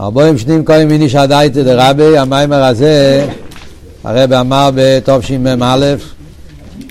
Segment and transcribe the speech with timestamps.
[0.00, 3.26] ארבעים שנים כל מיני שעדייתא דרבי, המיימר הזה,
[4.04, 5.94] הרב אמר בתשמ"א,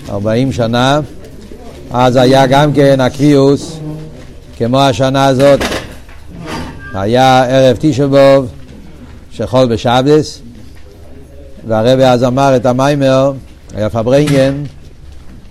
[0.08, 1.00] ארבעים שנה,
[1.90, 3.78] אז היה גם כן הקריאוס,
[4.56, 5.60] כמו השנה הזאת,
[6.94, 8.46] היה ערב תשבוב,
[9.30, 10.40] שחול בשבס,
[11.68, 13.32] והרב אז אמר את המיימר,
[13.74, 14.62] היה פברנגן,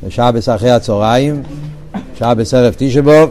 [0.04, 1.44] בשבס אחרי הצהריים,
[2.20, 3.30] שבס ערב תשבוב,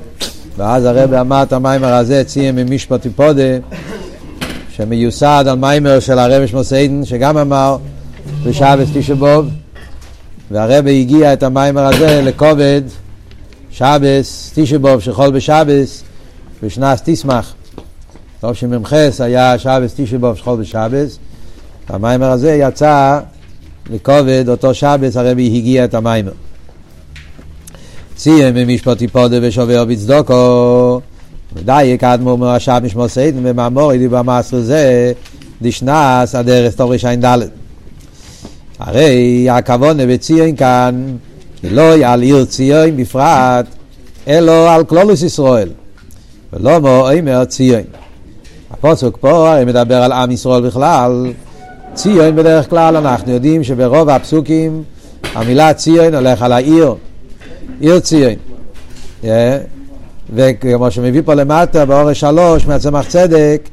[0.57, 3.43] ואז הרב אמר את המיימר הזה, ציין ממשפטי פודה,
[4.77, 7.77] שמיוסד על מיימר של הרב שמוסיידן, שגם אמר
[8.45, 9.47] בשבס תשבוב,
[10.51, 12.83] והרב הגיע את המיימר הזה לכובד
[13.71, 16.03] שבס תשבוב שחול בשבס
[16.63, 17.55] בשנס תשמח.
[18.41, 21.19] טוב שמ"ח היה שבס תשבוב שחול בשבס,
[21.91, 23.21] והמיימר הזה יצא
[23.91, 26.33] לכובד אותו שבס הרבי הגיע את המיימר.
[28.17, 31.01] ציין במשפטי פודה ושובר בצדוקו
[31.57, 35.13] ודאי קדמו מרשע משמו סיידן ומאמור אידי במעשר זה
[35.63, 37.51] דשנס הדרס תורש עין דלת.
[38.79, 41.17] הרי הכוונה בציין כאן
[41.65, 43.67] לא על עיר ציין בפרט
[44.29, 45.69] אלא על כלולוס ישראל
[46.53, 47.85] ולא מו אומר ציין.
[48.71, 51.33] הפוסק פה הרי מדבר על עם ישראל בכלל
[51.95, 54.83] ציין בדרך כלל אנחנו יודעים שברוב הפסוקים
[55.35, 56.95] המילה ציין הולך על העיר
[57.81, 58.39] עיר ציין.
[60.35, 63.69] וכמו שמביא פה למטה באורש שלוש מהצמח צדק,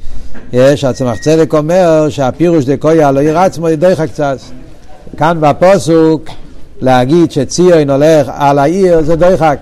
[0.54, 4.38] יש, הצמח צדק אומר שהפירוש דקויה לא יראה עצמו ידך קצת.
[5.18, 6.30] כאן בפוסוק
[6.82, 9.58] להגיד שציון הולך על העיר זה דוחק.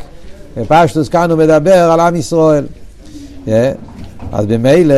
[0.57, 2.65] בפשטוס כאן הוא מדבר על עם ישראל.
[4.31, 4.95] אז במילא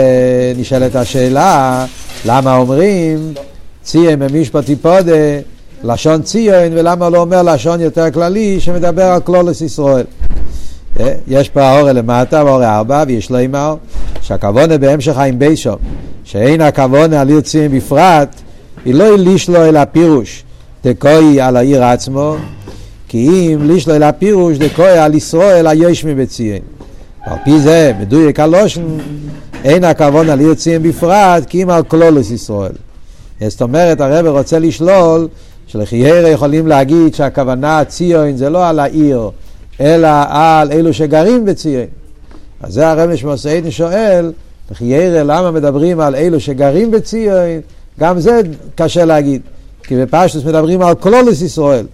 [0.57, 1.85] נשאלת השאלה
[2.25, 3.33] למה אומרים
[3.83, 5.11] ציון במשפט טיפודה
[5.83, 10.05] לשון ציון ולמה לא אומר לשון יותר כללי שמדבר על כלולוס ישראל.
[11.27, 13.75] יש פה האור למטה והאור ארבע ויש לו אימר
[14.21, 15.73] שהכוונה בהמשך חיים ביישו
[16.23, 18.35] שאין הכוונה על ציון בפרט
[18.85, 20.43] היא לא ליש לו אל הפירוש
[20.83, 22.35] דקוי על העיר עצמו
[23.07, 26.61] כי אם ליש לו אל הפירוש דקוי על ישראל היש מבציין.
[27.21, 28.81] על פי זה מדויק הלושן
[29.63, 32.71] אין הכוונה על ציון בפרט כי אם על כלולוס ישראל.
[33.47, 35.27] זאת אומרת הרב רוצה לשלול
[35.67, 39.29] שלחיירה יכולים להגיד שהכוונה ציון זה לא על העיר
[39.79, 41.85] אלא על אלו שגרים בציון.
[42.61, 44.31] אז זה הרב נשמוסיידן שואל,
[44.81, 47.61] ירא למה מדברים על אלו שגרים בציון?
[47.99, 48.41] גם זה
[48.75, 49.41] קשה להגיד,
[49.83, 51.85] כי בפשטוס מדברים על כלולוס ישראל,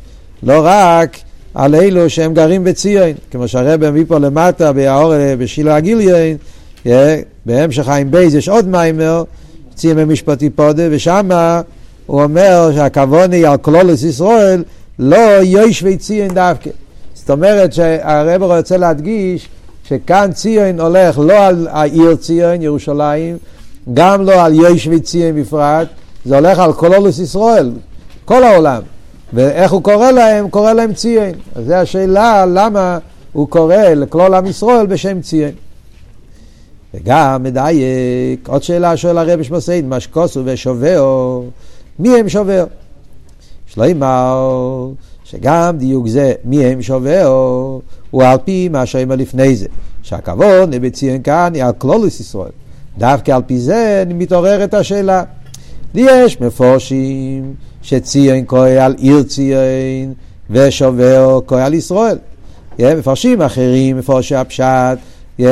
[0.44, 1.18] לא רק
[1.54, 4.72] על אלו שהם גרים בציון, כמו שהרב מביא פה למטה
[5.40, 6.38] בשולי הגיליון,
[7.46, 9.24] בהמשך חיים בייז יש עוד מיימר,
[9.76, 11.30] ציון במשפט תפדה, ושם
[12.06, 14.64] הוא אומר שהכוון היא על כללות ישראל,
[15.00, 16.70] לא יושבי ציון דווקא.
[17.28, 19.50] זאת אומרת שהרב רוצה להדגיש
[19.84, 23.38] שכאן ציון הולך לא על העיר ציון, ירושלים,
[23.94, 25.88] גם לא על יושבי ציון בפרט,
[26.26, 27.72] זה הולך על כללות ישראל,
[28.26, 28.82] כל העולם.
[29.34, 30.50] ואיך הוא קורא להם?
[30.50, 31.32] קורא להם ציון.
[31.56, 32.98] אז זו השאלה למה
[33.34, 35.52] הוא קורא לכלול עם ישראל בשם ציון.
[36.94, 41.44] וגם מדייק, עוד שאלה שואל הרב שמוסיין, משקוסו ושובעו,
[42.00, 42.68] מי הם שובעו?
[43.68, 44.34] שלמה
[45.30, 49.68] שגם דיוק זה מי הם שובעו הוא על פי מה שאומר לפני זה.
[50.04, 52.52] שהכבוד בציון כאן היא על כלולוס ישראל.
[52.98, 55.24] דווקא על פי זה מתעוררת השאלה.
[55.96, 60.14] יש מפורשים שציון כהן על עיר ציון
[60.50, 62.18] ושובעו כהן על ישראל.
[62.80, 64.98] מפרשים אחרים מפורשי הפשט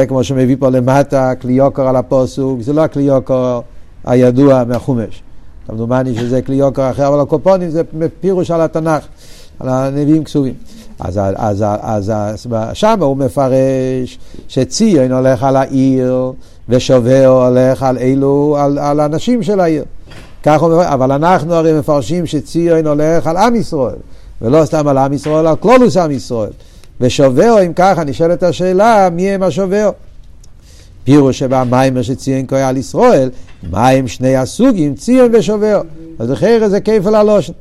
[0.08, 3.60] כמו שמביא פה למטה כלי יוקר על הפוסוק זה לא הכלי יוקר
[4.06, 5.22] הידוע מהחומש.
[5.68, 7.82] כמדומני שזה כלי יוקר אחר אבל הקופונים זה
[8.22, 9.08] פירוש על התנ"ך
[9.60, 10.54] על הנביאים כסובים.
[11.00, 16.32] אז, אז, אז, אז שם הוא מפרש שציון הולך על העיר
[16.70, 19.84] ושובר הולך על אלו, על, על האנשים של העיר.
[20.44, 23.96] כך הוא מפרש, אבל אנחנו הרי מפרשים שציון הולך על עם ישראל,
[24.42, 26.52] ולא סתם על עם ישראל, על כלולוס עם ישראל.
[27.02, 29.92] ושובר, אם ככה, נשאלת השאלה, מי הם השובר?
[31.04, 33.30] פירוש שבמיימר שציין כהן על ישראל,
[33.70, 35.82] מה הם שני הסוגים, ציון ושובר.
[36.20, 37.54] אז לכן זה כיפל הלושן.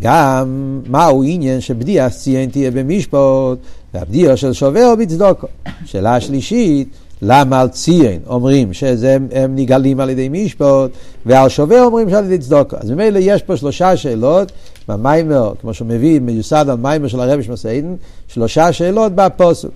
[0.00, 3.58] גם מהו עניין שבדיעה ציין תהיה במשפט,
[3.94, 5.46] והבדיעה של שובר בצדוקו.
[5.84, 6.88] שאלה שלישית,
[7.22, 10.90] למה על ציין אומרים שהם נגאלים על ידי משפט,
[11.26, 12.76] ועל שובר אומרים שעל ידי צדוקו.
[12.80, 14.52] אז ממילא יש פה שלושה שאלות,
[14.88, 17.94] במיימר, כמו שהוא מביא, מיוסד על מיימר של הרבי שמסעידן,
[18.28, 19.72] שלושה שאלות בפוסוק.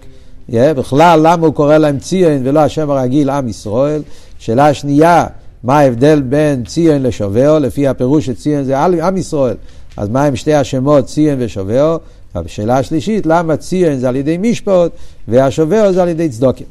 [0.51, 4.03] Yeah, בכלל, למה הוא קורא להם ציין ולא השם הרגיל עם ישראל?
[4.39, 5.27] שאלה שנייה,
[5.65, 9.57] מה ההבדל בין ציין לשובר, לפי הפירוש שציין זה עם ישראל.
[9.97, 11.97] אז מה הם שתי השמות ציון ושובר?
[12.35, 14.91] השאלה השלישית, למה ציון זה על ידי משפט
[15.29, 16.67] והשובר זה על ידי צדוקים?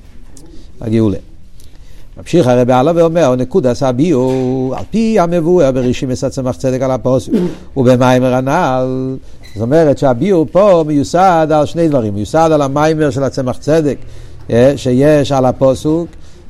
[0.81, 1.17] הגאולה.
[2.17, 7.31] ממשיך הרבי הלאה ואומר, נקודס הביאו, על פי המבואר ברישימס הצמח צדק על הפוסק
[7.77, 9.15] ובמיימר הנ"ל.
[9.55, 13.97] זאת אומרת שהביאו פה מיוסד על שני דברים, מיוסד על המיימר של הצמח צדק
[14.49, 16.07] אה, שיש על הפוסוק,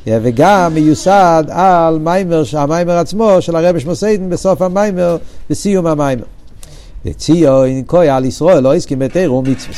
[0.07, 5.17] אה, וגם מיוסד על מיימר, המיימר עצמו של הרבי שמוסיידן בסוף המיימר,
[5.49, 6.23] בסיום המיימר.
[7.05, 9.75] וציון כוי על ישראל לא הסכים בתירו ומצווה.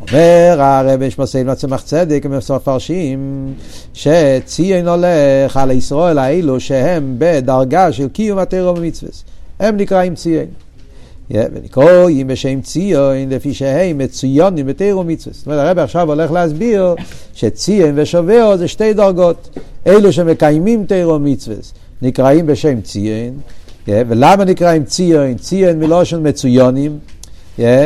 [0.00, 3.52] אומר הרבי שמוסיידן לצמח צדק, הם מפרשים
[3.94, 9.12] שציון הולך על ישראל האלו שהם בדרגה של קיום התירו ומצווה.
[9.60, 10.46] הם נקראים ציון.
[11.30, 15.34] ונקרואים בשם ציון לפי שהם מצויונים בתירו מצווה.
[15.36, 16.94] זאת אומרת, הרב עכשיו הולך להסביר
[17.34, 19.58] שציון ושובע זה שתי דרגות.
[19.86, 21.56] אלו שמקיימים תירו מצווה
[22.02, 23.40] נקראים בשם ציון.
[23.88, 25.34] ולמה נקראים ציון?
[25.34, 26.98] ציון מלושן מצויונים.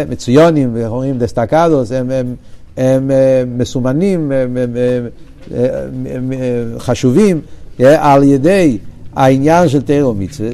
[0.09, 2.35] מצויונים, אומרים דסטקדוס, הם, הם,
[2.77, 4.77] הם, הם מסומנים, הם, הם,
[5.51, 6.33] הם, הם
[6.79, 7.41] חשובים
[7.79, 8.79] על ידי
[9.17, 10.51] העניין של תירו מצווה.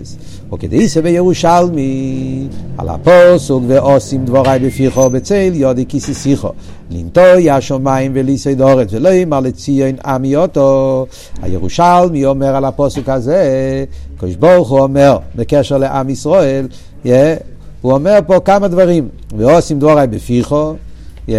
[0.52, 2.48] וכדאיסא בירושלמי,
[2.78, 6.52] על הפוסוק ועושים דבורי בפיחו בצל יודי כיסיסיכו.
[6.90, 11.06] לנטוי השמיים וליסי דורת ולא יאמר לציון עמי אותו.
[11.42, 13.84] הירושלמי אומר על הפוסוק הזה,
[14.16, 16.68] קדוש ברוך הוא אומר בקשר לעם ישראל,
[17.04, 17.08] yeah,
[17.80, 20.74] הוא אומר פה כמה דברים, ועושים דבורי בפיחו,
[21.28, 21.30] yeah,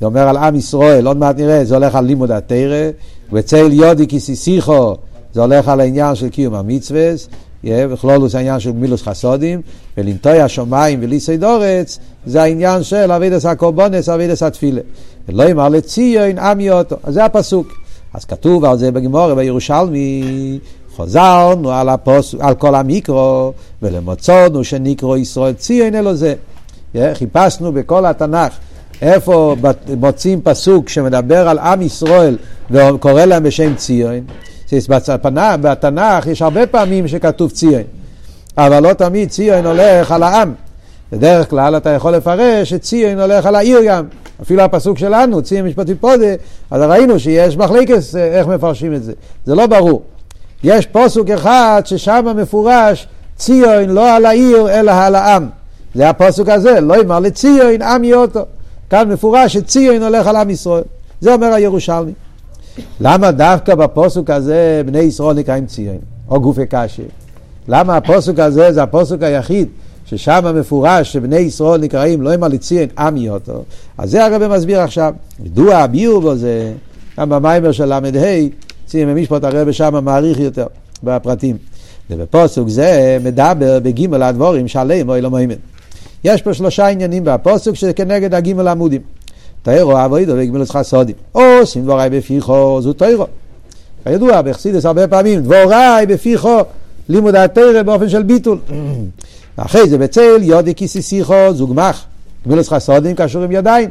[0.00, 2.90] זה אומר על עם ישראל, עוד מעט נראה, זה הולך על לימוד התרא,
[3.32, 4.96] וצל יודי כיסיסיכו,
[5.32, 7.10] זה הולך על העניין של קיום המצווה,
[7.66, 9.60] וכלולוס העניין של גמילוס חסודים,
[9.98, 14.80] ולנטוי השמיים וליסי דורץ, זה העניין של אבידס הקורבונס, אבידס התפילה.
[15.28, 16.96] ולא יאמר לציון עמי אותו.
[17.04, 17.72] אז זה הפסוק.
[18.14, 20.58] אז כתוב על זה בגמור בירושלמי,
[20.96, 23.52] חוזרנו על, הפוס, על כל המיקרו,
[23.82, 26.34] ולמוצאנו שנקרא ישראל ציון אלו זה.
[27.14, 28.52] חיפשנו בכל התנ"ך
[29.02, 29.56] איפה
[29.96, 32.36] מוצאים פסוק שמדבר על עם ישראל
[32.70, 34.20] וקורא להם בשם ציון.
[35.60, 37.82] בתנ"ך יש הרבה פעמים שכתוב ציון,
[38.56, 40.54] אבל לא תמיד ציון הולך על העם.
[41.12, 44.04] בדרך כלל אתה יכול לפרש שציון הולך על העיר גם.
[44.42, 46.34] אפילו הפסוק שלנו, ציון משפטי פודה,
[46.70, 49.12] אז ראינו שיש מחלקס אה, איך מפרשים את זה.
[49.46, 50.02] זה לא ברור.
[50.64, 55.48] יש פסוק אחד ששם מפורש ציון לא על העיר אלא על העם.
[55.94, 58.46] זה הפסוק הזה, לא אמר לציון עם יאותו.
[58.90, 60.84] כאן מפורש שציון הולך על עם ישראל.
[61.20, 62.12] זה אומר הירושלמי.
[63.00, 65.98] למה דווקא בפוסוק הזה בני ישראל נקראים ציון,
[66.28, 67.02] או גופי קשה?
[67.68, 69.68] למה הפוסוק הזה זה הפוסוק היחיד
[70.06, 73.62] ששם מפורש שבני ישראל נקראים לא אמר לציון עמי אותו?
[73.98, 75.14] אז זה הרב מסביר עכשיו.
[75.40, 76.72] מדוע הביאו בו זה,
[77.20, 78.00] גם במיימר של ל"ה,
[78.86, 80.66] ציון במשפט הרב שם מעריך יותר
[81.02, 81.56] בפרטים.
[82.10, 85.54] ובפוסוק זה מדבר בגימל הדבורים שעליהם אוי לא מוימן.
[86.24, 89.00] יש פה שלושה עניינים בפוסוק שכנגד הגימל עמודים.
[89.64, 91.14] תאירו אבוידו וגמילוס חסודים.
[91.34, 93.26] או שים דבורי בפיחו זו תאירו.
[94.04, 96.58] כידוע, בחסידס הרבה פעמים, דבורי בפיחו,
[97.08, 98.58] לימוד התרא באופן של ביטול.
[99.56, 102.04] אחרי זה בצל יודי כיסיסיכו זו גמח.
[102.46, 103.88] גמילוס חסודים קשור עם ידיים.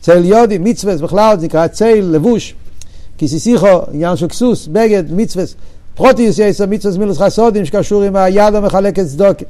[0.00, 2.54] צל יודי, מצווה בכלל, זה נקרא צל, לבוש.
[3.18, 5.44] כיסיסיכו, עניין של כסוס, בגד, מצווה.
[5.94, 9.44] פרוטיוס יש מצווה מילוס חסודים שקשור עם היד המחלקת צדוקה.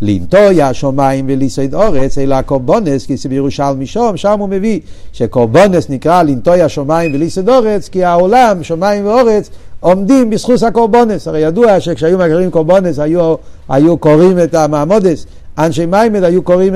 [0.00, 4.80] לנטוי השמיים וליסוד אורץ, אלא הקורבונס, כי זה בירושלמי שום, שם הוא מביא
[5.12, 9.50] שקורבונס נקרא לנטוי השמיים וליסוד אורץ, כי העולם, שמיים ואורץ,
[9.80, 11.28] עומדים בזכות הקורבונס.
[11.28, 13.34] הרי ידוע שכשהיו מגרים קורבונס היו,
[13.68, 15.26] היו קוראים את המעמודס,
[15.58, 16.74] אנשי מיימד היו קוראים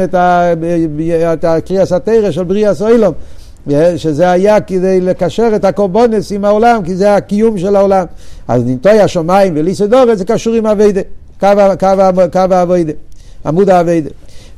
[1.33, 3.13] את הקריאס התרא של בריאה סוילום.
[3.97, 8.05] שזה היה כדי לקשר את הקורבונס עם העולם, כי זה הקיום של העולם.
[8.49, 11.01] אז נטוי השמיים וליסדורת זה קשור עם אביידה,
[11.41, 11.47] קו
[12.51, 12.93] האביידה.
[13.47, 14.11] עמוד האביידה.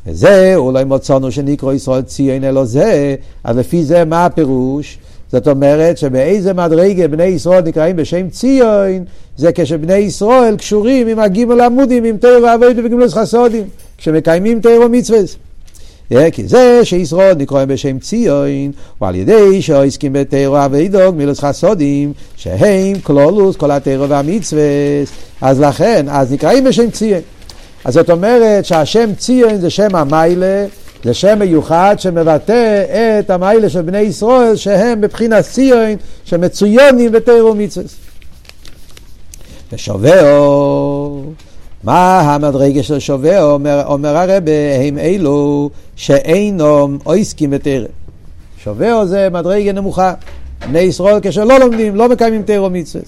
[0.06, 3.14] וזה אולי מוצאנו שנקרא ישראל ציון אלו זה,
[3.44, 4.98] אז לפי זה מה הפירוש?
[5.32, 9.04] זאת אומרת שבאיזה מדרגה בני ישראל נקראים בשם ציון,
[9.36, 13.64] זה כשבני ישראל קשורים עם הגימל עמודים, עם תירו ואבוידו וגמלוס חסודים,
[13.98, 15.18] כשמקיימים תירו מצווה.
[16.32, 23.56] כי זה שישראל נקראים בשם ציון, ועל ידי שעוסקים בתירו אבוידו גמלוס חסודים, שהם כלולוס
[23.56, 24.62] כל התירו והמצווה,
[25.40, 27.20] אז לכן, אז נקראים בשם ציון.
[27.84, 30.66] אז זאת אומרת שהשם ציון זה שם המיילה,
[31.04, 32.84] זה שם מיוחד שמבטא
[33.18, 37.86] את המיילה של בני ישראל שהם בבחינת ציון שמצוינים בתירו מצווה.
[39.72, 41.24] ושובעו,
[41.84, 43.50] מה המדרגה של שובעו?
[43.50, 47.86] אומר, אומר הרבה, הם אלו שאינם עוסקים בתירו.
[48.64, 50.14] שובעו זה מדרגה נמוכה.
[50.68, 53.04] בני ישראל כשלא לומדים, לא מקיימים תירו מצווה.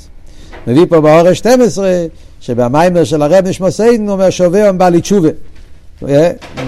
[0.66, 2.06] מביא פה באורש 12
[2.46, 5.28] שבמיימר של הרב נשמע סיידן אומר שווה הם בא לתשובה.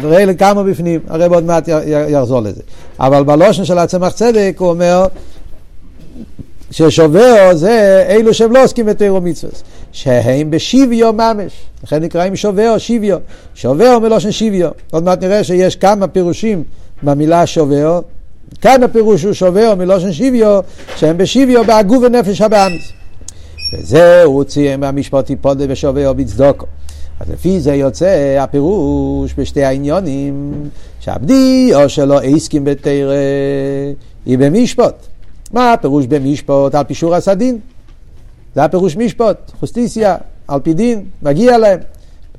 [0.02, 1.68] נראה לי כמה בפנים, הרב עוד מעט
[2.08, 2.62] יחזור לזה.
[3.00, 5.06] אבל בלושן של הצמח צדק הוא אומר
[6.70, 9.52] ששובר זה אלו שהם לא עוסקים בתירו מצווה,
[9.92, 11.52] שהם בשוויו ממש,
[11.85, 13.18] לכן נקראים שובר, שוויו,
[13.54, 16.62] שובר מלושן שוויו, עוד מעט נראה שיש כמה פירושים
[17.02, 18.00] במילה שובר,
[18.61, 20.61] כאן הפירוש הוא שובר מלושן שוויו,
[20.97, 22.97] שהם בשוויו בהגוף ונפש הבאמיס.
[23.72, 26.66] וזה הוא הוציא מהמשפט טיפודה ושובר בצדוקו.
[27.20, 30.52] אז לפי זה יוצא הפירוש בשתי העניונים,
[31.00, 33.14] שהבדי או שלא עסקים בתרא
[34.26, 34.94] היא במשפט.
[35.52, 36.75] מה הפירוש במשפט?
[36.75, 37.58] על פישור הסדין.
[38.54, 40.16] זה הפירוש משפט, חוסטיסיה,
[40.48, 41.78] על פי דין, מגיע להם.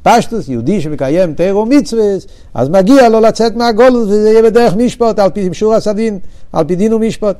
[0.03, 2.03] פשטוס, יהודי שמקיים תירו מצווה,
[2.53, 6.19] אז מגיע לו לצאת מהגולוס וזה יהיה בדרך משפט, על פי פישור הסדין,
[6.53, 7.35] על פי דין ומשפט.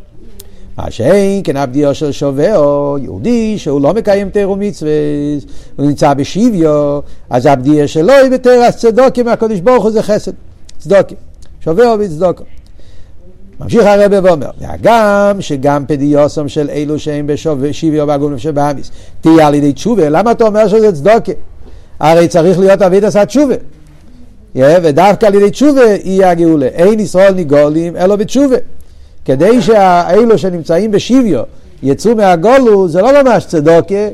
[0.83, 2.57] מה שאין הבדיו של שובע,
[3.01, 4.91] יהודי שהוא לא מקיים תירו מצווה,
[5.75, 10.31] הוא נמצא בשוויו, אז הבדיו שלו היא בתרס צדוקי מהקדוש ברוך הוא זה חסד,
[10.77, 11.15] צדוקי,
[11.59, 12.43] שובע וצדוקו.
[13.59, 17.27] ממשיך הרב ואומר, והגם שגם פדיוסום של אלו שהם
[17.61, 21.33] בשוויו והגון שבאמיס, תהיה על ידי תשובה, למה אתה אומר שזה צדוקי?
[21.99, 23.55] הרי צריך להיות אבית עשה תשובה.
[24.55, 26.65] ודווקא על ידי תשובה יהיה הגאולה.
[26.65, 28.57] אין ישראל ניגולים אלא בתשובה.
[29.29, 31.41] כדי שהאלו שנמצאים בשוויו
[31.83, 34.07] יצאו מהגולו, זה לא ממש צדוקה,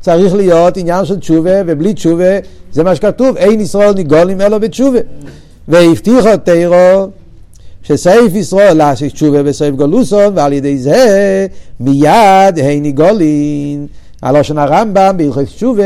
[0.00, 2.38] צריך להיות עניין של תשובה, ובלי תשובה
[2.72, 4.98] זה מה שכתוב, אין ישראל ניגולים אלא בתשובה.
[5.68, 7.08] והבטיחו תירו
[7.82, 11.46] שסעיף ישראל לעשות תשובה בסעיף גולוסון, ועל ידי זה
[11.80, 13.86] מיד אין ניגולים.
[14.22, 15.82] הלושן הרמב"ם בהלכות תשובה,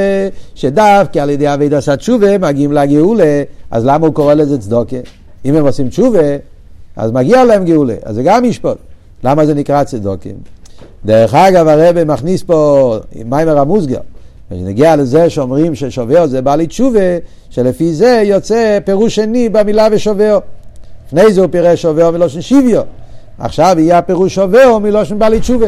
[0.55, 4.97] שדווקא על ידי אבי דסת תשובה מגיעים לגאולה, אז למה הוא קורא לזה צדוקה?
[5.45, 6.37] אם הם עושים תשובה,
[6.97, 8.79] אז מגיע להם גאולה, אז זה גם ישפוט.
[9.25, 10.35] למה זה נקרא צדוקים?
[11.05, 14.01] דרך אגב, הרב מכניס פה מיימר המוסגר.
[14.51, 17.01] כשנגיע לזה שאומרים ששובר זה בעלי תשובה,
[17.51, 20.39] שלפי זה יוצא פירוש שני במילה ושובר.
[21.07, 22.83] לפני זה הוא פירש שובר מלושן שיביו.
[23.39, 25.67] עכשיו יהיה הפירוש שובר מלושן בעלי תשובה.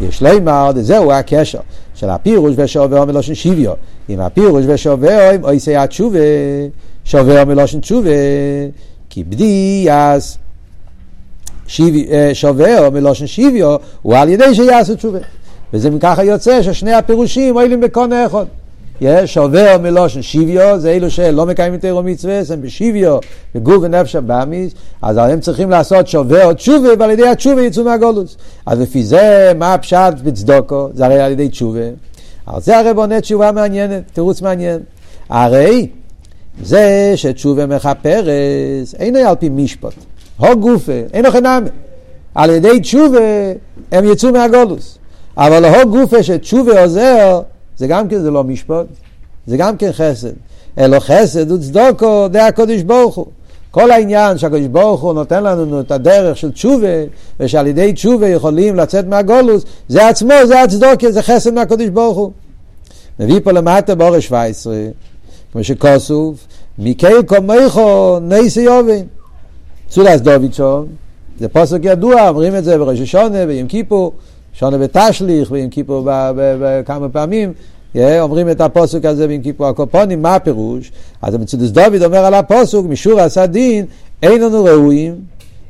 [0.00, 1.58] יש לימר, זהו הקשר
[1.94, 3.72] של הפירוש ושובר מלושן שיביו.
[4.08, 6.18] עם הפירוש ושובר, עם אויסי התשובה,
[7.04, 8.10] שובר מלושן תשובה,
[9.10, 9.24] כי
[11.66, 15.18] בדיאס שובר מלושן שיביו הוא על ידי שיעשו תשובה.
[15.72, 18.44] וזה מככה יוצא ששני הפירושים מועילים בקונה אחד.
[19.26, 23.18] שובר מלושן שיביו, זה אלו שלא מקיימים תירו מצווה, הם בשיביו,
[23.54, 28.36] בגוף ונפש הבאמיס, אז הם צריכים לעשות שובר תשובה, ועל ידי התשובה יצאו מהגולוס.
[28.66, 30.88] אז לפי זה, מה הפשט בצדוקו?
[30.94, 31.80] זה הרי על ידי תשובה.
[32.46, 34.80] על זה הרי בונה תשובה מעניינת, תירוץ מעניין.
[35.28, 35.88] הרי
[36.62, 39.94] זה שתשובה מכפרס, אינו על פי משפט.
[40.44, 41.68] הו גופה, אינו חנמי.
[42.34, 43.18] על ידי תשובה
[43.92, 44.98] הם יצאו מהגולוס.
[45.36, 47.40] אבל הו גופה שתשובה עוזר,
[47.76, 48.86] זה גם כן זה לא משפט,
[49.46, 50.32] זה גם כן חסד.
[50.78, 53.26] אלו חסד וצדוקו די הקודש ברוך הוא.
[53.70, 56.86] כל העניין שהקדוש ברוך הוא נותן לנו את הדרך של תשובה,
[57.40, 62.30] ושעל ידי תשובה יכולים לצאת מהגולוס, זה עצמו, זה הצדוקה, זה חסד מהקדוש ברוך הוא.
[63.20, 64.74] מביא פה למטה באורש 17,
[65.52, 66.46] כמו שכוסוף,
[66.78, 69.06] מקייל קומייכו נייסי יובין.
[69.94, 70.86] צולס דובידשון,
[71.40, 74.12] זה פוסק ידוע, אומרים את זה בראש השונה, ביום כיפור,
[74.52, 76.08] שונה בתשליך, ביום כיפור
[76.86, 77.52] כמה פעמים,
[77.96, 80.92] אומרים את הפוסק הזה ביום כיפור הקופונים, מה הפירוש?
[81.22, 83.86] אז מצודס דוד אומר על הפוסק, משור עשה דין,
[84.22, 85.14] אין לנו ראויים,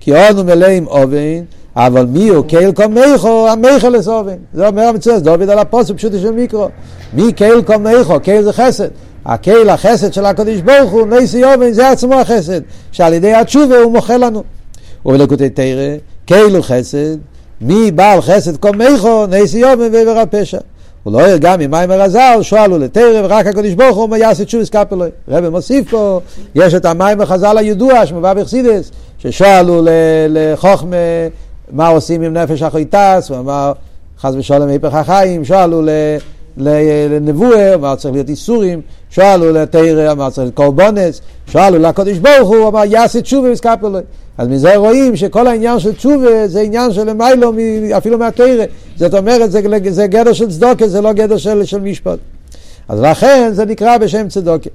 [0.01, 1.45] כי אנו מלאים אובן,
[1.77, 4.37] אבל מי הוא קייל קומייכו, המייכל לסובן.
[4.55, 6.69] זה אומר המצודס דוד על הפוסק, פשוט של מיקרו.
[7.13, 8.89] מי קייל קומייכו, קייל זה חסד.
[9.25, 12.61] הקהיל החסד של הקדוש ברוך הוא, נסי יובן, זה עצמו החסד,
[12.93, 14.43] שעל ידי התשובה הוא מוחה לנו.
[15.07, 17.17] ובלקוטי תרא, קהיל הוא חסד,
[17.61, 20.59] מי בעל חסד קומייכו, נסי יובן ועבר הפשע.
[21.03, 25.09] הוא לא גם ממים הרזל, שואלו לתרא, ורק הקדוש ברוך הוא אומר יעשה תשובס קפלוי.
[25.29, 26.21] רבי מוסיף פה,
[26.55, 29.83] יש את המים החז"ל הידוע, שמובא בחסידס, ששואלו
[30.29, 30.97] לחוכמה,
[31.71, 33.73] מה עושים עם נפש אחריטס, הוא אמר,
[34.21, 35.83] חס ושלום היפך החיים, שואלו
[36.57, 38.81] לנבואה, אמר צריך להיות איסורים,
[39.11, 41.21] שאלו לתרא, אמר צריך להיות קורבונס,
[41.51, 44.03] שאלו לקודש ברוך הוא, אמר יעשה תשובה וסקפלוי.
[44.39, 47.53] אז מזה רואים שכל העניין של תשובה זה עניין של מיילו
[47.97, 48.65] אפילו מהתרא.
[48.97, 52.19] זאת אומרת, זה, זה גדר של צדוקה, זה לא גדר של, של משפט.
[52.89, 54.71] אז לכן זה נקרא בשם צדוקה.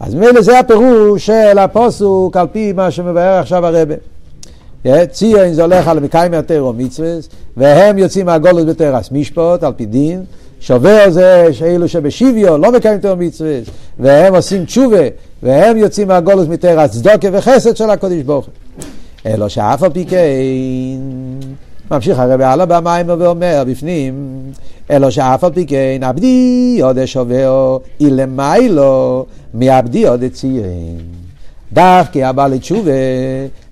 [0.00, 3.94] אז ממילא זה הפירוש של הפוסוק על פי מה שמבאר עכשיו הרבה.
[5.10, 7.10] ציון זה הולך על מקיימי התרא מצווה,
[7.56, 10.24] והם יוצאים מהגולות בתרס משפט על פי דין,
[10.60, 13.58] שובר זה שאלו שבשוויו לא מקיימים תור מצווה,
[13.98, 15.02] והם עושים תשובה,
[15.42, 18.48] והם יוצאים מהגולוס מתרא צדוקה וחסד של הקודש ברוך
[19.26, 20.18] אלא שאף על פי כן,
[21.90, 24.42] ממשיך הרבי הלאה במים ואומר בפנים,
[24.90, 30.98] אלא שאף על פי כן, עבדי עוד שובר אילמיילו, מעבדי עוד צעירים.
[31.72, 32.90] דווקא הבעלי תשובה,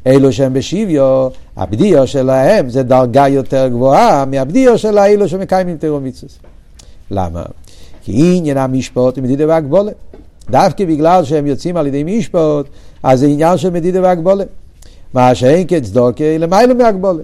[0.06, 6.32] אלו שהם בשוויו, הבדיו שלהם זה דרגה יותר גבוהה מהבדיו של האלו שמקיימים תירו מצווה.
[7.10, 7.42] למה?
[8.02, 9.92] כי עניין המשפוט הוא מדידה והגבולה.
[10.50, 12.66] דווקא בגלל שהם יוצאים על ידי משפוט,
[13.02, 14.44] אז זה עניין של מדידה והגבולה.
[15.14, 17.22] מה שאין כצדוקה, למעלה מהגבולה.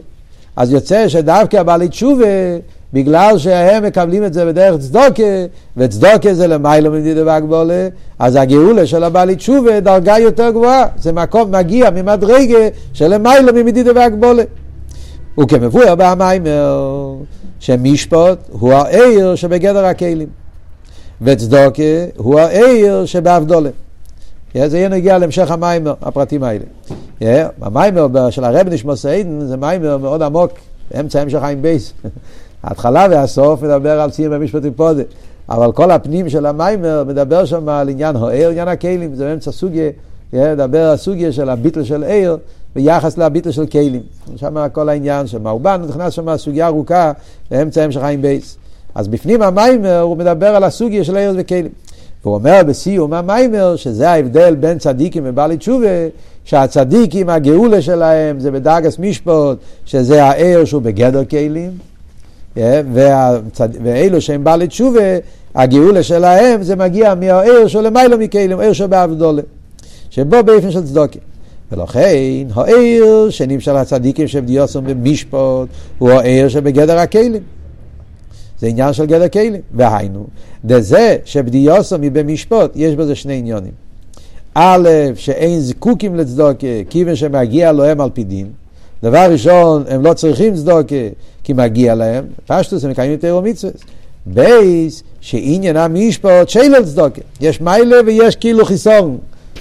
[0.56, 2.24] אז יוצא שדווקא הבעלי תשובה,
[2.92, 5.22] בגלל שהם מקבלים את זה בדרך צדוקה,
[5.76, 7.88] וצדוקה זה למעלה מדידה והגבולה,
[8.18, 10.86] אז הגאולה של הבעלי תשובה דרגה יותר גבוהה.
[10.96, 14.42] זה מקום מגיע ממדרגה של למעלה ממדידה והגבלה.
[15.40, 17.14] וכמבואר במאמר,
[17.64, 20.28] שמשפט הוא האור שבגדר הכלים.
[21.22, 21.82] וצדקה
[22.16, 23.70] הוא האור שבהבדלה.
[24.54, 26.64] זה יהיה נגיע להמשך המאמר, הפרטים האלה.
[27.60, 30.52] המאמר של הרבי נשמתו עדן זה מאמר מאוד עמוק,
[31.00, 31.92] אמצע המשך עין בייס.
[32.64, 35.02] ההתחלה והסוף מדבר על ציון במשפט תפדה.
[35.48, 39.90] אבל כל הפנים של המאמר מדבר שם על עניין האור, עניין הכלים, זה באמצע סוגיה,
[40.34, 42.36] מדבר על סוגיה של הביטול של אור
[42.74, 44.02] ביחס לביטול של כלים.
[44.36, 47.12] שם כל העניין של מאובן, נכנס שם סוגיה ארוכה
[47.50, 48.56] באמצע המשך עין בייס.
[48.94, 51.72] אז בפנים המאמר הוא מדבר על הסוגיה של אור וכלים.
[52.24, 55.86] והוא אומר בסיום המאמר שזה ההבדל בין צדיקים ובעלי תשובה,
[56.44, 61.70] שהצדיקים הגאולה שלהם זה בדרגת משפט, שזה האור שהוא בגדר כלים,
[62.56, 63.68] והצד...
[63.84, 65.00] ואלו שהם בעלי תשובה,
[65.54, 69.42] הגאולה שלהם זה מגיע מהעיר של למיילו מכלים, עיר שבעבדולה,
[70.14, 71.20] שבו באופן של צדוקים.
[71.72, 75.68] ולכן העיר שנמשל הצדיקים שבדיוסם במשפוט
[75.98, 77.42] הוא העיר שבגדר הכלים.
[78.60, 79.60] זה עניין של גדר כלים.
[79.74, 80.26] והיינו,
[80.64, 83.72] דזה שבדיוסו מבמשפוט, יש בזה שני עניונים.
[84.54, 88.46] א', שאין זקוקים לצדוקה, כיוון שמגיע להם על פי דין.
[89.02, 90.94] דבר ראשון, הם לא צריכים צדוקה,
[91.44, 92.24] כי מגיע להם.
[92.46, 93.72] פשטוס, הם מקיימים תירו מצווה.
[94.26, 97.20] בייס, שעניין המשפוט שאין צדוקה.
[97.40, 99.18] יש מיילה ויש כאילו חיסון.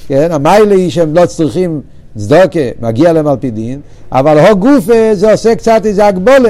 [0.07, 1.81] כן, המיילה היא שהם לא צריכים
[2.17, 3.79] צדוקה, מגיע להם על פי דין,
[4.12, 6.50] אבל הו גופה זה עושה קצת איזה הגבולה.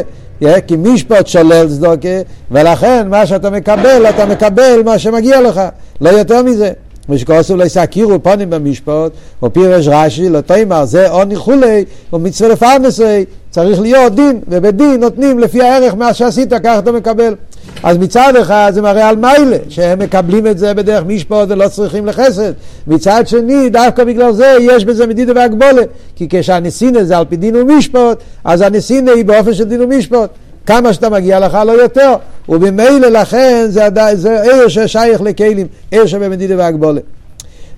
[0.68, 5.62] כי משפט שולל צדוקה, ולכן מה שאתה מקבל, אתה מקבל מה שמגיע לך,
[6.02, 6.72] לא יותר מזה.
[7.10, 9.12] ושכוסו לא יסכירו פונים במשפט,
[9.42, 15.40] או פירש רש"י, לא תימר, זה עוני כולי, ומצווה לפרנסי, צריך להיות דין, ובדין נותנים
[15.40, 17.36] לפי הערך מה שעשית, ככה אתה מקבל.
[17.84, 22.06] אז מצד אחד זה מראה על מיילה, שהם מקבלים את זה בדרך משפט ולא צריכים
[22.06, 22.52] לחסד.
[22.88, 25.82] מצד שני, דווקא בגלל זה יש בזה מדידה והגבולה.
[26.16, 30.30] כי כשהנסינה זה על פי דין ומשפט, אז הנסינה היא באופן של דין ומשפט.
[30.66, 32.14] כמה שאתה מגיע לך, לא יותר.
[32.50, 37.02] ובמילא לכן זה, זה עיר ששייך לכלים, עיר שבמדידה והגבולה.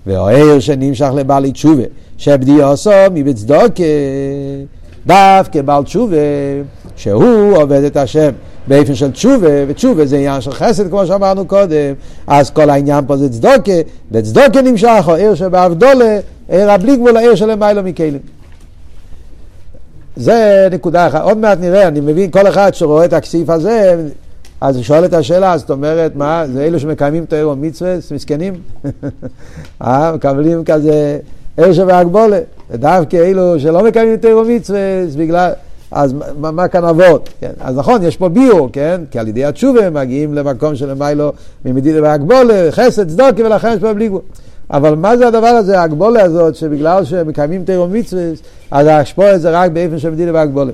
[0.06, 1.84] והעיר שנמשך לבעלי תשובה,
[2.18, 3.84] שבדיוסו מבצדוקה,
[5.08, 6.16] דווקא בעל תשובה,
[6.96, 8.32] שהוא עובד את השם.
[8.68, 11.94] באופן של תשובה, ותשובה זה עניין של חסד כמו שאמרנו קודם,
[12.28, 13.72] אז כל העניין פה זה צדוקה,
[14.12, 18.20] וצדוקה נמשך, או עיר שבאבדולה, עיר הבלי גבול, העיר של מיילו מכלים.
[20.16, 21.22] זה נקודה אחת.
[21.22, 24.04] עוד מעט נראה, אני מבין, כל אחד שרואה את הכסיף הזה,
[24.62, 28.54] אז הוא שואל את השאלה, זאת אומרת, מה, זה אלו שמקיימים את העיר מצווה, מסכנים?
[29.82, 31.20] אה, מקבלים כזה
[31.58, 32.40] עיר שבהגבולה.
[32.72, 34.80] ודווקא אלו שלא מקיימים העיר מצווה,
[35.18, 35.52] בגלל...
[35.92, 37.30] אז מה, מה כאן אבות?
[37.40, 37.52] כן?
[37.60, 39.02] אז נכון, יש פה ביור, כן?
[39.12, 41.32] כי על ידי התשובה הם מגיעים למקום של מיילו
[41.66, 44.22] ממדינה והגבולה, חסד, צדוקי, ולכן יש פה בלי גבול.
[44.72, 48.24] אבל מה זה הדבר הזה, ההגבולה הזאת, שבגלל שהם מקיימים תירו מצווה,
[48.72, 50.72] אז ההשפוע זה רק באופן של מדינה והגבולה.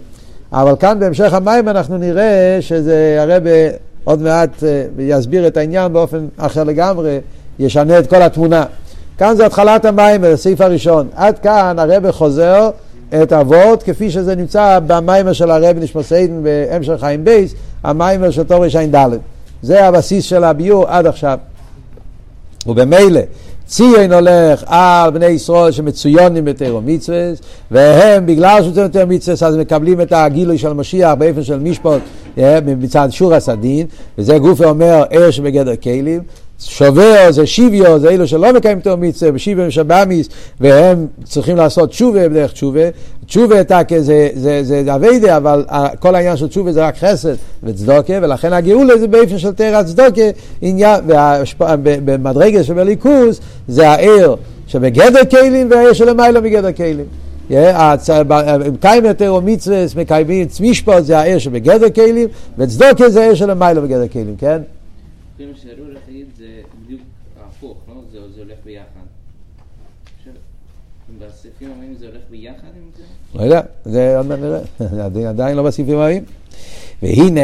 [0.54, 3.44] אבל כאן בהמשך המים אנחנו נראה שזה הרב
[4.04, 7.20] עוד מעט אה, יסביר את העניין באופן אחר לגמרי,
[7.60, 8.66] ישנה את כל התמונה.
[9.22, 11.08] כאן זה התחלת המאמר, הסעיף הראשון.
[11.16, 12.70] עד כאן הרב חוזר
[13.24, 18.44] את הוורט, כפי שזה נמצא במאמר של הרבי נשמתו עדן בהמשך עין בייס, המאמר של
[18.44, 19.10] תרע"ד.
[19.62, 21.38] זה הבסיס של הביאור עד עכשיו.
[22.68, 23.22] ובמילא,
[23.66, 27.32] ציון הולך על בני ישראל שמצוינים בתורה ומצוות,
[27.72, 32.02] והם בגלל שמצוינים בתורה ומצוות אז מקבלים את הגילוי של משיח באופן של משפט
[32.38, 36.22] אה, מצד שור הסדין, וזה גוף אומר ער שבגדר כלים,
[36.64, 42.30] שובר זה שיביו, זה אלו שלא מקיים תור מצווה, שיביו שבאמיס, והם צריכים לעשות תשובה
[42.30, 42.90] בדרך תשובה.
[43.26, 45.66] תשובה תקה זה, זה, זה אביידה, אבל
[46.00, 50.22] כל העניין של תשובה זה רק חסד וצדוקה, ולכן הגאולה זה באופן של תרא צדוקה,
[51.84, 54.36] במדרגה שבליכוס זה העיר
[54.68, 57.06] שבגדר כלים והעיר שלמיילא מגדר כלים.
[58.74, 64.08] מקיים יותר או מצווה, מקיימים משפט זה העיר שבגדר כלים, וצדוקה זה העיר שלמיילא מגדר
[64.08, 64.62] כלים, כן?
[65.38, 66.46] כאילו שהרור החיים זה
[66.86, 67.02] בדיוק
[67.44, 68.02] ההפוך, לא?
[68.12, 69.02] זה, זה הולך ביחד.
[71.62, 73.04] בסעיפים הבאים זה הולך ביחד עם זה?
[73.40, 76.24] לא יודע, זה עוד מעט נראה, עדיין לא בסעיפים הבאים.
[77.02, 77.42] והנה,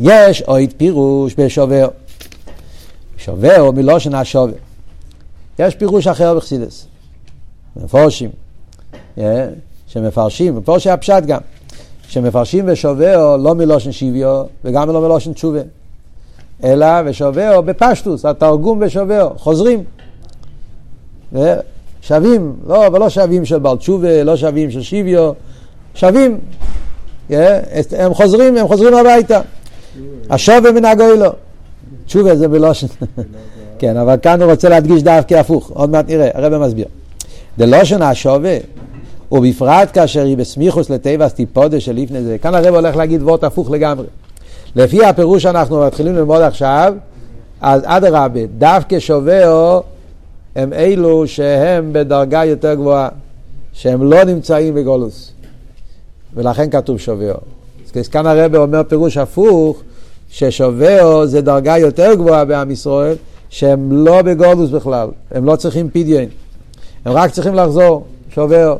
[0.00, 1.88] יש עוד פירוש בשובר.
[3.16, 4.52] שובר מלושן השובר.
[5.58, 6.86] יש פירוש אחר בחסידס,
[7.76, 8.30] מפורשים.
[9.86, 11.40] שמפרשים, ופה שהפשט גם,
[12.08, 15.60] שמפרשים ושובע לא מלושן שיביו וגם לא מלושן תשובה,
[16.64, 19.84] אלא ושובע בפשטוס, התרגום ושובע, חוזרים.
[22.02, 25.32] שווים, לא, אבל לא שווים של בעל תשובה, לא שווים של שיביו,
[25.94, 26.38] שווים.
[27.98, 29.40] הם חוזרים, הם חוזרים הביתה.
[30.30, 31.30] השווה מן הגוילו.
[32.06, 32.86] תשובה זה בלושן.
[33.78, 36.86] כן, אבל כאן הוא רוצה להדגיש דווקא הפוך, עוד מעט נראה, הרב מסביר.
[37.58, 38.56] דלושן השווה,
[39.32, 43.70] ובפרט כאשר היא בסמיכוס לטבעס טיפודה של לפני זה, כאן הרב הולך להגיד וורט הפוך
[43.70, 44.06] לגמרי.
[44.76, 46.94] לפי הפירוש שאנחנו מתחילים ללמוד עכשיו,
[47.60, 49.82] אז אדרבה, דווקא שווהו
[50.56, 53.08] הם אלו שהם בדרגה יותר גבוהה,
[53.72, 55.32] שהם לא נמצאים בגולוס.
[56.34, 57.38] ולכן כתוב שווהו.
[57.94, 59.82] אז כאן הרב אומר פירוש הפוך,
[60.30, 63.14] ששווהו זה דרגה יותר גבוהה בעם ישראל,
[63.50, 66.24] שהם לא בגולוס בכלל, הם לא צריכים פדיון,
[67.04, 68.76] הם רק צריכים לחזור, שווהו.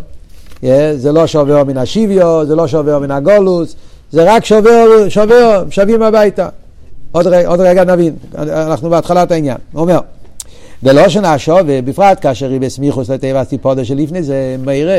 [0.63, 3.77] Yeah, זה לא שווהו מן השיביו, זה לא שווהו מן הגולוס,
[4.13, 6.49] זה רק שווהו, שווהו, שווים הביתה.
[7.13, 9.57] עוד רגע, עוד רגע נבין, אנחנו בהתחלת העניין.
[9.73, 9.99] הוא אומר,
[10.83, 14.99] ולושן השווה, בפרט כאשר היא בסמיכוס לטבע טיפודה שלפני זה, מהירה,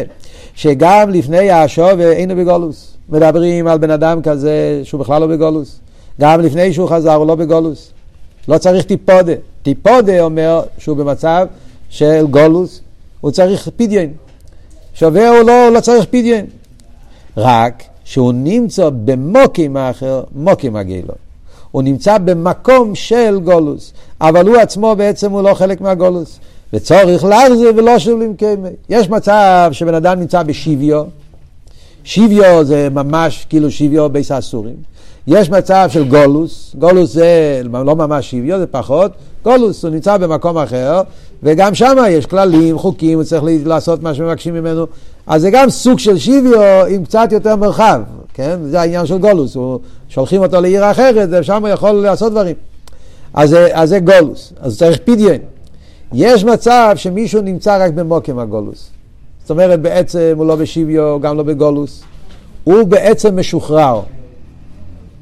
[0.55, 2.97] שגם לפני השווה היינו בגולוס.
[3.09, 5.79] מדברים על בן אדם כזה שהוא בכלל לא בגולוס.
[6.21, 7.91] גם לפני שהוא חזר הוא לא בגולוס.
[8.47, 9.33] לא צריך טיפודה.
[9.63, 11.47] טיפודה אומר שהוא במצב
[11.89, 12.81] של גולוס,
[13.21, 14.07] הוא צריך פדיון.
[14.93, 16.45] שווה הוא לא, לא צריך פדיון.
[17.37, 21.13] רק שהוא נמצא במוקים האחר, מוקים הגילו.
[21.73, 26.39] הוא נמצא במקום של גולוס, אבל הוא עצמו בעצם הוא לא חלק מהגולוס.
[26.73, 28.69] וצורך להחזיר ולא שולים קיימי.
[28.89, 31.03] יש מצב שבן אדם נמצא בשוויו,
[32.03, 34.75] שוויו זה ממש כאילו שוויו ביס האסורים.
[35.27, 39.11] יש מצב של גולוס, גולוס זה לא ממש שוויו, זה פחות,
[39.43, 41.01] גולוס, הוא נמצא במקום אחר,
[41.43, 44.87] וגם שם יש כללים, חוקים, הוא צריך לעשות מה שמבקשים ממנו,
[45.27, 48.01] אז זה גם סוג של שוויו עם קצת יותר מרחב,
[48.33, 48.59] כן?
[48.63, 52.55] זה העניין של גולוס, הוא, שולחים אותו לעיר אחרת, ושם הוא יכול לעשות דברים.
[53.33, 55.37] אז, אז זה גולוס, אז צריך פדיון.
[56.13, 58.89] יש מצב שמישהו נמצא רק במוקם הגולוס.
[59.41, 62.03] זאת אומרת, בעצם הוא לא בשוויו, גם לא בגולוס.
[62.63, 64.01] הוא בעצם משוחרר.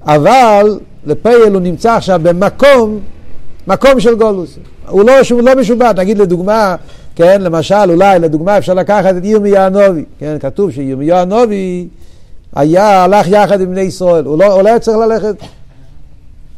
[0.05, 2.99] אבל לפייל הוא נמצא עכשיו במקום,
[3.67, 4.57] מקום של גולוס.
[4.87, 5.99] הוא לא, לא משובט.
[5.99, 6.75] נגיד לדוגמה,
[7.15, 10.03] כן, למשל, אולי, לדוגמה, אפשר לקחת את ירמיה הנובי.
[10.19, 11.87] כן, כתוב שירמיה הנובי
[12.55, 14.25] היה, הלך יחד עם בני ישראל.
[14.25, 15.35] הוא לא, הוא לא צריך ללכת.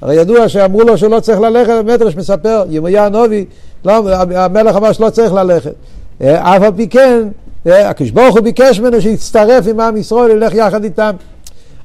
[0.01, 3.45] הרי ידוע שאמרו לו שהוא לא צריך ללכת, מטרש מספר, ירמיה הנובי,
[3.85, 5.73] לא, המלך אמר שלא צריך ללכת.
[6.21, 7.27] אה, אף על פי כן,
[7.67, 11.15] אה, הקדוש ברוך הוא ביקש ממנו שיצטרף עם עם ישראל, ילך יחד איתם.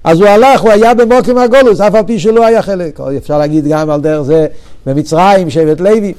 [0.04, 3.00] אז הוא הלך, הוא היה במוקים הגולוס, אף על פי שלא היה חלק.
[3.16, 4.46] אפשר להגיד גם על דרך זה
[4.86, 6.14] במצרים, שבט לוי.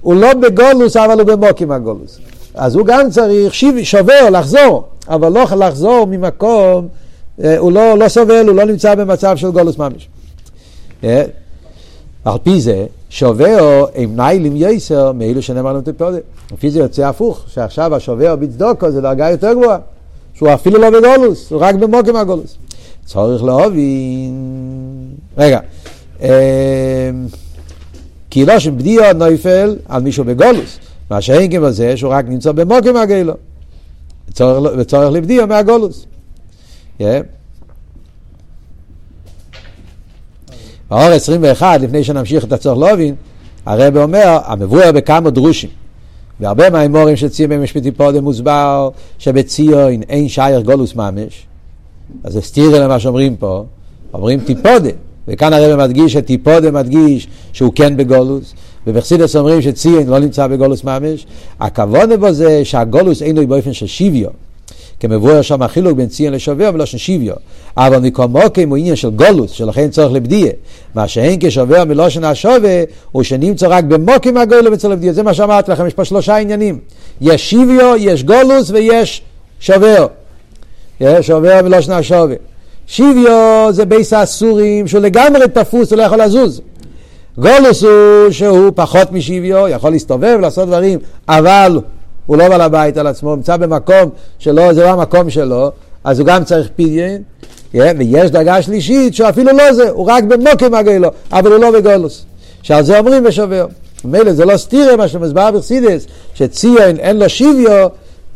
[0.00, 2.18] הוא לא בגולוס, אבל הוא במוקים הגולוס.
[2.54, 6.88] אז הוא גם צריך שיב, שובר, לחזור, אבל לא לחזור ממקום,
[7.44, 10.08] אה, הוא לא, לא סובל, הוא לא נמצא במצב של גולוס ממש.
[12.24, 16.22] על פי זה, שובע עם ניילים יסר מאלו שנאמר לנו תפודת.
[16.52, 19.78] לפי זה יוצא הפוך, שעכשיו השובע בצדוקו זה דרגה יותר גבוהה,
[20.34, 22.56] שהוא אפילו לא בגולוס, הוא רק במוקם הגולוס.
[23.06, 24.34] צורך להבין,
[25.38, 25.60] רגע,
[28.30, 30.78] כי לא שבדיו נויפל על מישהו בגולוס,
[31.10, 33.34] מה שאין כמו זה שהוא רק נמצא במוקם הגלו,
[34.78, 36.06] וצורך לבדיו מהגולוס.
[37.00, 37.02] Yeah.
[40.90, 43.14] האור 21, לפני שנמשיך את הצורך להבין,
[43.66, 45.70] הרב אומר, המבואר בכמה דרושים.
[46.40, 51.46] והרבה מהאמורים שציין במשפטי פודם מוסבר שבציון אין שייר גולוס ממש.
[52.24, 53.64] אז זה סטירה למה שאומרים פה,
[54.14, 54.90] אומרים טיפודה.
[55.28, 58.54] וכאן הרב מדגיש שטיפודה מדגיש שהוא כן בגולוס,
[58.86, 61.26] ובחסידס אומרים שציון לא נמצא בגולוס ממש.
[61.60, 64.32] הכבוד בו זה שהגולוס אין לו באופן של שוויון.
[65.00, 67.34] כמבואר שם החילוק בין ציון לשווה מלושן שיביו.
[67.76, 70.52] אבל מקומוקם הוא עניין של גולוס, שלכן צורך לבדיה.
[70.94, 75.12] מה שאין כשווה מלושן השווה, הוא שנמצא רק במוקים הגולו וצריך לבדיה.
[75.12, 76.78] זה מה שאמרתי לכם, יש פה שלושה עניינים.
[77.20, 79.22] יש שיביו, יש גולוס ויש
[79.60, 80.06] שווה.
[81.20, 82.36] שווה מלושן השווה.
[82.88, 86.60] שיביו זה בייס האסורים שהוא לגמרי תפוס, הוא לא יכול לזוז.
[87.38, 90.98] גולוס הוא שהוא פחות משיביו, יכול להסתובב, לעשות דברים,
[91.28, 91.80] אבל
[92.26, 95.70] הוא לא בעל הבית על עצמו, נמצא במקום שלא, זה לא המקום שלו,
[96.04, 97.22] אז הוא גם צריך פדיון,
[97.74, 101.70] yeah, ויש דרגה שלישית שהוא אפילו לא זה, הוא רק במוקם הגלו, אבל הוא לא
[101.70, 102.24] בגולוס.
[102.62, 103.66] שעל זה אומרים ושובר.
[104.04, 107.88] מילא זה לא סטירה מה שמסבר בחסידס, שציון אין לו שיביו,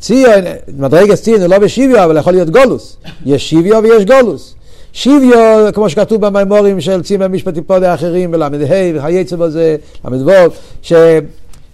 [0.02, 0.44] ציון,
[0.78, 2.96] מדרגת ציון הוא לא בשיביו, אבל יכול להיות גולוס.
[3.26, 4.54] יש שיביו ויש גולוס.
[4.92, 8.48] שיביו, כמו שכתוב במימורים של ציון במשפטים פודי אחרים, בל"ה,
[8.94, 10.30] וכייצא בזה, ל"ו,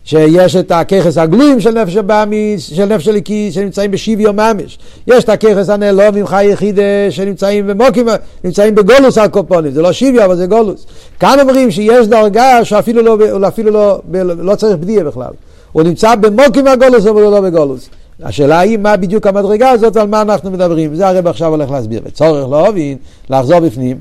[0.04, 4.78] שיש את הככס הגלויים של נפש הבאמיס, של נפש הליקיס, שנמצאים בשוויון ממש.
[5.06, 8.08] יש את הככס הנעלומים חי יחידה, שנמצאים במוקים,
[8.44, 10.86] נמצאים בגולוס הקופונים, זה לא שוויון אבל זה גולוס.
[11.20, 14.00] כאן אומרים שיש דרגה שאפילו לא, אפילו לא,
[14.38, 15.32] לא צריך בדיה בכלל.
[15.72, 17.88] הוא נמצא במוקים הגולוס אבל הוא לא בגולוס.
[18.22, 20.94] השאלה היא מה בדיוק המדרגה הזאת, על מה אנחנו מדברים.
[20.94, 22.00] זה הרב עכשיו הולך להסביר.
[22.04, 22.98] וצורך להבין,
[23.30, 23.98] לחזור בפנים.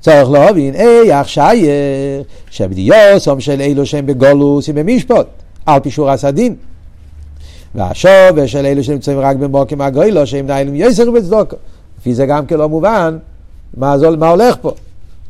[0.00, 5.26] צורך להבין, אי שייר, שבדיוסום של אלו שהם בגולוס היא במשפוט,
[5.66, 6.54] על פישור הסדין.
[7.74, 11.56] והשובר של אלו שנמצאים רק במוקים הגוילו, שהם נהלים יסר בצדוקו.
[12.00, 13.18] לפי זה גם כן לא מובן
[13.76, 14.72] מה, זו, מה הולך פה.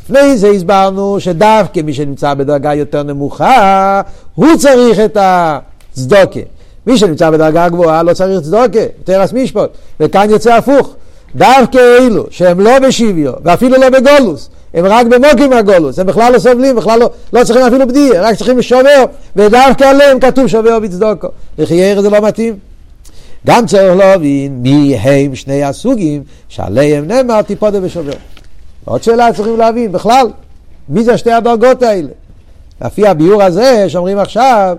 [0.02, 4.00] לפני זה הסברנו שדווקא מי שנמצא בדרגה יותר נמוכה,
[4.34, 6.40] הוא צריך את הצדוקה.
[6.88, 9.70] מי שנמצא בדרגה גבוהה לא צריך צדוקה, תרס משפוט.
[10.00, 10.94] וכאן יוצא הפוך.
[11.34, 16.38] דווקא אלו שהם לא בשוויו, ואפילו לא בגולוס, הם רק במוקים מהגולוס, הם בכלל לא
[16.38, 19.04] סובלים, בכלל לא, לא צריכים אפילו בדיה, רק צריכים לשובר,
[19.36, 21.28] ודווקא עליהם כתוב שובר בצדוקו.
[21.58, 22.56] לחייר זה לא מתאים.
[23.46, 28.12] גם צריך להבין מי הם שני הסוגים שעליהם נאמר טיפודה ושובר.
[28.84, 30.26] עוד שאלה צריכים להבין, בכלל,
[30.88, 32.08] מי זה שתי הדרגות האלה?
[32.80, 34.76] לפי הביאור הזה שאומרים עכשיו,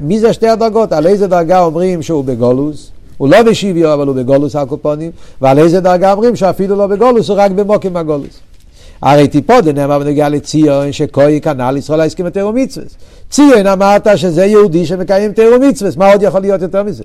[0.00, 0.92] מי זה שתי הדרגות?
[0.92, 2.90] על איזה דרגה אומרים שהוא בגולוס?
[3.16, 7.36] הוא לא בשוויו, אבל הוא בגולוס הקופונים, ועל איזה דרגה אומרים שאפילו לא בגולוס, הוא
[7.38, 8.40] רק במוקים הגולוס.
[9.02, 12.86] הרי טיפודה נאמר בנגיע לציון שכוי כנ"ל ישראל להסכים לתיאור מצווה.
[13.30, 17.04] ציון אמרת שזה יהודי שמקיים תיאור מצווה, מה עוד יכול להיות יותר מזה?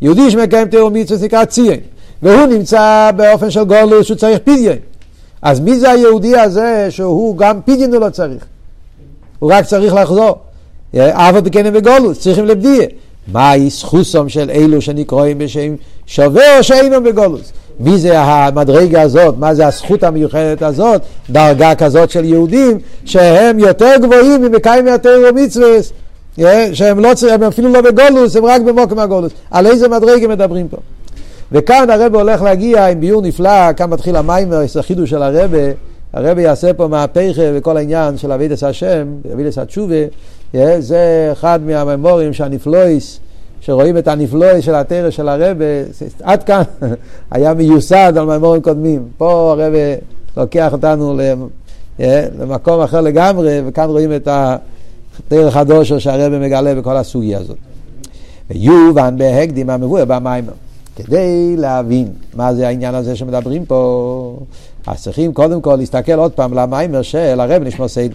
[0.00, 1.76] יהודי שמקיים תיאור מצווה נקרא ציון,
[2.22, 4.76] והוא נמצא באופן של גולוס שהוא צריך פדיון.
[5.42, 8.44] אז מי זה היהודי הזה שהוא גם פדיון הוא לא צריך?
[9.38, 10.38] הוא רק צריך לחזור.
[10.98, 12.86] אף על פי בגולוס, צריכים לבדיה.
[13.32, 15.74] מהי סחוסום של אלו שנקראים בשם
[16.06, 17.52] שווה או שאינו בגולוס?
[17.80, 19.34] מי זה המדרגה הזאת?
[19.38, 21.02] מה זה הזכות המיוחדת הזאת?
[21.30, 25.78] דרגה כזאת של יהודים שהם יותר גבוהים ממקיים יותר ומצווה
[26.72, 29.32] שהם לא, הם אפילו לא בגולוס, הם רק במוקם הגולוס.
[29.50, 30.76] על איזה מדרגה מדברים פה?
[31.52, 34.16] וכאן הרב הולך להגיע עם ביור נפלא, כאן מתחיל
[34.64, 35.50] יש החידוש של הרב,
[36.12, 39.94] הרב יעשה פה מהפכה וכל העניין של אבידס השם, אבידס התשובה,
[40.78, 43.20] זה אחד מהממורים שהנפלויס,
[43.60, 45.64] שרואים את הנפלויס של התרא של הרבה,
[46.22, 46.62] עד כאן
[47.30, 49.08] היה מיוסד על ממורים קודמים.
[49.18, 49.78] פה הרבה
[50.36, 51.20] לוקח אותנו
[52.38, 54.28] למקום אחר לגמרי, וכאן רואים את
[55.26, 57.56] הדרך הדושר שהרבה מגלה בכל הסוגיה הזאת.
[58.50, 60.52] ויובן בהקדים המבואר במאמר.
[60.96, 64.36] כדי להבין מה זה העניין הזה שמדברים פה,
[64.86, 68.14] אז צריכים קודם כל להסתכל עוד פעם למאמר של הרבי נשמתו עדן.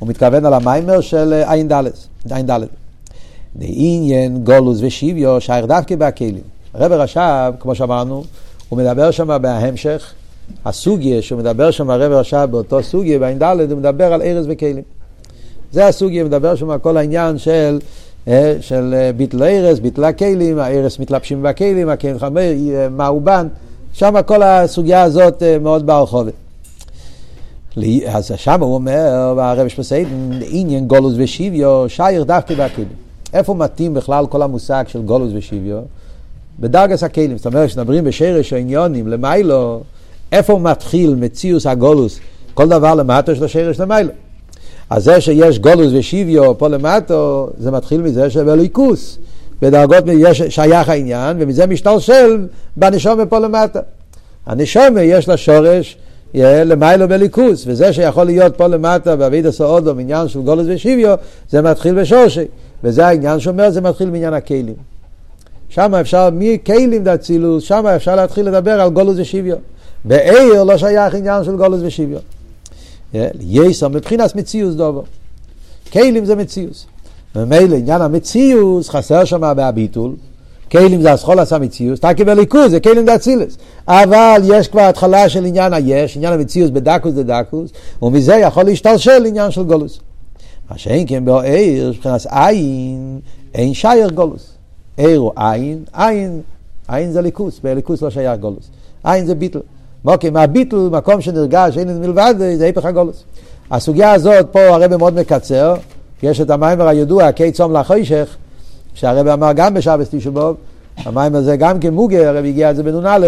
[0.00, 1.84] הוא מתכוון על המאמר של אה, עין ד',
[2.30, 2.60] עין ד'.
[3.60, 6.40] דעניין גלות ושביה שייך דווקא בהכלים.
[6.74, 8.24] הרב רש"ב, כמו שאמרנו,
[8.68, 10.12] הוא מדבר שם בהמשך,
[10.64, 14.82] הסוגיה שהוא מדבר שם הרב רש"ב באותו סוגיה, בעין ד', הוא מדבר על אורות וכלים.
[15.72, 17.78] זה הסוגיה, מדבר שם כל העניין של,
[18.28, 22.52] אה, של אה, ביטל ארז, ביטל הכלים, הארז מתלבשים בכלים, הכלים חמר,
[22.90, 23.48] מאובן,
[23.92, 26.39] שם כל הסוגיה הזאת מאוד ברחובת.
[28.08, 32.88] אז שם הוא אומר, והרב שפסיידן, עניין גולוס ושוויו, שייר דווקא בכלים.
[33.32, 35.78] איפה מתאים בכלל כל המושג של גולוס ושוויו?
[36.60, 37.36] בדרגס הכלים.
[37.36, 39.80] זאת אומרת, כשנדברים בשרש העניונים, למיילו,
[40.32, 42.20] איפה מתחיל מציוס הגולוס?
[42.54, 44.10] כל דבר למטו של השרש למיילו.
[44.90, 49.18] אז זה שיש גולוס ושוויו פה למטו, זה מתחיל מזה שבליכוס.
[49.62, 53.80] בדרגות יש שייך העניין, ומזה משתלשל בנשומה פה למטה.
[54.46, 55.96] הנשומה יש לה שורש
[56.34, 61.14] למיילו בליכוס, וזה שיכול להיות פה למטה באבידע סעודו, עניין של גולוס ושוויו,
[61.50, 62.44] זה מתחיל בשורשי,
[62.84, 64.74] וזה העניין שאומר, זה מתחיל מעניין הכלים.
[65.68, 69.56] שם אפשר, מכלים דאצילוס, שם אפשר להתחיל לדבר על גולוס ושוויו.
[70.04, 72.18] בעיר לא שייך עניין של גולוס ושוויו.
[73.40, 75.02] יסר מבחינת מציאוס דובו.
[75.92, 76.86] כלים זה מציאוס.
[77.36, 80.12] ומילא עניין המציאוס חסר שם בהביטול.
[80.70, 83.58] כלים זה הסחול עשה מציאוס, תקי בליכוז זה כלים דאצילס.
[83.88, 87.70] אבל יש כבר התחלה של עניין היש, עניין המציאוס בדקוס דדקוס,
[88.02, 90.00] ומזה יכול להשתלשל עניין של גולוס.
[90.70, 93.20] מה שאין כן בעיר, מבחינת עין,
[93.54, 94.52] אין שייר גולוס.
[94.96, 96.40] עיר הוא עין, עין,
[96.88, 98.70] עין זה ליכוס, בליכוס לא שייך גולוס.
[99.04, 99.60] עין זה ביטל.
[100.04, 103.24] מוקיי, מהביטל, מקום שנרגש, אין מלבד, זה היפך הגולוס.
[103.70, 105.74] הסוגיה הזאת, פה הרב מאוד מקצר,
[106.22, 108.36] יש את המיימר הידוע, קי צום לחוישך,
[108.94, 110.56] שהרב אמר גם בשבס תשובוב,
[110.96, 113.26] המים הזה גם כן מוגה, הרב הגיע על זה בנ"א,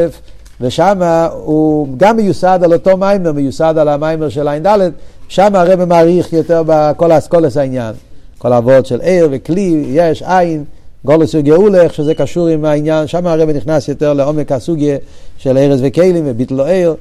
[0.61, 1.01] ושם
[1.33, 4.90] הוא גם מיוסד על אותו מיימר, מיוסד על המיימר של ע"ד,
[5.29, 7.94] שם הרב מעריך יותר בכל האסכולס העניין.
[8.38, 10.64] כל האבות של עיר וכלי, יש, עין,
[11.05, 14.96] גולוס וגאולך, שזה קשור עם העניין, שם הרב נכנס יותר לעומק הסוגיה
[15.38, 16.94] של ארז וכלים וביטל לו עיר,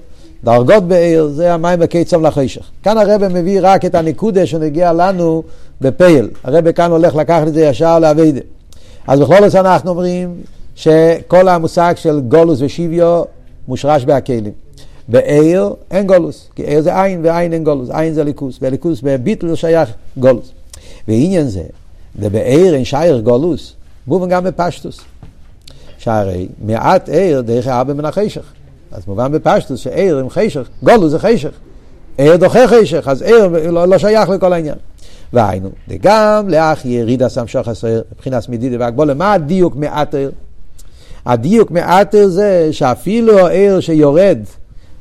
[0.43, 2.69] דרגות בעיר, זה המים בקי צום לחשך.
[2.83, 5.43] כאן הרב מביא רק את הנקודה שנגיע לנו
[5.81, 6.29] בפייל.
[6.43, 8.41] הרב כאן הולך לקחת את זה ישר לאביידה.
[9.07, 10.35] אז בכל זאת אנחנו אומרים
[10.75, 13.23] שכל המושג של גולוס ושוויו
[13.67, 14.51] מושרש בהכלים.
[15.07, 19.47] בעיר אין גולוס, כי עיר זה עין ועין אין גולוס, עין זה ליכוס, וליכוס בביטל
[19.47, 20.51] זה שייך גולוס.
[21.07, 21.63] ועניין זה,
[22.15, 23.73] ובעיר אין שייר גולוס,
[24.07, 24.99] מובן גם בפשטוס.
[25.97, 28.43] שהרי מעט עיר דרך ארבע מן החשך.
[28.91, 31.51] אז מובן בפשטוס שעיר עם חשך, גולוס זה חשך.
[32.17, 34.75] עיר דוחה חשך, אז עיר לא, לא שייך לכל העניין.
[35.33, 40.31] והיינו, וגם לאח ירידה סם שוחס עיר, מבחינת מדידה והגבולה, מה הדיוק מעט עיר?
[41.25, 44.39] הדיוק מעט עיר זה שאפילו העיר שיורד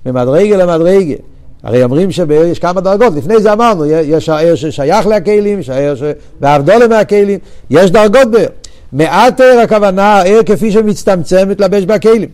[0.06, 1.14] ממדרגה למדרגה,
[1.62, 6.88] הרי אומרים שיש כמה דרגות, לפני זה אמרנו, יש העיר ששייך לכלים, יש העיר שבהבדולה
[6.88, 7.38] מהכלים,
[7.70, 8.48] יש דרגות בעיר.
[8.92, 12.28] מעט עיר הכוונה, העיר כפי שמצטמצם, מתלבש בכלים.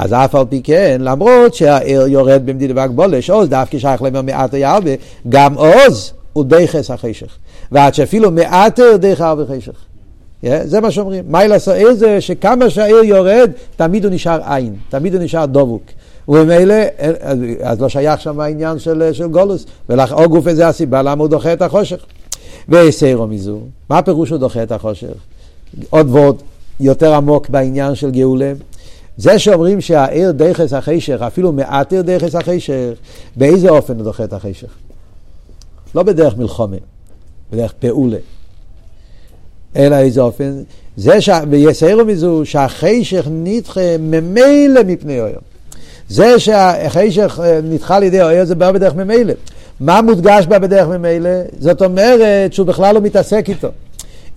[0.00, 4.54] אז אף על פי כן, למרות שהעיר יורד במדידה והגבולש, עוז דווקא שייך להם מעט
[4.54, 4.90] עיר הרבה,
[5.28, 7.36] גם עוז הוא דייחס החשך.
[7.72, 9.72] ועד שאפילו מעט דייח הרבה חשך.
[10.44, 11.24] Yeah, זה מה שאומרים.
[11.28, 15.82] מיילס העיר זה שכמה שהעיר יורד, תמיד הוא נשאר עין, תמיד הוא נשאר דבוק.
[16.28, 16.74] וממילא,
[17.62, 19.66] אז לא שייך שם העניין של, של גולוס,
[20.10, 22.04] או גוף איזה הסיבה למה הוא דוחה את החושך.
[22.68, 23.58] ויסיירו מזו,
[23.90, 25.12] מה הפירוש הוא דוחה את החושך?
[25.90, 26.42] עוד ועוד
[26.80, 28.52] יותר עמוק בעניין של גאולה.
[29.20, 32.92] זה שאומרים שהעיר דכס החשך, אפילו מעט עיר דכס החשך,
[33.36, 34.68] באיזה אופן הוא דוחה את החשך?
[35.94, 36.76] לא בדרך מלחומה,
[37.52, 38.16] בדרך פעולה.
[39.76, 40.62] אלא איזה אופן?
[40.96, 41.30] זה ש...
[41.50, 45.38] ויסיירו מזו שהחשך נדחה ממילא מפני אויר.
[46.08, 49.34] זה שהחשך אה, נדחה על ידי האויר זה בא בדרך ממילא.
[49.80, 51.30] מה מודגש בה בדרך ממילא?
[51.58, 53.68] זאת אומרת שהוא בכלל לא מתעסק איתו.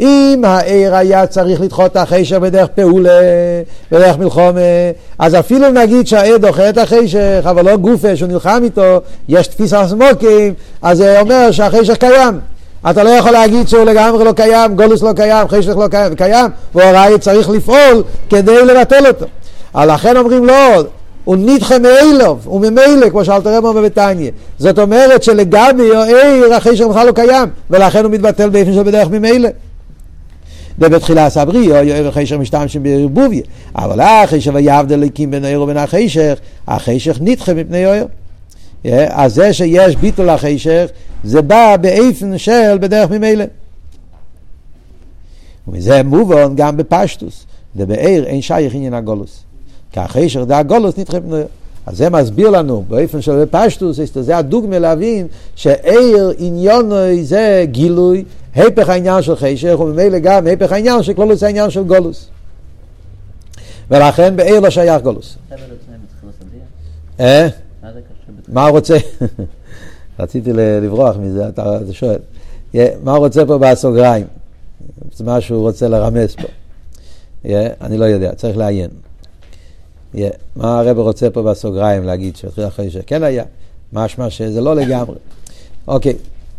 [0.03, 3.19] אם העיר היה צריך לדחות את החשך בדרך פעולה,
[3.91, 4.59] בדרך מלחומה,
[5.19, 9.87] אז אפילו נגיד שהעיר דוחה את החשך, אבל לא גופה שהוא נלחם איתו, יש תפיסה
[9.87, 12.39] סמוקים, אז זה אומר שהחשך קיים.
[12.89, 16.51] אתה לא יכול להגיד שהוא לגמרי לא קיים, גולוס לא קיים, חשך לא קיים, קיים,
[16.75, 19.25] והוראי צריך לפעול כדי לבטל אותו.
[19.75, 20.83] לכן אומרים לא,
[21.23, 24.31] הוא נדחה מאילוב, הוא ממילא, כמו שאלת רב אומר בתניא.
[24.57, 29.49] זאת אומרת שלגבי עיר החשך בכלל לא קיים, ולכן הוא מתבטל באופן של בדרך ממילא.
[30.79, 33.41] ובתחילה סברי, או יאיר החשך משתמשים בערבוביה.
[33.75, 38.07] אבל החשך ויעבד אלוקים בין העיר ובין החשך, החשך נדחה מפני עיר.
[39.09, 40.85] אז זה שיש ביטול החשך,
[41.23, 43.45] זה בא באופן של בדרך ממילא.
[45.67, 49.43] ומזה מובן גם בפשטוס, ובעיר אין שייך עניין הגולוס.
[49.91, 51.47] כי החשך זה הגולוס נדחה מפני עיר.
[51.85, 58.23] אז זה מסביר לנו באופן של פשטוס, זה הדוגמה להבין שעיר עניון זה גילוי,
[58.55, 62.29] הפך העניין של חשך, וממילא גם הפך העניין של כלולוס העניין של גולוס.
[63.91, 65.37] ולכן בעיר לא שייך גולוס.
[67.19, 67.47] אה?
[68.47, 68.97] מה הוא רוצה?
[70.19, 72.19] רציתי לברוח מזה, אתה שואל.
[73.03, 74.27] מה הוא רוצה פה בסוגריים?
[75.13, 76.47] זה מה שהוא רוצה לרמז פה.
[77.81, 78.89] אני לא יודע, צריך לעיין.
[80.55, 83.43] מה הרב רוצה פה בסוגריים להגיד שהתחיל אחרי שכן היה?
[83.93, 85.15] משמע שזה לא לגמרי.
[85.87, 86.13] אוקיי,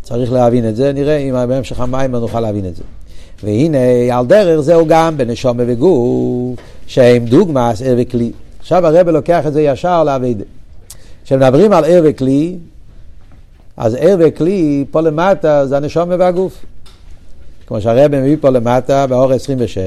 [0.05, 2.83] צריך להבין את זה, נראה אם בהמשך המים נוכל להבין את זה.
[3.43, 3.79] והנה,
[4.19, 8.33] על דרך זהו גם בנשומה וגוף, שהם דוגמאס ער וכלי.
[8.61, 10.45] עכשיו הרב לוקח את זה ישר לאביידה.
[11.25, 12.57] כשמדברים על ער וכלי,
[13.77, 16.64] אז ער וכלי, פה למטה זה הנשומה והגוף.
[17.67, 19.79] כמו שהרב מביא פה למטה באור 26,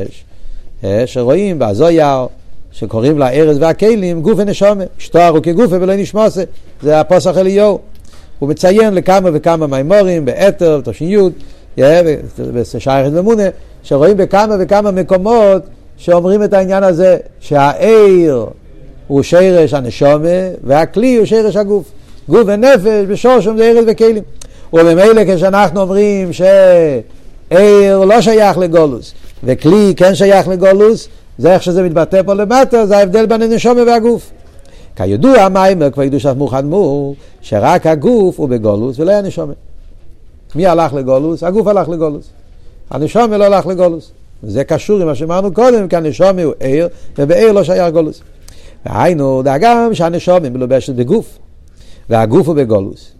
[0.83, 2.27] אה, שרואים בהזויר,
[2.71, 4.83] שקוראים לה ארז והכלים, גוף ונשומה.
[4.97, 6.43] שטוהר הוא כגופה ולא נשמוסה.
[6.81, 7.79] זה הפוסח אליהו.
[8.39, 11.15] הוא מציין לכמה וכמה מימורים, באתר, בתש"י,
[12.39, 13.43] בשייכת ממונה,
[13.83, 15.61] שרואים בכמה וכמה מקומות
[15.97, 18.45] שאומרים את העניין הזה, שהעיר
[19.07, 20.29] הוא שרש הנשומה,
[20.63, 21.91] והכלי הוא שרש הגוף.
[22.29, 24.23] גוף ונפש, בשורשום זה ארז וכלים.
[24.73, 32.21] וממילא כשאנחנו אומרים שעיר לא שייך לגולוס, וכלי כן שייך לגולוס, זה איך שזה מתבטא
[32.23, 34.31] פה למטה, זה ההבדל בין הנשומה והגוף.
[34.97, 39.53] כידוע, המיימר כבר ידעו שאנחנו חדמו, שרק הגוף הוא בגולוס ולא הנשומה.
[40.55, 41.43] מי הלך לגולוס?
[41.43, 42.29] הגוף הלך לגולוס.
[42.89, 44.11] הנשומה לא הלך לגולוס.
[44.43, 46.87] וזה קשור עם מה שאמרנו קודם, כי הנשומה הוא עיר,
[47.17, 48.21] ובעיר לא שייך גולוס.
[48.85, 51.37] והיינו, דאגם שהנשומה מלובשת בגוף,
[52.09, 53.11] והגוף הוא בגולוס.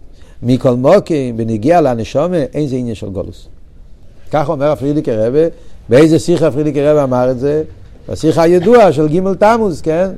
[0.42, 3.48] מכל מוקים, בנגיע לנשומה, אין זה עניין של גולוס.
[4.30, 5.46] כך אומר הפרידיקי רבה,
[5.88, 7.62] באיזה שיחה הפרידיקי רבה אמר את זה?
[8.08, 10.08] בשיחה הידועה של גימל תמוז, כן?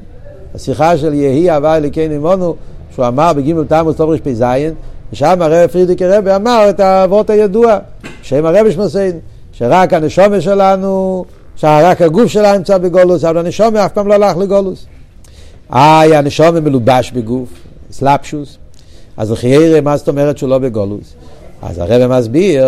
[0.54, 2.54] השיחה של יהי אהבה אליקנו עמנו,
[2.94, 4.44] שהוא אמר בגימל תמוז טוב רפ"ז,
[5.12, 7.78] ושם הרב פרידיקי רבי אמר את האבות הידוע,
[8.22, 9.18] שם הרבי שמוסיין,
[9.52, 11.24] שרק הנשומה שלנו,
[11.56, 14.86] שרק הגוף שלנו נמצא בגולוס, אבל הנשומה אף פעם לא הלך לגולוס.
[15.72, 17.48] איי, הנשומה מלובש בגוף,
[17.90, 18.58] סלפשוס,
[19.16, 21.14] אז לחיירה, מה זאת אומרת שהוא לא בגולוס?
[21.62, 22.66] אז הרב מסביר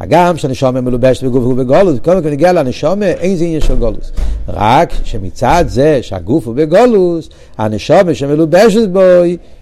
[0.00, 4.12] הגם שהנשומה מלובשת בגוף הוא בגולוס, קודם כל נגיע לנשומה, אין זה עניין של גולוס.
[4.54, 7.28] רק שמצד זה שהגוף הוא בגולוס,
[7.58, 9.00] הנשומה שמלובשת בו,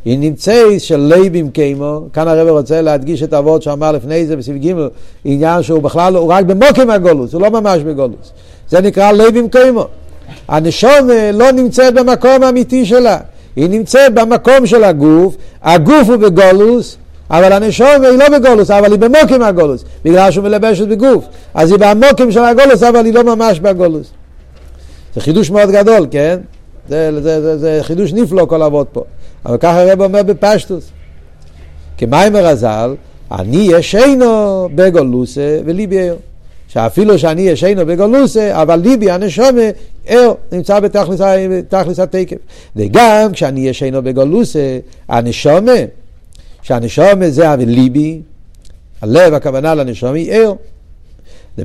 [0.04, 4.66] היא נמצאת של ליבים כמו, כאן הרב רוצה להדגיש את האבות שאמר לפני זה בסביב
[4.66, 4.88] ג'
[5.24, 8.32] עניין שהוא בכלל, הוא רק במוקם הגולוס, הוא לא ממש בגולוס.
[8.68, 9.86] זה נקרא ליבים כמו.
[10.48, 13.18] הנשומה לא נמצאת במקום האמיתי שלה,
[13.56, 16.96] היא נמצאת במקום של הגוף, הגוף הוא בגולוס,
[17.30, 21.24] אבל הנשום היא לא בגולוס, אבל היא במוקים הגולוס, בגלל שהוא מלבשת בגוף.
[21.54, 24.10] אז היא במוקים של הגולוס, אבל היא לא ממש בגולוס.
[25.18, 26.38] זה חידוש מאוד גדול, כן?
[26.88, 29.04] זה, זה, זה, זה חידוש נפלא כל אבות פה.
[29.46, 30.90] אבל ככה הרב אומר בפשטוס.
[31.98, 32.94] כמיימר הז"ל,
[33.32, 36.16] אני ישנו בגולוסה וליבי ער.
[36.68, 39.62] שאפילו שאני ישנו בגולוסה, אבל ליבי הנשומה
[40.06, 42.36] ער, נמצא בתכלס התקף.
[42.76, 45.72] וגם כשאני ישנו בגולוסה, הנשומה
[46.62, 48.20] שהנשומה זה הליבי,
[49.02, 50.52] הלב הכוונה לנשומה ער.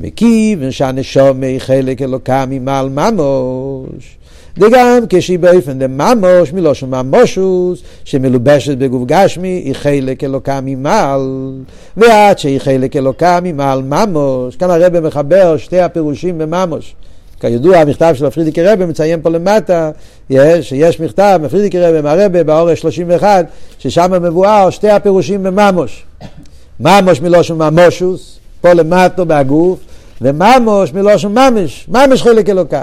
[0.02, 4.18] מקיף שהנשומה היא חלק אלוקה ממעל ממוש.
[4.58, 11.52] וגם כשהיא באופן לממוש, מלושן ממושוס, שמלובשת בגוף גשמי, היא חלק אלוקה ממעל,
[11.98, 14.56] ועד שהיא חלק אלוקה ממעל ממוש.
[14.56, 16.96] כאן הרב מחבר שתי הפירושים בממוש.
[17.40, 19.92] כידוע, המכתב של הפרידיקי רבי מציין פה למטה,
[20.30, 23.46] יש, שיש מכתב מפרידיקי רבי מהרבי באורש 31,
[23.80, 26.06] ששם מבואר שתי הפירושים בממוש.
[26.80, 29.80] ממוש מלושן ממושוס, פה למטה בהגוף,
[30.22, 32.82] וממוש מלושן ממש, ממש חלק אלוקה.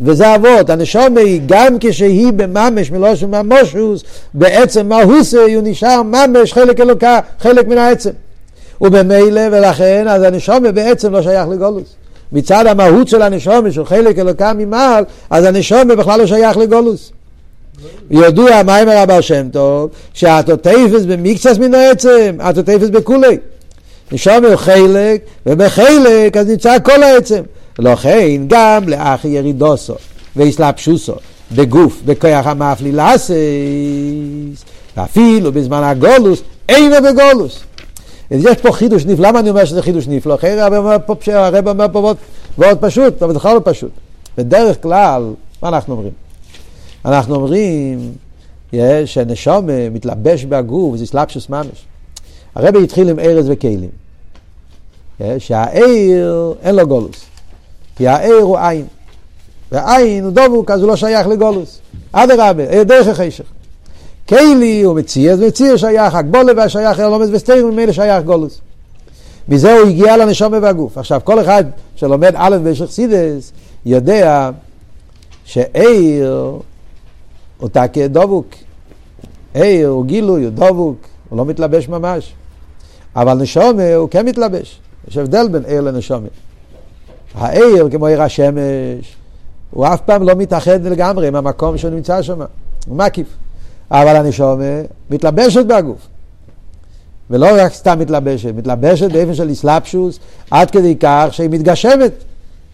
[0.00, 4.04] וזה אבות, הנשומה היא גם כשהיא בממש מלושן ממושוס,
[4.34, 8.10] בעצם מהוסה הוא נשאר ממש חלק אלוקה, חלק מן העצם.
[8.80, 11.94] ובמילא ולכן אז הנשומה בעצם לא שייך לגולוס.
[12.32, 17.12] מצד המהות של הנשומה, שהוא חלק אלוקה ממעל, אז הנשומה בכלל לא שייך לגולוס.
[18.10, 23.38] ידוע מה אומר הבעל שם טוב, שהתותפס במקצס מן העצם, התותפס בכולי.
[24.12, 27.42] נשומה הוא חלק, ובחלק אז נמצא כל העצם.
[27.78, 29.94] לכן גם לאח ירידוסו
[30.36, 31.14] ואסלאפשוסו
[31.52, 33.30] בגוף, בכוח המפלילסס,
[34.96, 37.60] ואפילו בזמן הגולוס, אינו בגולוס.
[38.30, 40.34] יש פה חידוש נפלא, למה אני אומר שזה חידוש נפלא?
[40.34, 42.14] אחרי הרב אומר פה, הרב אומר פה
[42.58, 43.90] ועוד פשוט, אבל בכלל לא פשוט.
[44.38, 45.22] בדרך כלל,
[45.62, 46.12] מה אנחנו אומרים?
[47.04, 48.12] אנחנו אומרים
[49.04, 51.66] שנשום מתלבש בגוף, זה סלאפשוס ממש.
[52.54, 53.90] הרב התחיל עם ארז וכלים.
[55.38, 57.24] שהעיר אין לו גולוס,
[57.96, 58.86] כי העיר הוא עין.
[59.72, 61.78] והעין הוא דבוק, אז הוא לא שייך לגולוס.
[62.12, 63.44] אדרבה, דרך החשך.
[64.26, 68.60] קיילי הוא מציע, אז מציע שייך, הגבולה והשייך לומד וסתיר, ממילא שייך גולוס.
[69.48, 70.98] מזה הוא הגיע לנשום והגוף.
[70.98, 71.64] עכשיו, כל אחד
[71.96, 72.56] שלומד א'
[72.88, 73.52] סידס,
[73.86, 74.50] יודע
[75.44, 76.52] שעיר
[77.58, 78.46] הוא תקה דבוק.
[79.54, 80.96] עיר הוא גילוי, הוא דבוק,
[81.28, 82.34] הוא לא מתלבש ממש.
[83.16, 84.80] אבל נשומה הוא כן מתלבש.
[85.08, 86.28] יש הבדל בין עיר לנשומה.
[87.34, 89.16] העיר, כמו עיר השמש,
[89.70, 92.40] הוא אף פעם לא מתאחד לגמרי עם המקום שהוא נמצא שם.
[92.86, 93.26] הוא מקיף.
[93.90, 96.08] אבל הנשומה מתלבשת בגוף.
[97.30, 100.18] ולא רק סתם מתלבשת, מתלבשת באופן של איסלאפשוס,
[100.50, 102.12] עד כדי כך שהיא מתגשמת.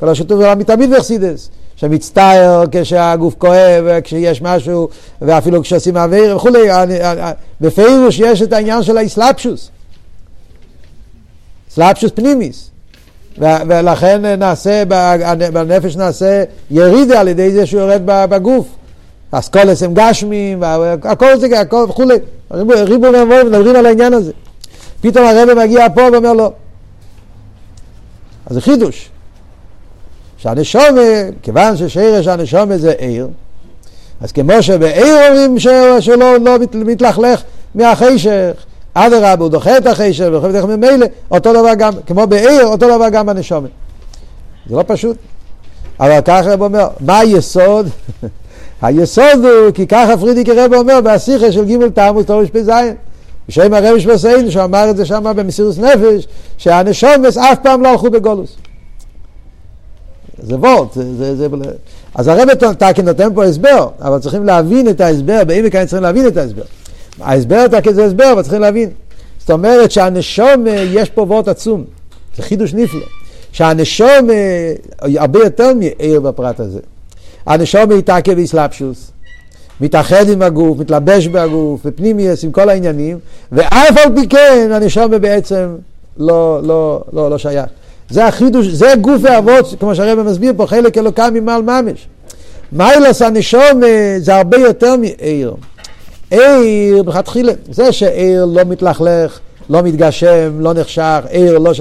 [0.00, 4.88] כל השיתוף העולם מתמיד בחסידס, שמצטער כשהגוף כואב, כשיש משהו,
[5.22, 6.68] ואפילו כשעושים אוויר וכולי.
[7.60, 9.70] בפירוש יש את העניין של האיסלאפשוס.
[11.68, 12.70] איסלאפשוס פנימיס.
[13.38, 14.82] ולכן נעשה,
[15.52, 18.66] בנפש נעשה ירידה על ידי זה שהוא יורד בגוף.
[19.30, 20.62] אסכולס הם גשמים,
[21.02, 22.14] הכל זה, הכל וכולי.
[22.50, 24.32] ריבו ומבואים מדברים על העניין הזה.
[25.00, 26.52] פתאום הרב מגיע פה ואומר לו,
[28.46, 29.10] אז זה חידוש.
[30.44, 31.00] שהנשומה,
[31.42, 33.28] כיוון ששרש הנשומה זה עיר,
[34.20, 35.58] אז כמו שבעיר אומרים
[36.00, 37.42] שלא לא מתלכלך
[37.74, 38.52] מהחשך,
[38.94, 42.96] אדרבה, הוא דוחה את החשך, ודוחה את החשך ממילא, אותו דבר גם, כמו בעיר, אותו
[42.96, 43.68] דבר גם בנשומה.
[44.68, 45.16] זה לא פשוט.
[46.00, 47.88] אבל ככה הוא אומר, מה היסוד?
[48.82, 52.70] היסוד הוא, כי ככה פרידיקי רב אומר בהסיכה של ג' תמוז תורש פ"ז.
[53.48, 56.26] בשם הרב שבוסיין, שהוא אמר את זה שם במסירות נפש,
[56.58, 58.56] שהנשומס אף פעם לא הלכו בגולוס.
[60.42, 61.48] זה וורט, זה, זה, זה,
[62.14, 66.26] אז הרב טקי נותן פה הסבר, אבל צריכים להבין את ההסבר, בעמק היינו צריכים להבין
[66.26, 66.62] את ההסבר.
[67.20, 68.90] ההסבר טקי זה הסבר, אבל צריכים להבין.
[69.38, 71.84] זאת אומרת שהנשום, יש פה וורט עצום,
[72.36, 73.06] זה חידוש נפלא.
[73.54, 74.28] שהנשום
[75.02, 76.80] הרבה יותר מעיר בפרט הזה.
[77.46, 79.10] הנשום מתעכב באסלאפשוס,
[79.80, 83.18] מתאחד עם הגוף, מתלבש בגוף, בפנימיוס, עם כל העניינים,
[83.52, 85.76] ואף על פי כן הנשום בעצם
[86.16, 87.66] לא, לא, לא, לא שייך.
[88.10, 92.08] זה החידוש, זה גוף ואבות, כמו שהרבא מסביר פה, חלק אלוקה ממעל ממש.
[92.72, 93.80] מיילוס הנשום
[94.18, 95.54] זה הרבה יותר מעיר.
[96.30, 99.38] עיר, בכתחילה, זה שעיר לא מתלכלך,
[99.70, 101.80] לא מתגשם, לא נחשך, עיר לא ש...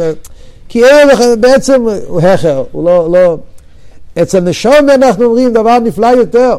[0.69, 3.38] כי ערך בעצם הוא הכר, הוא לא, לא...
[4.21, 6.57] אצל נשום אנחנו אומרים דבר נפלא יותר.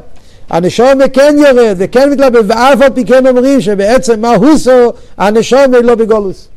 [0.51, 5.95] הנשום כן יורד וכן מתלבט, ואף על פי כן אומרים שבעצם מה הוסו, הנשום לא
[5.95, 6.49] בגולוס.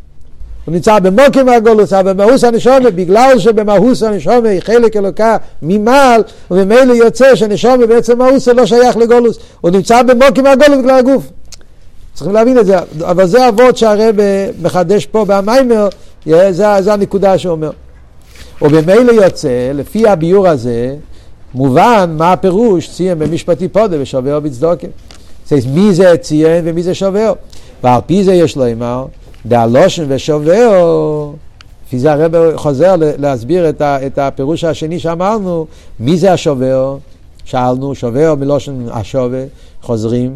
[0.67, 6.93] הוא נמצא במוקים הגולוס, אבל במהוס הנשומה, בגלל שבמהוס הנשומה היא חלק אלוקה ממעל, וממילא
[6.93, 11.23] יוצא שנשומה בעצם מהוס לא שייך לגולוס, הוא נמצא במוקים הגולוס בגלל הגוף.
[12.13, 14.15] צריכים להבין את זה, אבל זה אבות שהרב
[14.61, 15.87] מחדש פה במיימר,
[16.25, 17.71] זה, זה הנקודה שהוא אומר.
[18.61, 20.95] ובמילא יוצא, לפי הביאור הזה,
[21.53, 24.87] מובן מה הפירוש ציון במשפט תפדה ושביה בצדקה.
[25.73, 27.33] מי זה ציון ומי זה שביה.
[27.83, 29.05] ועל פי זה יש לומר,
[29.47, 31.29] דהלשון ושביה,
[31.87, 35.65] לפי זה הרב חוזר להסביר את, ה, את הפירוש השני שאמרנו,
[35.99, 36.97] מי זה השביה?
[37.45, 39.43] שאלנו, שביה מלשון השבה,
[39.81, 40.33] חוזרים,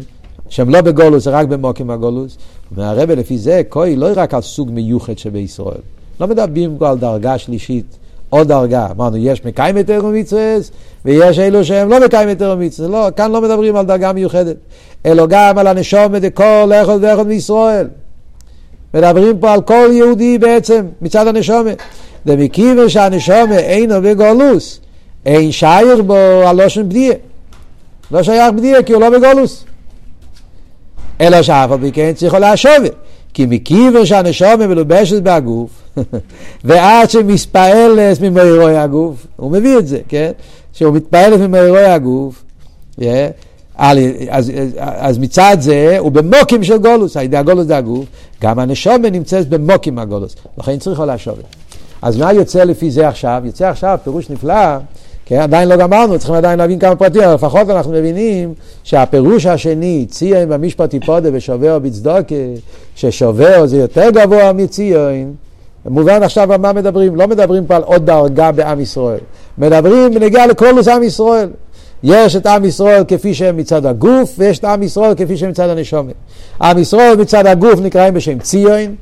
[0.48, 2.38] שהם לא בגלות, רק במקום הגלות.
[2.72, 5.80] והרב לפי זה, כוי לא רק על סוג מיוחד שבישראל.
[6.20, 7.96] לא מדברים פה על דרגה שלישית,
[8.30, 8.86] עוד דרגה.
[8.90, 10.56] אמרנו, יש מקיים יותר ומצווה,
[11.04, 12.88] ויש אלו שהם לא מקיים יותר ומצווה.
[12.88, 14.56] לא, כאן לא מדברים על דרגה מיוחדת,
[15.06, 17.86] אלא גם על הנשום דכל אחד ואחד מישראל.
[18.94, 21.82] מדברים פה על כל יהודי בעצם, מצד הנשומת.
[22.26, 24.80] דמכיוון שהנשומת אינו בגולוס,
[25.26, 26.16] אין שייר בו
[26.46, 27.12] הלושן בדיה.
[28.10, 29.64] לא שייך בדיה כי הוא לא בגולוס.
[31.20, 32.92] אלא שאף על פי כן צריכו להשובת.
[33.34, 35.70] כי מכיוון שהנשומת מלובשת בהגוף,
[36.64, 40.30] ועד שמספעלת ממאירוי הגוף, הוא מביא את זה, כן?
[40.72, 42.44] שהוא מתפעלת ממאירוי הגוף,
[43.00, 43.04] yeah,
[43.82, 48.04] אז, אז, אז מצד זה הוא במוקים של גולוס, על ידי הגולוס זה הגוף,
[48.42, 51.44] גם הנשומה נמצאת במוקים הגולוס, לכן צריכו להשובת.
[52.02, 53.42] אז מה יוצא לפי זה עכשיו?
[53.44, 54.76] יוצא עכשיו פירוש נפלא,
[55.26, 58.54] כן, עדיין לא גמרנו, צריכים עדיין להבין כמה פרטים, אבל לפחות אנחנו מבינים
[58.84, 62.34] שהפירוש השני, ציון במשפט טיפודה ושובר בצדוקה,
[62.94, 65.34] ששובר זה יותר גבוה מציון,
[65.86, 69.20] מובן עכשיו על מה מדברים, לא מדברים פה על עוד דרגה בעם ישראל,
[69.58, 71.48] מדברים בנגיעה לכל עם ישראל.
[72.02, 75.68] יש את עם ישראל כפי שהם מצד הגוף, ויש את עם ישראל כפי שהם מצד
[75.68, 76.14] הנשומת.
[76.62, 78.94] עם ישראל מצד הגוף נקראים בשם ציון,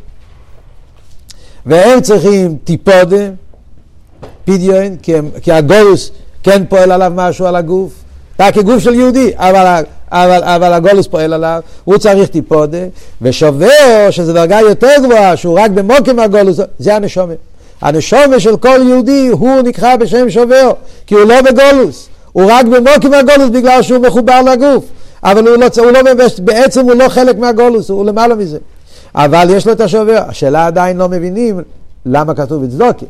[1.67, 3.31] והם צריכים טיפודה,
[4.45, 6.11] פדיון, כי, כי הגולוס
[6.43, 7.93] כן פועל עליו משהו על הגוף,
[8.37, 9.83] אתה כגוף של יהודי, אבל,
[10.13, 12.79] אבל, אבל הגולוס פועל עליו, הוא צריך טיפודה,
[13.23, 17.37] ושובר, שזו דרגה יותר גבוהה, שהוא רק במוקם הגולוס, זה הנשומת.
[17.81, 20.73] הנשומת של כל יהודי הוא נקרא בשם שובר,
[21.07, 22.09] כי הוא לא בגולוס.
[22.33, 24.85] הוא רק במוקים הגולוס בגלל שהוא מחובר לגוף.
[25.25, 26.01] אבל הוא לא, הוא לא
[26.39, 28.59] בעצם הוא לא חלק מהגולוס, הוא למעלה מזה.
[29.15, 30.23] אבל יש לו את השובר.
[30.29, 31.61] השאלה עדיין לא מבינים
[32.07, 33.07] למה כתוב בצדוקי.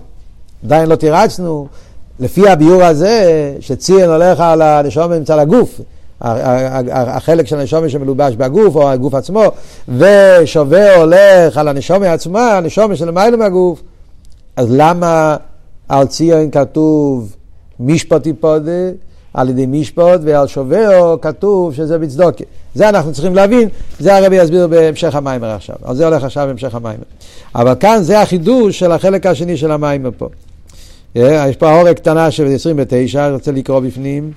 [0.65, 1.67] עדיין לא תירצנו,
[2.21, 5.81] לפי הביור הזה, שציין הולך על הנשומת מצד הגוף.
[6.91, 9.45] החלק של הנשומת שמלובש בגוף, או הגוף עצמו,
[9.89, 13.83] ושובר הולך על הנשומת עצמה, הנשומת שלמעלה מהגוף.
[14.57, 15.37] אז למה
[15.89, 17.37] על ציון כתוב
[17.81, 18.73] משפט יפודה,
[19.35, 22.45] על ידי משפט, ועל שובר כתוב שזה בצדוקה.
[22.75, 23.69] זה אנחנו צריכים להבין,
[23.99, 25.77] זה הרבי יסביר בהמשך המיימר עכשיו.
[25.85, 27.05] על זה הולך עכשיו בהמשך המיימר.
[27.55, 30.29] אבל כאן זה החידוש של החלק השני של המיימר פה.
[31.17, 34.33] Yeah, יש פה העורק קטנה של 29, אני רוצה לקרוא בפנים.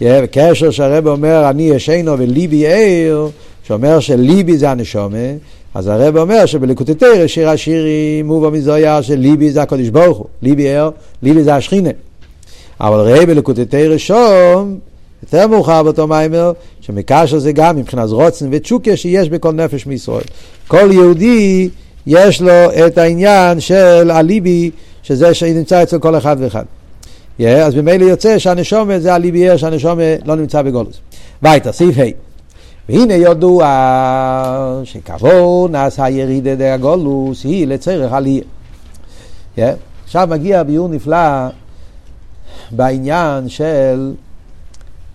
[0.00, 3.28] Yeah, קשר שהרבי אומר, אני ישנו וליבי ער,
[3.62, 5.18] שאומר שליבי זה הנשומה,
[5.74, 6.92] אז הרב אומר שבליקוטי
[7.26, 10.90] שיר השירים מובא מזויה שליבי זה הקודש ברוך הוא, ליבי ער,
[11.22, 11.90] ליבי זה השכינה.
[12.86, 14.78] אבל ראה בלקוטטי ראשון,
[15.22, 20.24] יותר מאוחר באותו מיימר, שמקשר זה גם מבחינת רוצן ותשוקה שיש בכל נפש מישראל.
[20.68, 21.68] כל יהודי
[22.06, 24.70] יש לו את העניין של הליבי,
[25.02, 26.64] שזה שנמצא אצל כל אחד ואחד.
[27.40, 31.00] Yeah, אז ממילא יוצא שהנשומת זה הליבי ער שהנשומת לא נמצא בגולוס.
[31.42, 32.02] וייטר, סעיף ה'
[32.88, 33.66] והנה ידוע
[34.84, 38.42] שכבוד נעשה ירידה דהגולוס היא לצריך עלייה.
[39.56, 39.60] Yeah.
[40.04, 41.16] עכשיו מגיע ביור נפלא
[42.76, 44.12] בעניין של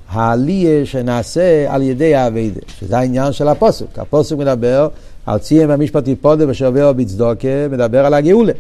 [0.10, 4.00] העלייה שנעשה על ידי העבודה, שזה העניין של הפסוק.
[4.00, 4.88] הפסוק מדבר
[5.26, 8.54] על ציון במשפט תפדה ושביה בצדקה, מדבר על הגאולה.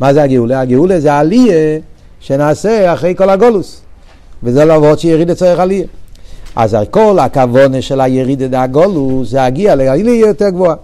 [0.00, 0.60] מה זה הגאולה?
[0.60, 1.78] הגאולה זה העלייה
[2.20, 3.80] שנעשה אחרי כל הגלות.
[4.42, 5.86] וזה לאבות שירידה לצורך עלייה.
[6.56, 10.74] אז כל הכוונה של הירידה הגלות זה להגיע לעלייה יותר גבוהה.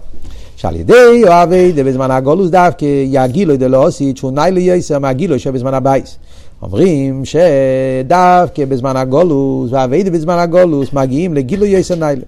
[0.55, 6.17] שעל ידי העבודה בזמן הגלות דווקא יהיה הגילוי דלעתיד שהוא נעלה יותר מהגילוי שבזמן הבית.
[6.63, 12.21] אומרים שדווקא בזמן הגולוס והאביידה בזמן הגולוס מגיעים לגילוי יסר ניילה.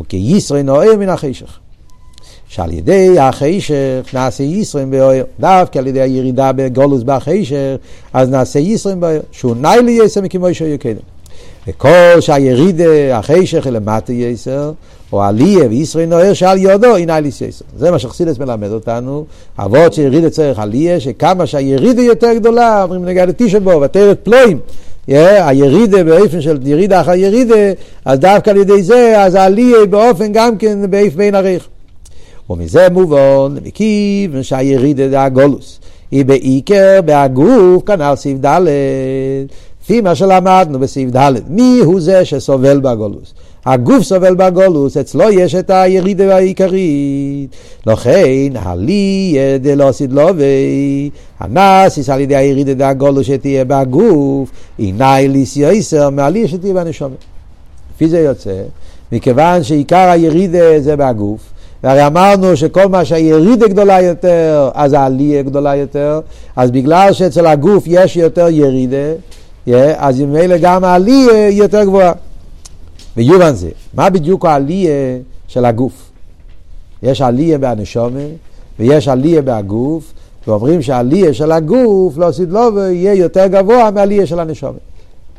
[0.00, 1.58] וכישראל נוער מן החשך.
[2.48, 7.76] שעל ידי החשך נעשה ישרים באויר, דווקא על ידי הירידה בגולוס בחשך,
[8.12, 11.02] אז נעשה ישרים באויר, שהוא ניילה יסר מכמו ישר יקדם.
[11.68, 14.72] וכל שהירידה, החשך למטה יסר,
[15.12, 17.64] או עליה וישראל נוער שעל יודו הנה אליס יסר.
[17.78, 19.24] זה מה שחסידס מלמד אותנו,
[19.58, 24.58] אבות שיריד צריך עליה, שכמה שהירידה יותר גדולה, אומרים נגד התישן בו, ותרת פלואים.
[25.08, 27.54] הירידה באופן של ירידה אחר ירידה,
[28.04, 31.68] אז דווקא על ידי זה, אז העלייה באופן גם כן באיף בין עריך.
[32.50, 35.80] ומזה מובן, מכיוון שהירידה זה הגולוס.
[36.10, 38.60] היא בעיקר בהגוף, כנ"ל סעיף ד',
[39.82, 43.34] לפי מה שלמדנו בסעיף ד', מי הוא זה שסובל בגולוס?
[43.66, 47.50] הגוף סובל בגולוס, אצלו יש את הירידה העיקרית.
[47.86, 51.10] לכן, הלי דלא סדלובי,
[51.40, 57.16] הנאסיס על ידי הירידה דהגולוס שתהיה בגוף, עיני ליס יויסר, מעלי שתהיה בנשומת.
[57.94, 58.62] לפי זה יוצא,
[59.12, 61.40] מכיוון שעיקר הירידה זה בגוף,
[61.84, 66.20] והרי אמרנו שכל מה שהירידה גדולה יותר, אז העלייה גדולה יותר,
[66.56, 69.12] אז בגלל שאצל הגוף יש יותר ירידה,
[69.96, 72.12] אז ממילא גם העלייה יותר גבוהה.
[73.16, 76.10] ויובן זה, מה בדיוק העלייה של הגוף?
[77.02, 78.20] יש עלייה בהנשומה
[78.78, 80.12] ויש עלייה בהגוף,
[80.46, 84.78] ואומרים שהעלייה של הגוף, לא עשית לו, יהיה יותר גבוה מהעלייה של הנשומה.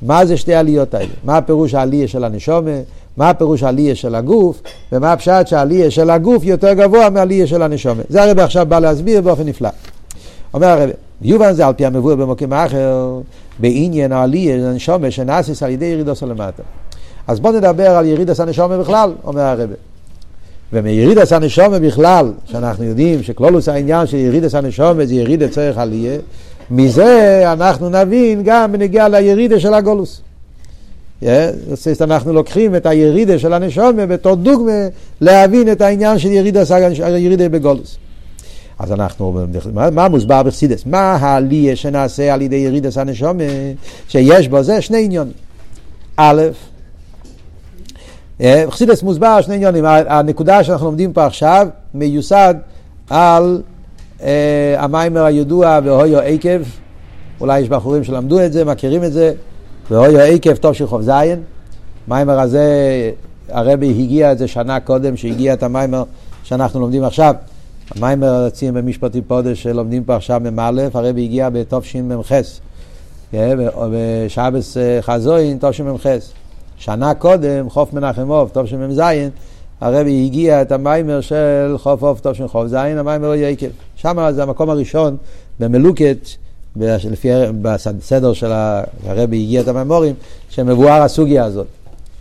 [0.02, 1.12] מה זה שתי העליות האלה?
[1.24, 2.72] מה הפירוש העלייה של הנשומה?
[3.18, 4.62] מה הפירוש העלייה של הגוף?
[4.92, 8.02] ומה הפשט שהעלייה של הגוף יותר גבוה מהעלייה של הנשומה?
[8.10, 9.70] זה הרב עכשיו בא להסביר באופן נפלא.
[10.54, 10.90] אומר הרב,
[11.22, 13.20] יובן זה על פי המבואר במקום אחר,
[13.60, 16.64] בעניין העלייה, הנשומה שנאסיס על ידי ירידו למטה.
[17.28, 19.74] אז בואו נדבר על ירידס הנשומה בכלל, אומר הרבה.
[20.74, 26.18] ומירידס הנשומה בכלל, שאנחנו יודעים שכלולוס העניין של ירידס הנשומה זה ירידה צריך עלייה,
[26.72, 30.22] מזה אנחנו נבין גם בנגיע לירידה של הגולוס.
[31.24, 31.26] Yeah,
[32.02, 34.88] אנחנו לוקחים את הירידה של הנשומה בתור דוגמה
[35.22, 36.30] להבין את העניין של
[37.00, 37.98] הירידה בגולוס.
[38.80, 40.86] אז אנחנו, מה, מה מוסבר בחסידס?
[40.86, 43.44] מה העלייה שנעשה על ידי ירידס הנשומה,
[44.08, 45.34] שיש בו זה שני עניונים.
[46.18, 46.42] א',
[48.70, 52.56] חסידס מוסבר שני עניונים, הנקודה שאנחנו לומדים פה עכשיו מיוסד
[53.10, 53.62] על
[54.24, 56.62] אה, המיימר הידוע והויו עקב,
[57.40, 59.34] אולי יש בחורים שלמדו את זה, מכירים את זה,
[59.92, 61.44] והויו עקב טוב של חוב זין,
[62.08, 62.66] המיימר הזה,
[63.50, 66.04] הרבי הגיע את זה שנה קודם שהגיע את המיימר
[66.44, 67.36] שאנחנו לומדים עכשיו,
[67.96, 72.32] המיימר רצים במשפטי פודש שלומדים פה עכשיו מ"א, הרבי הגיע בתשמ"ח,
[73.34, 73.54] אה,
[73.92, 76.06] בשבס חזוין תשמ"ח.
[76.78, 79.02] שנה קודם, חוף מנחם עוף, טוב שמ"ז,
[79.82, 83.68] הרבי הגיע את המיימר של חוף עוף, טוב של חוף זין, המיימר הוא יקב.
[83.96, 85.18] שם זה המקום הראשון
[85.60, 86.28] במלוקת,
[86.76, 87.30] לפי,
[87.62, 88.52] בסדר של
[89.06, 90.16] הרבי הגיע את המיימורים,
[90.50, 91.68] שמבואר הסוגיה הזאת.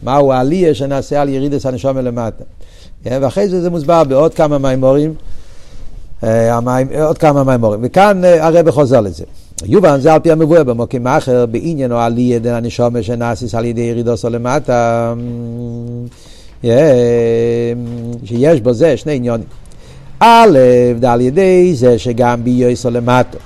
[0.02, 2.44] מהו העלייה שנעשה על ירידס הנשום למטה.
[3.04, 5.14] ואחרי זה זה מוסבר בעוד כמה מיימורים,
[6.24, 6.58] אה,
[7.04, 7.80] עוד כמה מיימורים.
[7.82, 9.24] וכאן אה, הרבי חוזר לזה.
[9.66, 13.80] יובן זה על פי המבואר במוקים אחר, בעניין או עלי ידי הנשומה שנאסיס על ידי
[13.80, 15.14] ירידוסו למטה,
[18.24, 19.46] שיש בו זה שני עניונים.
[20.20, 20.58] א',
[21.02, 23.38] על ידי זה שגם ביוסו למטה.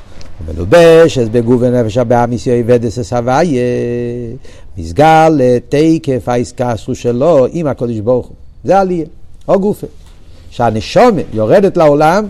[0.48, 3.62] מלובשת בגוף ונפש הבאה מיסיו ודס הסבייה,
[4.78, 8.36] מסגל לתקף האיסקסו שלו עם הקודש ברוך הוא.
[8.64, 9.06] זה עלייה,
[9.48, 9.86] או גופה.
[10.50, 12.26] שהנשומה יורדת לעולם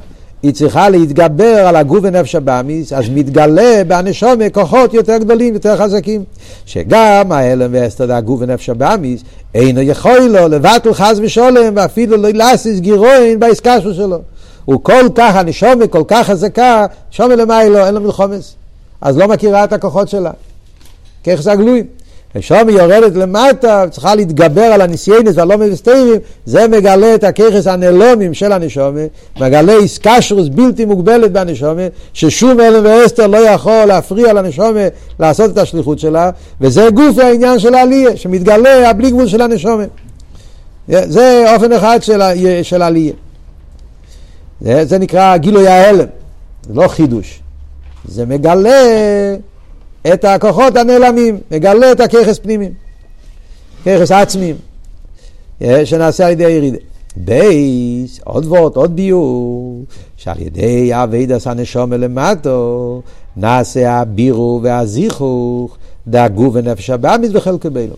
[0.47, 6.25] היא צריכה להתגבר על הגוף ונפש הבאמיס, אז מתגלה בהנשומה כוחות יותר גדולים, יותר חזקים.
[6.67, 9.23] שגם ההלם ואסתר הגוף ונפש הבאמיס,
[9.55, 14.19] אינו יכול לו לבטל חס ושולם, ואפילו לא להסיס גירועין בעסקה שלו.
[14.65, 18.55] הוא כל כך, הנשומה כל כך חזקה, שומה למיילו, אין לו מלחומס.
[19.01, 20.31] אז לא מכירה את הכוחות שלה.
[21.25, 21.85] ככס הגלויים.
[22.68, 26.14] היא יורדת למטה, צריכה להתגבר על הניסיינס והלא מבסטרים,
[26.47, 29.01] זה מגלה את הככס הנלומים של הנשומה,
[29.41, 31.82] מגלה איסקשרוס בלתי מוגבלת בנשומה,
[32.12, 34.80] ששום אלם ואסתר לא יכול להפריע לנשומה
[35.20, 36.30] לעשות את השליחות שלה,
[36.61, 39.84] וזה גוף העניין של העלייה, שמתגלה הבלי גבול של הנשומה.
[40.89, 42.20] זה אופן אחד של,
[42.62, 43.12] של העלייה.
[44.61, 46.07] זה, זה נקרא גילוי ההעלם,
[46.66, 47.41] זה לא חידוש.
[48.05, 48.82] זה מגלה
[50.13, 52.73] את הכוחות הנעלמים, מגלה את הכוחות פנימיים,
[53.85, 54.57] כוחות עצמיים,
[55.63, 56.79] אה, שנעשה על ידי הירידה.
[57.17, 59.85] בייס, עוד וורט, עוד ביאור,
[60.17, 63.03] שעל ידי עבודת הנשמה למטה,
[63.37, 65.77] נעשה הבירור והזיכוך,
[66.09, 67.95] דהגוף ונפש הבהמית וחלקו בעולם.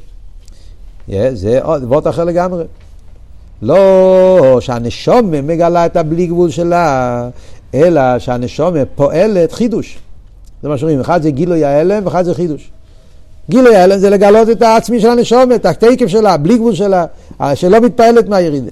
[1.12, 2.64] אה, זה וורט אחר לגמרי.
[3.62, 7.28] לא שהנשומה מגלה את הבלי גבול שלה,
[7.74, 9.98] אלא שהנשומה פועלת חידוש.
[10.62, 12.70] זה מה שאומרים, אחד זה גילוי ההלם ואחד זה חידוש.
[13.50, 17.04] גילוי ההלם זה לגלות את העצמי של הנשומת, התקף שלה, בלי גבול שלה,
[17.54, 18.70] שלא מתפעלת מהירידים.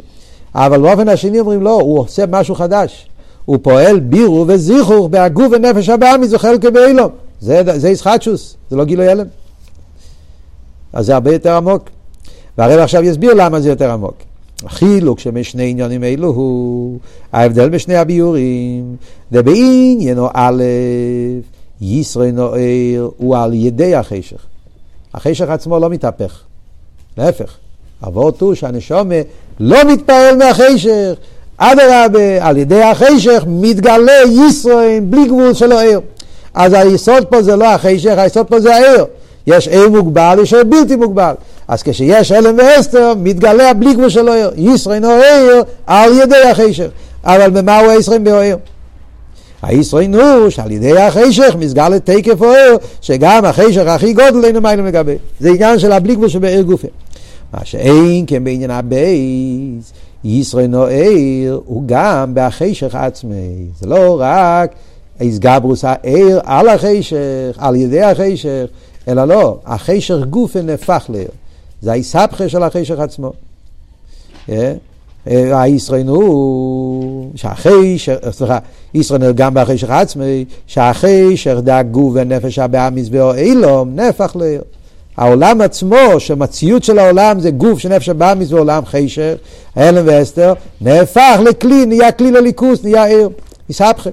[0.54, 3.08] אבל באופן השני אומרים לא, הוא עושה משהו חדש.
[3.44, 7.10] הוא פועל בירו וזיכוך בהגוף ונפש הבאה מזוחל כבאילום.
[7.40, 9.26] זה, זה ישחטשוס, זה לא גילוי הלם.
[10.92, 11.90] אז זה הרבה יותר עמוק.
[12.58, 14.14] והרב עכשיו יסביר למה זה יותר עמוק.
[14.64, 16.98] החילוק שמשני עניונים אלו הוא
[17.32, 18.96] ההבדל בשני הביורים.
[19.32, 20.62] דבעניינו א',
[21.80, 24.38] ישרי נוער הוא על ידי החשך.
[25.14, 26.40] החשך עצמו לא מתהפך,
[27.18, 27.56] להפך.
[28.06, 29.14] אבות הוא שהנשומה
[29.60, 31.14] לא מתפעל מהחשך,
[31.56, 36.00] אדרבה, על ידי החשך מתגלה ישרוי בלי גבול של העיר.
[36.54, 39.04] אז היסוד פה זה לא החושך, היסוד פה זה האור.
[39.46, 41.34] יש אור מוגבל, יש אור בלתי מוגבל.
[41.68, 44.50] אז כשיש העלם והסתר, מתגלה בלי גבול של האור.
[44.56, 46.88] יתרון האור על ידי החושך.
[47.24, 48.56] אבל במה הוא היתרון באור?
[49.62, 55.14] היתרון הוא שעל ידי החושך מתגלה תוקף האור שגם החושך הכי גדול אינו מעלים לגביה.
[55.40, 56.88] זה עניין של הבלי גבול שבאור גופא.
[57.52, 59.92] מה שאין כן בעניין הבית,
[60.24, 63.66] יתרון האור הוא גם בחושך עצמו.
[63.80, 64.74] זה לא רק
[65.20, 68.66] איסגברוס העיר על החשך, על ידי החשך,
[69.08, 71.28] אלא לא, החשך גופה נהפך לעיר.
[71.82, 73.32] זה האיסבכה של החשך עצמו.
[74.48, 74.74] הישראל
[76.06, 78.58] הוא שהחשך, סליחה,
[78.94, 84.62] ישראל גם בחשך עצמי, שהחשך דאגו ונפש הבאמיס ואו אילום נהפך לעיר.
[85.16, 89.34] העולם עצמו, שהמציאות של העולם זה גוף שנפש הבאמיס ועולם חשך,
[89.76, 93.28] הלם ואסתר, נהפך לכלי, נהיה כלי לליכוס, נהיה עיר,
[93.70, 94.10] יסבכה.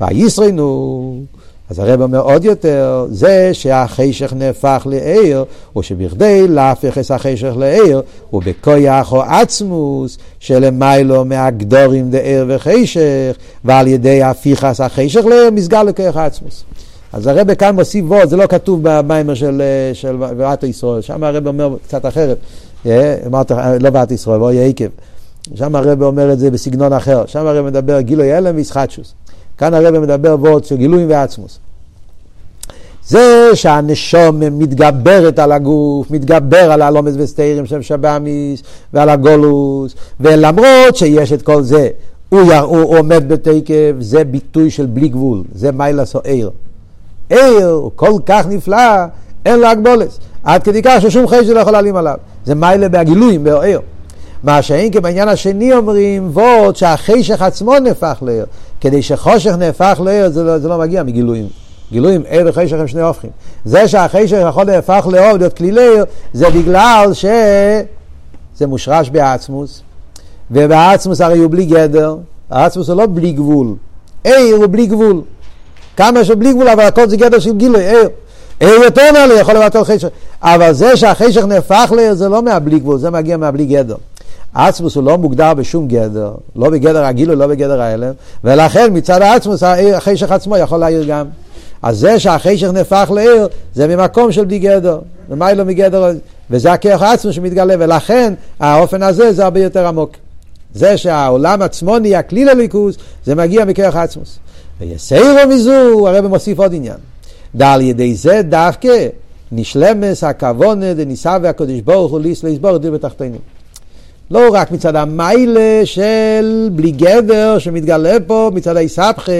[0.00, 1.22] והישרנו,
[1.70, 5.44] אז הרב אומר עוד יותר, זה שהחשך נהפך לעיר,
[5.76, 13.86] או שבכדי להפך את החשך לעיר, הוא בכויח או עצמוס, שלמיילו מהגדורים דעיר וחשך, ועל
[13.86, 16.64] ידי הפיכס החשך לעיר, מסגר לכויח עצמוס.
[17.12, 19.62] אז הרב כאן מוסיף וורד, זה לא כתוב במיימר של,
[19.92, 22.36] של ועת ישראל, שם הרב אומר קצת אחרת,
[22.86, 23.50] אה, אמרת,
[23.80, 24.88] לא ועת ישראל, ואוי עקב.
[25.54, 29.14] שם הרב אומר את זה בסגנון אחר, שם הרב מדבר גילוי הלם וישחטשוס.
[29.60, 31.58] כאן הרב מדבר וורד של גילויים ועצמוס.
[33.06, 41.32] זה שהנשום מתגברת על הגוף, מתגבר על הלומס וסתירים של שבאמיס ועל הגולוס, ולמרות שיש
[41.32, 41.88] את כל זה,
[42.28, 46.50] הוא, הוא עומד בתקף, זה ביטוי של בלי גבול, זה מיילס או עיר.
[47.28, 49.04] עיר הוא כל כך נפלא,
[49.46, 50.18] אין לו הגבולס.
[50.44, 52.16] עד כדי כך ששום חשק לא יכול להעלים עליו.
[52.44, 53.80] זה מיילה בהגילויים, בעיר.
[54.42, 58.46] מה שאין כי בעניין השני אומרים, וורד שהחשך עצמו נהפך לעיר.
[58.80, 61.48] כדי שחושך נהפך לעיר, זה לא, זה לא מגיע מגילויים.
[61.92, 63.30] גילויים, עיר וחשך הם שני הופכים.
[63.64, 69.82] זה שהחשך יכול להפך לאור, להיות כלי לעיר, זה בגלל שזה מושרש בעצמוס,
[70.50, 72.16] ובעצמוס הרי הוא בלי גדר,
[72.50, 73.74] העצמוס הוא לא בלי גבול.
[74.24, 75.22] עיר הוא בלי גבול.
[75.96, 78.08] כמה שבלי גבול, אבל הכל זה גדר של גילוי, עיר.
[78.60, 80.08] עיר יותר נעלה, יכול לבטל חשך.
[80.42, 83.96] אבל זה שהחשך נהפך לעיר זה לא מהבלי גבול, זה מגיע מהבלי גדר.
[84.54, 88.12] עצמוס הוא לא מוגדר בשום גדר, לא בגדר הגילוי, לא בגדר ההלם,
[88.44, 91.26] ולכן מצד העצמוס החשך עצמו יכול להעיר גם.
[91.82, 94.98] אז זה שהחשך נהפך לעיר, זה ממקום של בלי גדר,
[95.28, 96.12] ומה לא מגדר,
[96.50, 100.10] וזה הכוח עצמו שמתגלה, ולכן האופן הזה זה הרבה יותר עמוק.
[100.74, 104.38] זה שהעולם עצמו נהיה כלי לליכוס, זה מגיע מכוח עצמוס.
[104.80, 106.96] ויסיירו מזו, הרב מוסיף עוד עניין.
[107.54, 109.06] דל ידי זה דווקא
[109.52, 113.36] נשלמס הכוונה דניסה והקדוש ברוך הוא ליס לסבור דיר בתחתינו.
[114.30, 119.32] לא רק מצד המיילה של בלי גבר שמתגלה פה, מצד היסבכה,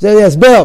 [0.00, 0.62] זה הסבר.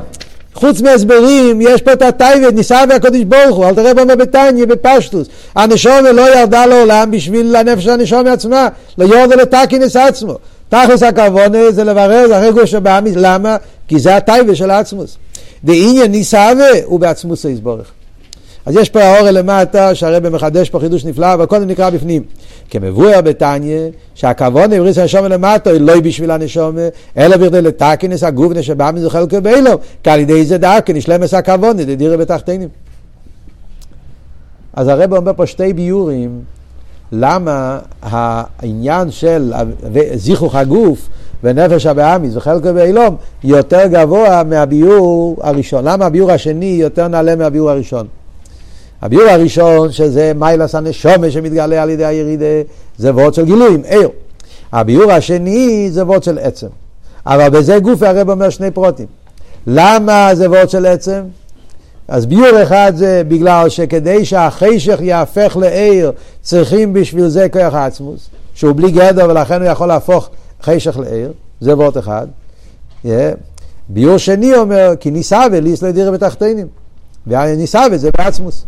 [0.54, 5.28] חוץ מהסברים, יש פה את הטייבט, ניסה והקדוש ברוך הוא, אל תראה במה בתניא, בפשטוס.
[5.56, 8.68] הנשומה לא ירדה לעולם בשביל הנפש הנשומה עצמה,
[8.98, 10.38] לא יורדה לתקינס עצמו.
[10.70, 13.58] תכלס הכוונה זה לברר, זה הרגו שבאמיס, למה?
[13.88, 15.18] כי זה הטייבה של העצמוס.
[15.64, 17.92] דעניין ניסאווה הוא בעצמוס היסבורך.
[18.66, 22.24] אז יש פה האור למטה, שהרבא מחדש פה חידוש נפלא, אבל קודם נקרא בפנים.
[22.70, 23.80] כמבואר בתניא,
[24.16, 26.82] שהכוונה בריס הנשומה למטה לא בשביל הנשומה,
[27.18, 31.84] אלא בכדי לתקינס הגובנה שבא מזה חלקו באילום, כי על ידי זה דאקן ישלמס הכוונה,
[31.84, 32.70] דדירה בתחתינים.
[34.74, 36.42] אז הרבא אומר פה שתי ביורים,
[37.12, 39.54] למה העניין של
[40.14, 41.10] זיכוך הגוף
[41.44, 45.84] ונפש הבאמיס וחלקו באילום יותר גבוה מהביור הראשון.
[45.88, 48.08] למה הביור השני יותר נעלה מהביור הראשון?
[49.04, 52.46] הביור הראשון, שזה מיילס הנשומה שמתגלה על ידי הירידה,
[52.98, 54.10] זה וורד של גילויים, עיר.
[54.74, 56.68] הביור השני זה וורד של עצם.
[57.26, 59.06] אבל בזה גוף הרב אומר שני פרוטים.
[59.68, 61.22] למה זה וורד של עצם?
[62.08, 68.76] אז ביור אחד זה בגלל שכדי שהחשך יהפך לעיר, צריכים בשביל זה כוח העצמוס, שהוא
[68.76, 70.30] בלי גדר ולכן הוא יכול להפוך
[70.64, 71.32] חשך לעיר,
[71.62, 72.28] זה וורד אחד.
[73.06, 73.08] Yeah.
[73.90, 76.68] ביור שני אומר, כי ניסה וליס לא ידירה בתחתינים.
[77.28, 78.66] וניסה וזה בעצמוס.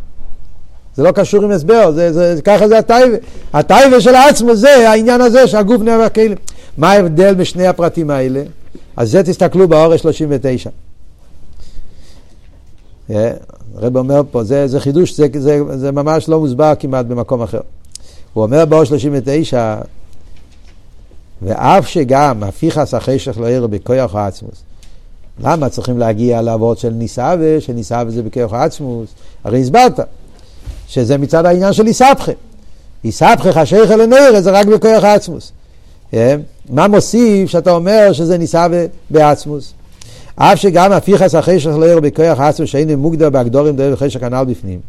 [0.96, 3.18] זה לא קשור עם הסבר, זה, זה, ככה זה הטייבה.
[3.54, 6.36] הטייבה של העצמו זה העניין הזה שהגוף נאבק כלים.
[6.78, 8.44] מה ההבדל בשני הפרטים האלה?
[8.98, 10.70] אז זה תסתכלו באורש 39.
[13.10, 17.62] הרב אומר פה, זה, זה חידוש, זה, זה, זה ממש לא מוסבר כמעט במקום אחר.
[18.34, 19.76] הוא אומר באור 39,
[21.42, 24.64] ואף שגם הפיכס החשך לא יראה בכוח העצמוס.
[25.44, 29.10] למה צריכים להגיע לאבות של ניסאווה, שניסאווה זה בכוח העצמוס?
[29.44, 30.00] הרי הסברת
[30.88, 32.32] שזה מצד העניין של איסבכה.
[33.04, 33.64] איסבכה
[33.94, 35.52] אל הנרא זה רק בכוח העצמוס.
[36.14, 36.36] אה?
[36.70, 39.74] מה מוסיף שאתה אומר שזה ניסאווה בעצמוס?
[40.36, 44.80] אף שגם הפיכס החשך לא יראה בכוח העצמוס שאין מוגדר בהגדורים דרך חשך הנ"ל בפנים.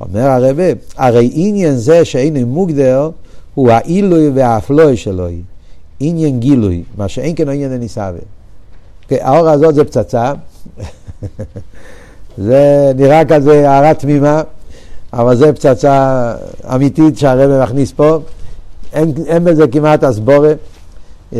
[0.00, 0.62] אומר הרבה,
[0.96, 3.10] הרי עניין זה שאין מוגדר
[3.54, 5.26] הוא העילוי והאפלוי שלו.
[6.00, 8.20] עניין גילוי, מה שאין כן עניין הניסאווה.
[9.02, 10.32] אוקיי, האור הזאת זה פצצה,
[12.38, 14.42] זה נראה כזה הערה תמימה,
[15.12, 16.34] אבל זה פצצה
[16.74, 18.18] אמיתית שהרבא מכניס פה,
[18.92, 20.52] אין, אין בזה כמעט הסבורה.
[21.32, 21.36] Yeah.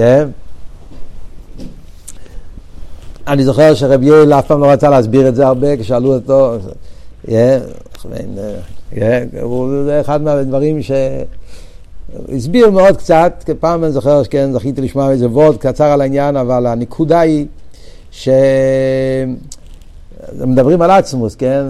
[3.27, 6.57] אני זוכר שרב יואל אף פעם לא רצה להסביר את זה הרבה, כשאלו אותו,
[7.27, 7.31] yeah,
[8.95, 8.99] yeah,
[9.85, 10.91] זה אחד מהדברים ש...
[12.37, 16.67] הסביר מאוד קצת, פעם אני זוכר, כן, זכיתי לשמוע איזה וורד קצר על העניין, אבל
[16.67, 17.47] הנקודה היא
[20.39, 21.65] שמדברים על עצמוס, כן,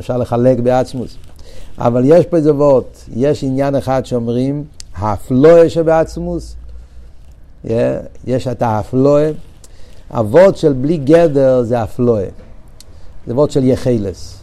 [0.00, 1.16] אפשר, לחלק בעצמוס,
[1.78, 2.84] אבל יש פה איזה וורד,
[3.16, 4.64] יש עניין אחד שאומרים,
[4.94, 6.56] האפלואה שבעצמוס,
[8.26, 9.30] יש את האפלואה,
[10.08, 12.26] הוורד של בלי גדר זה אפלואה,
[13.26, 14.38] זה וורד של יחלס.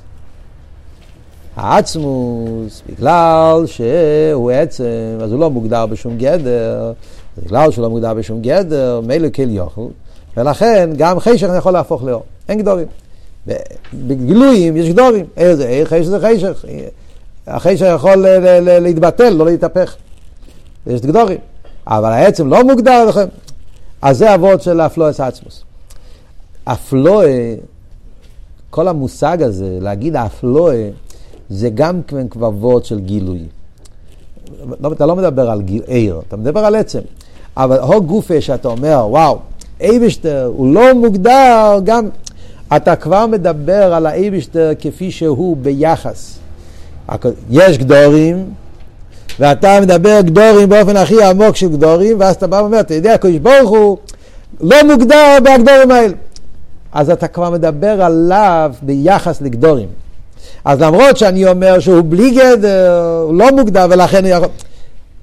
[1.55, 6.93] העצמוס, בגלל שהוא עצם, אז הוא לא מוגדר בשום גדר,
[7.37, 9.87] בגלל שהוא לא מוגדר בשום גדר, מילא כל יוכל,
[10.37, 12.87] ולכן גם חשך יכול להפוך לאור, אין גדורים.
[13.93, 16.65] בגילויים יש גדורים, איזה, חשך זה חשך,
[17.47, 18.25] החשך יכול
[18.79, 19.95] להתבטל, לא להתהפך,
[20.87, 21.37] יש גדורים,
[21.87, 23.27] אבל העצם לא מוגדר לכם,
[24.01, 25.63] אז זה אבות של הפלואס עצמוס.
[26.67, 27.55] הפלואה,
[28.69, 30.89] כל המושג הזה, להגיד הפלואה,
[31.49, 33.45] זה גם כן וורד של גילוי.
[34.79, 36.99] לא, אתה לא מדבר על גיל, עיר, אתה מדבר על עצם.
[37.57, 39.39] אבל הו גופה שאתה אומר, וואו,
[39.81, 42.09] אייבשטר הוא לא מוגדר, גם
[42.75, 46.39] אתה כבר מדבר על האייבשטר כפי שהוא ביחס.
[47.49, 48.45] יש גדורים,
[49.39, 53.37] ואתה מדבר גדורים באופן הכי עמוק של גדורים, ואז אתה בא ואומר, אתה יודע, הקדוש
[53.37, 53.97] ברוך הוא
[54.61, 56.13] לא מוגדר בהגדורים האלה.
[56.91, 59.87] אז אתה כבר מדבר עליו ביחס לגדורים.
[60.65, 64.47] אז למרות שאני אומר שהוא בלי גדר, הוא לא מוגדר ולכן הוא יכול...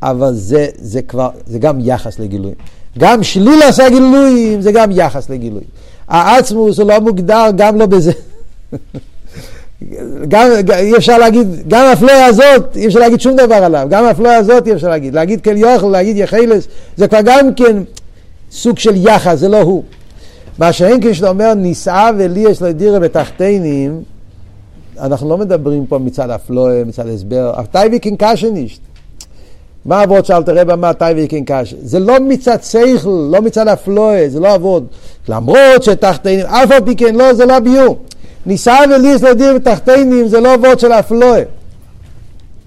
[0.02, 2.54] אבל זה, זה כבר, זה גם יחס לגילויים.
[2.98, 5.68] גם שליל עשה גילויים זה גם יחס לגילויים.
[6.08, 8.12] העצמוס הוא לא מוגדר גם לא בזה.
[10.28, 14.36] גם, אי אפשר להגיד, גם האפליה הזאת, אי אפשר להגיד שום דבר עליו, גם האפליה
[14.36, 17.76] הזאת אי אפשר להגיד, להגיד כל יוכל, להגיד יחלס, זה כבר גם כן
[18.50, 19.82] סוג של יחס, זה לא הוא.
[20.58, 24.02] מה שאין כשאתה אומר נישאה ולי יש לו דירה בתחתינים,
[25.00, 28.80] אנחנו לא מדברים פה מצד אפלואה, מצד הסבר, טייבי קינקשן נישט.
[29.86, 31.76] מה אבות שאלת רב אמר טייבי קינקשן?
[31.82, 34.82] זה לא מצד שכל, לא מצד אפלואה, זה לא אבות.
[35.28, 37.98] למרות שתחתינים, אף על פי כן לא, זה לא ביור.
[38.46, 41.42] ניסה וליס לדיר בתחתינים זה לא אבות של אפלואה.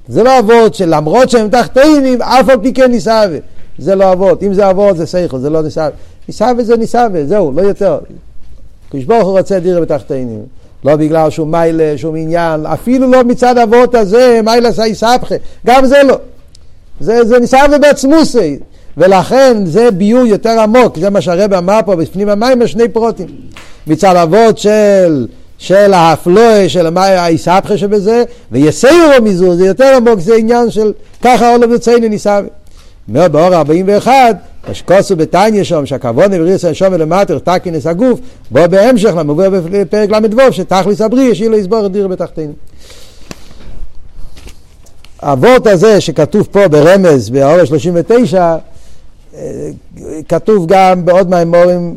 [0.08, 3.38] זה לא אבות של למרות שהם תחתינים, אף על פי כן ניסה ו...
[3.78, 4.44] זה לא אבות.
[4.44, 5.90] אם זה אבות זה שכל, זה לא ניסה.
[6.28, 7.98] ניסה וזה ניסה וזהו, לא יותר.
[8.92, 10.42] כשברוך הוא רוצה דיר בתחתינים.
[10.86, 15.86] לא בגלל שום מיילה, שום עניין, אפילו לא מצד אבות הזה, מיילה סי סבכה, גם
[15.86, 16.18] זה לא.
[17.00, 18.60] זה, זה ניסה ובעצמוסי,
[18.98, 23.28] ולכן זה ביור יותר עמוק, זה מה שהרב אמר פה בפנים המים, שני פרוטים.
[23.88, 25.28] מצד אבות של,
[25.58, 31.76] של האפלואה, של האיסבכה שבזה, ויסיירו מזו, זה יותר עמוק, זה עניין של ככה עולה
[31.76, 32.40] וצייני ניסה.
[33.10, 34.36] אומר באור 41,
[34.72, 38.20] אשקוסו בתניא שם, שהכבוד נבריס הנשום ולמטר, תקינס הגוף,
[38.52, 42.54] בוא בהמשך למובא בפרק ל"ו, שתכליס הבריא, ישאיר לו לסבור את דיר בתחתינו.
[45.22, 48.56] הוורט הזה שכתוב פה ברמז, באור 39,
[50.28, 51.96] כתוב גם בעוד מהאמורים,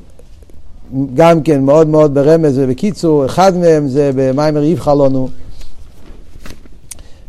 [1.14, 5.28] גם כן מאוד מאוד ברמז ובקיצור, אחד מהם זה במיימר יבחר לנו,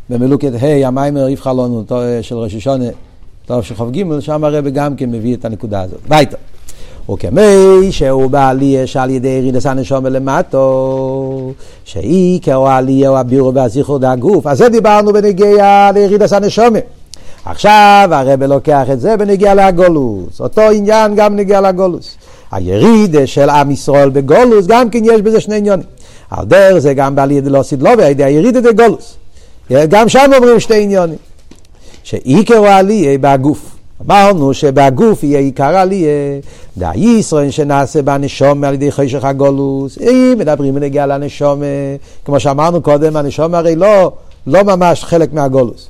[0.10, 1.84] במלוקת ה', המיימר יבחר לנו
[2.22, 2.86] של ראש השונה.
[3.46, 6.00] טוב, שחוב ג', שם הרב גם כן מביא את הנקודה הזאת.
[6.08, 6.38] ביתה.
[7.10, 11.54] וכמי שהוא בעלייה שעל ידי ירידס הנשום למטו,
[11.86, 14.48] שעיקר העלייה הוא הבירו והזיכור דהגוף.
[14.48, 16.80] אז זה דיברנו בנגיע לירידס הנשומה.
[17.46, 20.42] עכשיו הרב לוקח את זה בנגיע לגולוס.
[20.42, 22.18] אותו עניין גם נגיע לגולוס.
[22.52, 25.86] הירידה של עם ישראל בגולוס, גם כן יש בזה שני עניונים.
[26.32, 29.16] על דרך זה גם בעלייה דלוסיד לא, ועל הירידה דגולוס.
[29.72, 31.18] גם שם אומרים שתי עניונים.
[32.04, 33.73] שעיקר העלייה בהגוף.
[34.08, 36.40] אמרנו שבהגוף יהיה עיקר עלייה,
[36.78, 39.98] דאי ישראל שנעשה בנשום על ידי חשך הגולוס.
[40.02, 41.62] אם מדברים בנגיע לנשום,
[42.26, 44.12] כמו שאמרנו קודם, הנשום הרי לא,
[44.48, 45.88] לא ממש חלק מהגולוס,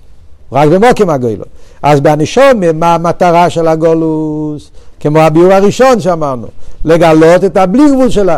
[0.51, 1.45] רק במוקים הגוילו.
[1.83, 4.71] אז בנשומה, מה המטרה של הגולוס?
[4.99, 6.47] כמו הביאור הראשון שאמרנו,
[6.85, 8.37] לגלות את הבלי גבול שלה,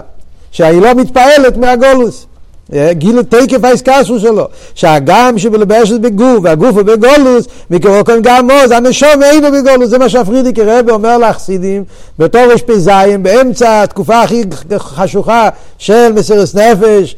[0.52, 2.26] שהיא לא מתפעלת מהגולוס.
[2.74, 8.72] אה, גיל תקף האסקסו שלו, שהגם שבלבשת בגוף, והגוף הוא בגולוס, מקורו כאן גם עוז,
[8.72, 11.84] הנשום אינו בגולוס, זה מה שהפרידיקי רבי אומר לחסידים,
[12.20, 12.90] בתור רפ"ז,
[13.22, 14.44] באמצע התקופה הכי
[14.78, 17.16] חשוכה של מסירת נפש,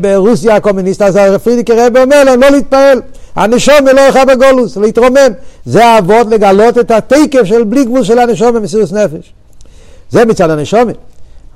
[0.00, 3.00] ברוסיה הקומוניסטית, אז הפרידיקי רבי אומר להם לא להתפעל,
[3.36, 5.32] הנשום לא הולכה בגולוס, להתרומם,
[5.66, 9.32] זה האבות לגלות את התקף של בלי גבול של הנשום במסירות נפש.
[10.10, 10.96] זה מצד הנשומת.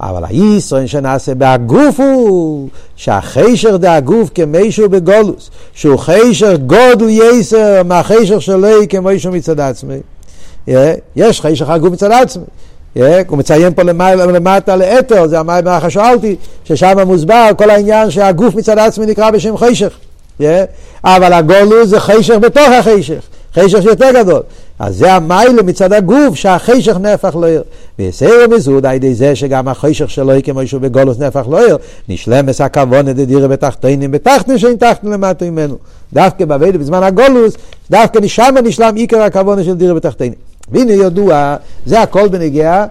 [0.01, 8.69] אבל הישראל שנעשה בהגוף הוא שהחישר דהגוף כמישהו בגולוס, שהוא חישר גודל יסר מהחישר שלו
[8.89, 9.99] כמישהו מצד עצמי.
[11.17, 12.45] יש חישר הגוף מצד עצמי.
[13.29, 19.07] הוא מציין פה למטה לאתר, זה מה ששאלתי, ששם מוסבר כל העניין שהגוף מצד עצמי
[19.07, 19.99] נקרא בשם חישך.
[21.05, 23.21] אבל הגולוס זה חישך בתוך החישך.
[23.55, 24.43] חישך שיותר גדול.
[24.83, 27.63] אז זה המיילה מצד הגוף שהחישך נהפך לעיר.
[27.99, 31.79] ויסר מזוד על ידי זה שגם החישך שלו כמו שהוא בגולוס נהפך לעיר,
[32.09, 35.77] נשלמס הכוון דדירה בתחתינים בתחתין שאין תחתין למטה ממנו.
[36.13, 37.55] דווקא בעבד בזמן הגולוס,
[37.91, 40.35] דווקא משם נשלם עיקר הכוון של דירה בתחתינים.
[40.73, 41.57] והנה ידוע,
[41.87, 42.87] זה הכל בנגיעה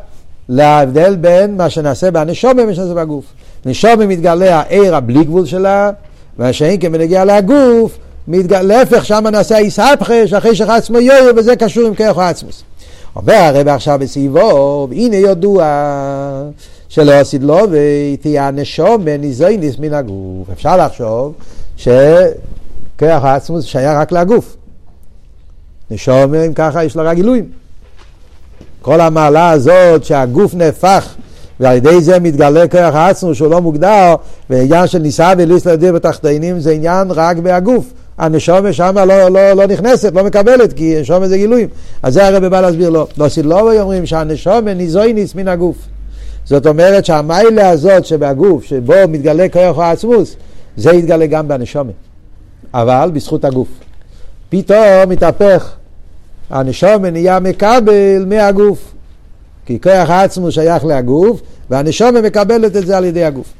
[0.50, 3.26] להבדל בין מה שנעשה בנשומה ומה שנעשה בגוף.
[3.66, 5.92] נשומה מתגלה העיר הבלי גבול שלה,
[6.38, 7.98] מה שאין כן בנגיעה לגוף,
[8.28, 8.54] מתג...
[8.54, 12.64] להפך, שם נעשה איסהפכה, שהחשך עצמו יויר, וזה קשור עם כוח עצמוס.
[13.16, 15.64] אומר הרב עכשיו בסביבו, והנה ידוע
[16.90, 20.50] שלא עשית לו, ותהיה הנשום ניזויניס מן הגוף.
[20.54, 21.34] אפשר לחשוב
[21.78, 24.56] שכוח עצמוס שייך רק לגוף.
[25.92, 27.46] נשום, אם ככה, יש לו רק גילויים.
[28.82, 31.16] כל המעלה הזאת שהגוף נהפך
[31.60, 34.16] ועל ידי זה מתגלה כוח עצמו שהוא לא מוגדר,
[34.50, 37.94] ועניין של נישא וליס להדיר בתחתינים זה עניין רק בהגוף.
[38.22, 41.68] הנשומה שם לא, לא, לא נכנסת, לא מקבלת, כי נשומה זה גילויים.
[42.04, 43.08] אז זה הרב בא להסביר לו.
[43.18, 45.76] לא סילובוי אומרים שהנשומה ניזויניס מן הגוף.
[46.46, 50.36] זאת אומרת שהמיילה הזאת שבגוף, שבו מתגלה כוח העצמוס,
[50.78, 51.92] זה יתגלה גם בנשומה.
[52.74, 53.68] אבל בזכות הגוף.
[54.50, 55.76] פתאום מתהפך.
[56.50, 58.94] הנשומה נהיה מקבל מהגוף.
[59.66, 63.54] כי כוח העצמוס שייך לגוף, והנשומה מקבלת את זה על ידי הגוף.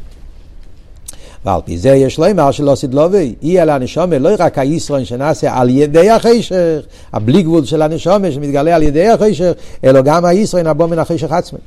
[1.46, 5.70] ועל פי זה יש לומר שלא סדלובי, אי על הנשומה, לא רק הישרון שנעשה על
[5.70, 6.82] ידי החשך,
[7.14, 9.52] הבלי גבול של הנשומה שמתגלה על ידי החשך,
[9.84, 11.60] אלא גם הישרון הבוא מן החשך עצמי.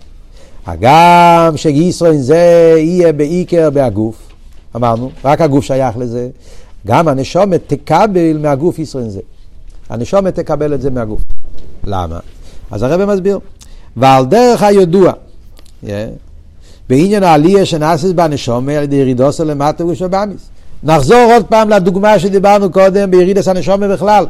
[0.66, 4.16] הגם שישרון זה יהיה בעיקר בהגוף,
[4.76, 6.28] אמרנו, רק הגוף שייך לזה,
[6.86, 9.20] גם הנשומה תקבל מהגוף ישרון זה.
[9.88, 11.22] הנשומה תקבל את זה מהגוף.
[11.84, 12.18] למה?
[12.70, 13.38] אז הרב מסביר.
[13.96, 15.12] ועל דרך הידוע,
[15.84, 15.88] yeah,
[16.88, 20.48] בעניין העלייה שנעשית בנשומה על ידי ירידוסו למטה ושבאמיס.
[20.82, 24.26] נחזור עוד פעם לדוגמה שדיברנו קודם בירידס הנשומה בכלל.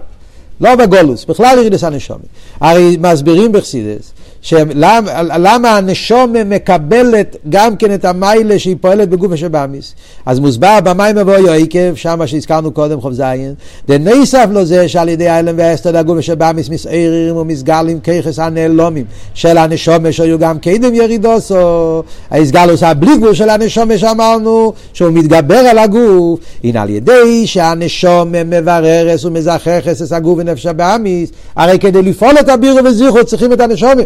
[0.60, 2.24] לא בגולוס, בכלל ירידס הנשומה.
[2.60, 4.12] הרי מסבירים בחסידס
[4.44, 9.94] שלמה הנשומה מקבלת גם כן את המיילה שהיא פועלת בגוף השבאמיס.
[10.26, 13.54] אז מוסבר במים מבואי עקב, שם שהזכרנו קודם חוב זין,
[13.88, 20.12] דנסף לו זה שעל ידי האלם והאסתר דגוף השבאמיס מסעירים ומסגלים ככס הנעלומים של הנשומה
[20.12, 26.82] שהיו גם קדם ירידוסו, ההסגלוס הבלי גבול של הנשומה שאמרנו שהוא מתגבר על הגוף, הנה
[26.82, 33.24] על ידי שהנשומה מבררס ומזכחס את הגוף ונפש הבאמיס, הרי כדי לפעול את הבירו וזיכו
[33.24, 34.02] צריכים את הנשומה.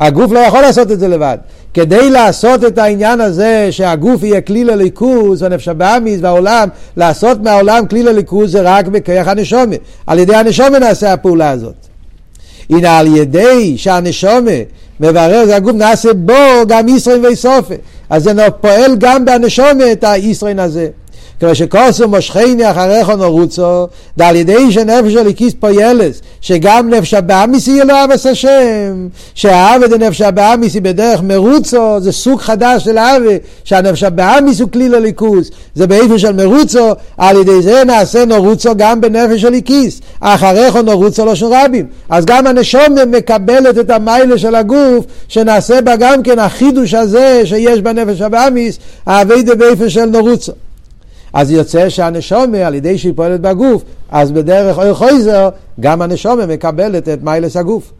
[0.00, 1.38] הגוף לא יכול לעשות את זה לבד.
[1.74, 8.02] כדי לעשות את העניין הזה שהגוף יהיה כלי לליכוז ונפש הבאמיס והעולם, לעשות מהעולם כלי
[8.02, 9.76] לליכוז זה רק בכיח הנשומה.
[10.06, 11.74] על ידי הנשומה נעשה הפעולה הזאת.
[12.70, 14.50] הנה על ידי שהנשומה
[15.00, 17.74] מברר את הגוף נעשה בו גם ישרין ואיסופה.
[18.10, 20.88] אז זה פועל גם בהנשומה את הישרין הזה.
[21.40, 23.86] כמו שכוסו מושכני אחריך נורוצו,
[24.16, 30.74] ועל ידי שנפש הליקיס פוילס, שגם נפש הבאמיס יהיה לו אבס השם, שהאבא דנפש הבאמיס
[30.74, 33.30] היא בדרך מרוצו, זה סוג חדש של אבא,
[33.64, 39.00] שהנפש הבאמיס הוא כלי לליכוס, זה באיפה של מרוצו, על ידי זה נעשה נורוצו גם
[39.00, 45.04] בנפש הליקיס, אחריך נורוצו לא של רבים, אז גם הנשום מקבלת את המיילה של הגוף,
[45.28, 50.52] שנעשה בה גם כן החידוש הזה שיש בנפש הבאמיס, האבי דבאיפה של נורוצו.
[51.32, 55.48] אז יוצא שהנשומה, על ידי שהיא פועלת בגוף, אז בדרך אוי חויזר,
[55.80, 57.92] גם הנשומה מקבלת את מיילס הגוף.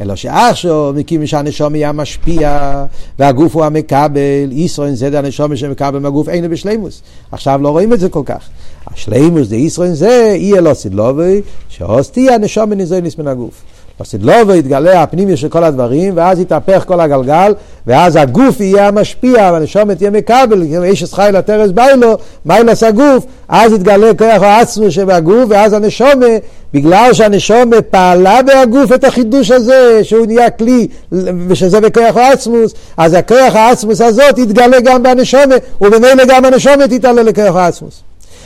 [0.00, 2.84] אלא שעכשיו, מקים שהנשומה יהיה משפיע,
[3.18, 7.02] והגוף הוא המקבל, ישרון זה הנשומה שמקבל מהגוף, אין בשלימוס.
[7.32, 8.48] עכשיו לא רואים את זה כל כך.
[8.86, 13.62] השלימוס זה ישרון זה, יהיה לא סדלובי, שעוסתי הנשומה ניזונס מן הגוף.
[14.00, 17.54] בסדלובו יתגלה הפנימי של כל הדברים, ואז יתהפך כל הגלגל,
[17.86, 24.14] ואז הגוף יהיה המשפיע, והנשומת תהיה מקבל, איש חי לטרס ביילו, מיילס הגוף, אז יתגלה
[24.14, 26.26] כוח העצמו שבגוף, ואז הנשומה,
[26.74, 30.88] בגלל שהנשומה פעלה בהגוף את החידוש הזה, שהוא נהיה כלי,
[31.48, 37.56] ושזה בכוח העצמוס, אז הכוח העצמוס הזאת יתגלה גם בנשומה, וממילא גם הנשומה תתעלה לכוח
[37.56, 38.02] העצמוס.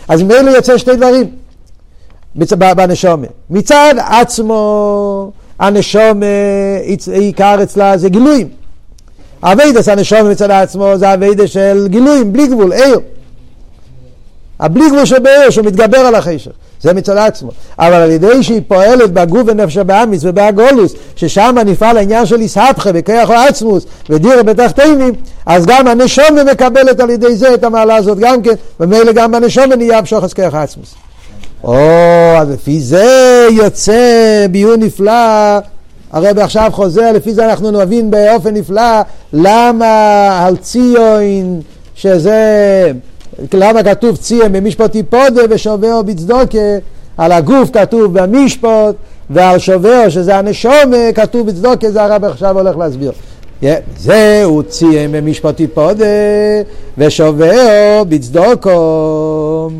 [0.09, 1.27] אז ממילא יוצא שתי דברים.
[2.77, 3.27] בנשומה.
[3.51, 6.21] מצד עצמו, הנשום,
[7.13, 8.49] עיקר אצלה זה גילויים.
[9.43, 13.01] עבודת הנשמה מצד עצמו זה עבודה של גילויים, בלי גבול, אור.
[14.61, 16.51] הבלי גבול שבאור, שהוא מתגבר על החושך.
[16.81, 17.51] זה מצד עצמו.
[17.79, 23.35] אבל על ידי שהיא פועלת בגוף ונפש הבהמית ובהגלות, ששם נפעל העניין של אתהפכא בכוח
[23.35, 25.14] העצמות ודירה בתחתונים,
[25.47, 29.77] אז גם הנשמה מקבלת על ידי זה את המעלה הזאת גם כן, וממילא גם הנשמה
[29.77, 30.95] נהיה מושרשת כוח עצמות.
[31.65, 31.77] או,
[32.39, 35.59] אז לפי זה יוצא ביאור נפלא,
[36.13, 39.01] הרב עכשיו חוזר, לפי זה אנחנו נבין באופן נפלא
[39.33, 41.61] למה על ציון,
[41.95, 42.93] שזה,
[43.55, 46.59] למה כתוב ציון במשפטי פודה ושובר בצדוקה,
[47.17, 48.95] על הגוף כתוב במשפט,
[49.31, 53.13] ועל שובר שזה הנשומה כתוב בצדוקה, זה הרב עכשיו הולך להסביר.
[53.63, 53.67] Yeah,
[53.99, 56.05] זהו ציין במשפטי פודה
[56.99, 59.71] ושובר בצדוקו.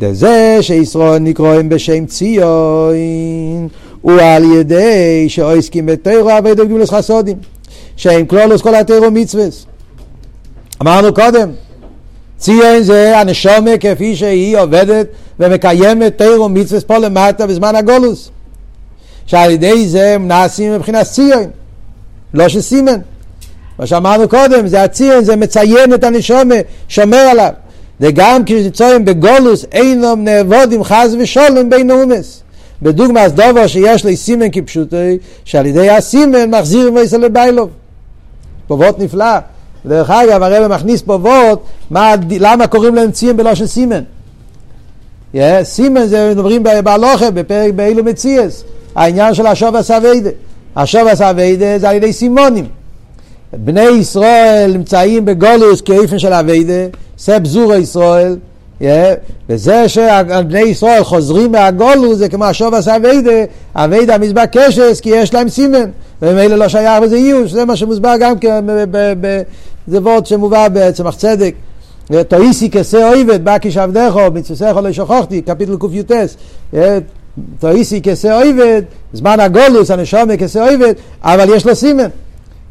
[0.00, 3.68] דזה שישראל נקראים בשם ציון
[4.00, 7.36] הוא על ידי שעוסקים בתוירו אביידו גדולס חסודים
[7.96, 9.66] שהם כלולוס כל התוירו מצווס
[10.82, 11.50] אמרנו קודם
[12.38, 15.06] ציון זה הנשומה כפי שהיא עובדת
[15.40, 18.30] ומקיימת תוירו מצווס פה למטה בזמן הגולוס
[19.26, 21.44] שעל ידי זה הם נעשים מבחינת ציון
[22.34, 23.00] לא שסימן
[23.78, 26.54] מה שאמרנו קודם זה הציון זה מציין את הנשומה
[26.88, 27.52] שומר עליו
[28.00, 32.42] וגם כשצורים בגולוס אינם נעבודים חס ושולם בין אומס.
[32.82, 37.70] בדוגמא דובר שיש לי סימן כפשוטי, שעל ידי הסימן מחזיר מייסר לביילוב.
[38.70, 39.38] וורט נפלא.
[39.86, 41.58] דרך אגב, הרב מכניס פה וורט,
[41.90, 44.02] מה, למה קוראים להם ציין בלושן סימן?
[45.34, 50.30] Yeah, סימן זה מדברים בהלוכה, בפרק באילו מציאס, העניין של השוב הסווידה.
[50.76, 52.66] השוב הסווידה זה על ידי סימונים.
[53.52, 56.86] בני ישראל נמצאים בגולוס כאיפן של אביידה,
[57.18, 58.36] זה בזור ישראל,
[58.80, 58.84] yeah,
[59.48, 63.30] וזה שבני ישראל חוזרים מהגולוס זה כמו השוב עשה אביידה,
[63.74, 65.90] אביידה המזבח קשס כי יש להם סימן,
[66.22, 68.64] ומילא לא שייך בזה איוש, זה מה שמוסבר גם כן,
[69.86, 71.54] זה וורד שמובא בצמח צדק.
[72.28, 76.36] תאיסי כסה אויבד, בקיש עבדךו, מצווסךו לא שכחתי, קפיטל קי"ס.
[77.58, 78.82] תאיסי כסה אויבד,
[79.12, 80.92] זמן הגולוס, הנשומה כסה אויבד,
[81.22, 82.08] אבל יש לו סימן.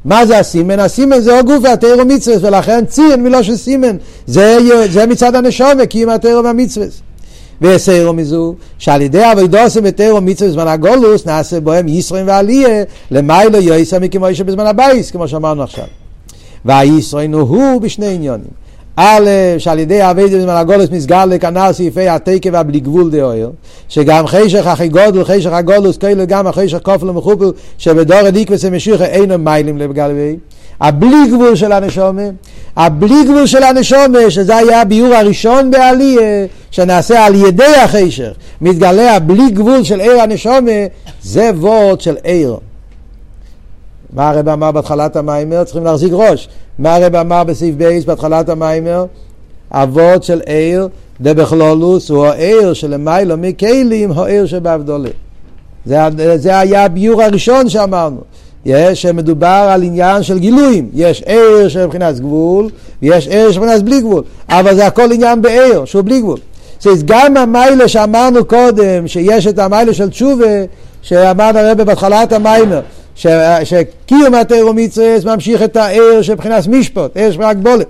[0.06, 0.80] מה זה הסימן?
[0.80, 3.98] הסימן זה הגוף והתירו מצווה, ולכן ציין מלושן סימן.
[4.26, 4.58] זה,
[4.89, 6.88] זה מצד הנשומה, כי אם התירו והמצווה.
[7.62, 14.00] ויסיירו מזו, שעל ידי אבידוסם ותירו מצווה בזמן הגולוס, נעשה בהם ישרוין ועליה, למיילו יויסה
[14.00, 15.86] מכמו שבזמן הבייס, כמו שאמרנו עכשיו.
[16.66, 18.66] והישרוין הוא בשני עניונים.
[19.00, 23.52] א', שעל ידי אבי בזמן הגולוס מסגר לכנ"ל סעיפי התקף והבלי גבול דאויר,
[23.89, 29.38] שגם חשך הכי גודל, חשך הגולוס, כאילו גם החשך כופל ומחופל, שבדור הדיקווס המשיכה אינו
[29.38, 30.36] מיילים לגבי,
[30.82, 32.22] הבלי גבול של הנשומה,
[32.78, 38.32] הבלי גבול של הנשומה, שזה היה הביאור הראשון בעליה, שנעשה על ידי החשך,
[38.62, 40.72] מתגלה הבלי גבול של עיר הנשומה,
[41.24, 42.58] זה וורד של עיר.
[44.14, 45.64] מה הרב אמר בהתחלת המיימר?
[45.64, 46.49] צריכים להחזיק ראש.
[46.80, 49.05] מה הרב אמר בסעיף בייס בהתחלת המיימר?
[49.72, 50.88] אבות של עיר
[51.22, 55.10] דבכלולוס הוא העיר שלמיילו מכלים הוא עיר שבאבדולה.
[55.86, 55.97] זה,
[56.38, 58.22] זה היה הביור הראשון שאמרנו.
[58.66, 62.69] יש שמדובר על עניין של גילויים, יש עיר של מבחינת גבול
[63.02, 66.40] ויש עיר של מבחינת בלי גבול, אבל זה הכל עניין בעיר שהוא בלי גבול.
[66.91, 70.45] אז גם המיילה שאמרנו קודם, שיש את המיילה של תשובה,
[71.02, 72.81] שאמרנו הרבה בהתחלת המיימר,
[73.18, 77.88] שקיום התירו מצווה ממשיך את העיר של מבחינת משפט, עיר של הגבולת.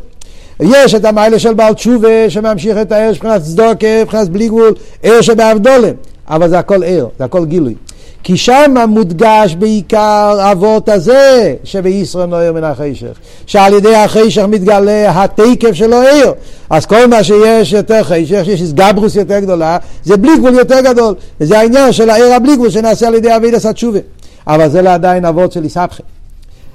[0.59, 4.73] יש את המיילה של בעל תשובה שממשיך את העיר של מבחינת צדוקה, מבחינת בלי גבול,
[5.03, 5.91] עיר שבאבדולה,
[6.29, 7.75] אבל זה הכל עיר, זה הכל גילוי.
[8.23, 13.17] כי שם מודגש בעיקר אבות הזה שבישראל נוער מן החשך.
[13.45, 16.33] שעל ידי החשך מתגלה התקף שלו עיר.
[16.69, 21.15] אז כל מה שיש יותר חשך, שיש גברוס יותר גדולה, זה בלי גבול יותר גדול.
[21.41, 23.99] וזה העניין של העיר הבלי גבול שנעשה על ידי אבידס התשובה.
[24.47, 26.03] אבל זה לא עדיין אבות של איסבכם.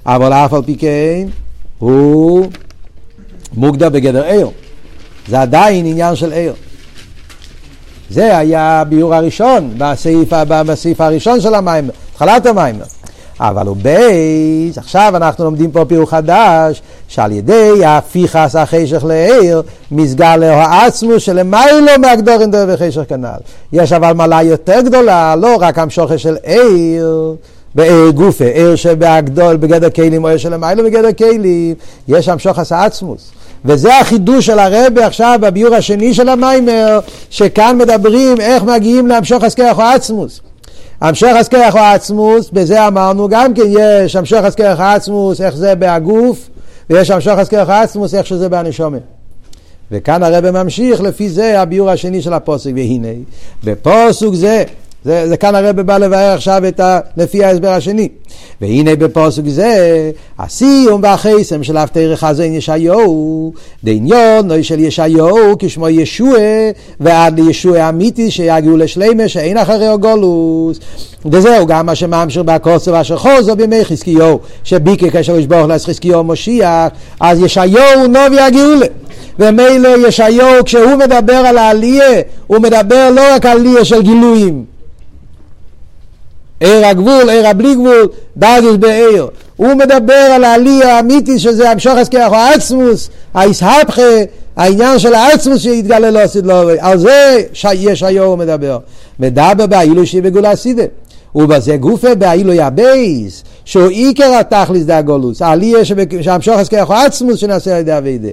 [0.07, 1.27] אבל אף על פי כן,
[1.78, 2.47] הוא
[3.55, 4.49] מוגדר בגדר עיר.
[5.28, 6.55] זה עדיין עניין של עיר.
[8.11, 12.77] זה היה הביאור הראשון בסעיף, בסעיף הראשון של המים, התחלת המים.
[13.40, 20.36] אבל הוא בייס, עכשיו אנחנו לומדים פה פיור חדש, שעל ידי ההפיכס החשך לעיר, מסגר
[20.36, 23.40] לו העצמו שלמיילו מהגדורין דרך וחשך כנ"ל.
[23.73, 27.35] יש אבל מעלה יותר גדולה, לא רק המשוכר של עיר,
[27.74, 31.74] בעיר גופה, עיר שבהגדול בגדר כלים או עיר שלמיילו בגדר כלים,
[32.09, 33.31] יש המשוך עשה עצמוס.
[33.65, 37.01] וזה החידוש של הרבה עכשיו בביור השני של המיימר,
[37.31, 40.40] שכאן מדברים איך מגיעים להמשוך הסכרח או עצמוס.
[41.01, 46.49] המשך הסכרח או עצמוס, בזה אמרנו גם כן יש המשך או עצמוס, איך זה בהגוף,
[46.90, 49.03] ויש הסכרח או עצמוס, איך שזה בהנשומת.
[49.90, 53.09] וכאן הרב ממשיך לפי זה הביור השני של הפוסק, והנה,
[53.65, 54.65] בפוסק זה
[55.05, 58.09] זה, זה כאן הרב בא לבאר עכשיו את ה, לפי ההסבר השני.
[58.61, 63.53] והנה בפוסק זה, הסיום והחסם של אבטר חזון ישעיהו,
[63.85, 66.39] דעניון של ישעיהו כשמו ישוע,
[67.01, 70.79] ועד לישוע אמיתי שיגיעו לשלימה שאין אחרי הגולוס.
[71.24, 76.24] וזהו גם מה שממשיך בהקוסו ואשר חוזו בימי חזקיהו, שביקר כאשר יש ברוך לעש חזקיהו
[76.24, 76.89] משיח,
[77.20, 78.87] אז ישעיהו נובי הגאולה.
[79.39, 84.72] ומילא ישעיהו כשהוא מדבר על העלייה, הוא מדבר לא רק על עלייה של גילויים.
[86.63, 89.29] עיר הגבול, עיר הבלי גבול, דרגש בעיר.
[89.57, 94.03] הוא מדבר על העלייה האמיתי שזה המשוך הסכח או העצמוס, האיסהפכה,
[94.57, 97.39] העניין של העצמוס שיתגלה לא לו, על זה
[97.73, 98.79] יש היום מדבר.
[99.19, 100.83] מדבר באילו שהיא בגולה סידה.
[101.35, 105.79] ובזה גופה באילו יבייס, שהוא עיקר התכליס דה גולוס, העלייה
[106.21, 108.29] שהמשוך הסכח או עצמוס שנעשה על ידי אבידה.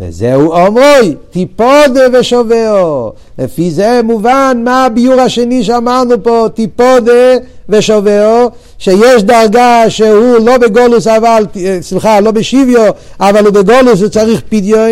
[0.00, 3.12] וזהו אומרוי, טיפודה ושובעו.
[3.38, 7.36] לפי זה מובן מה הביור השני שאמרנו פה, טיפודה
[7.68, 11.46] ושובעו, שיש דרגה שהוא לא בגולוס אבל,
[11.80, 12.90] סליחה, לא בשוויו,
[13.20, 14.90] אבל הוא בגולוס הוא צריך פדיון,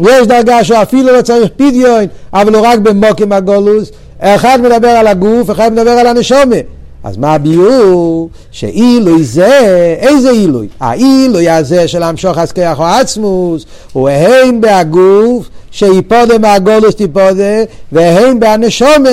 [0.00, 5.50] יש דרגה שאפילו לא צריך פדיון, אבל הוא רק במוקם הגולוס, אחד מדבר על הגוף,
[5.50, 6.56] אחד מדבר על הנשומה.
[7.04, 8.28] אז מה הביאור?
[8.50, 10.68] שאילוי זה, איזה אילוי?
[10.80, 19.08] האילוי הזה של המשוך הסכח או עצמוס, הוא הן בהגוף, שיפודה מהגולוס תיפודה, והן בהנשומה,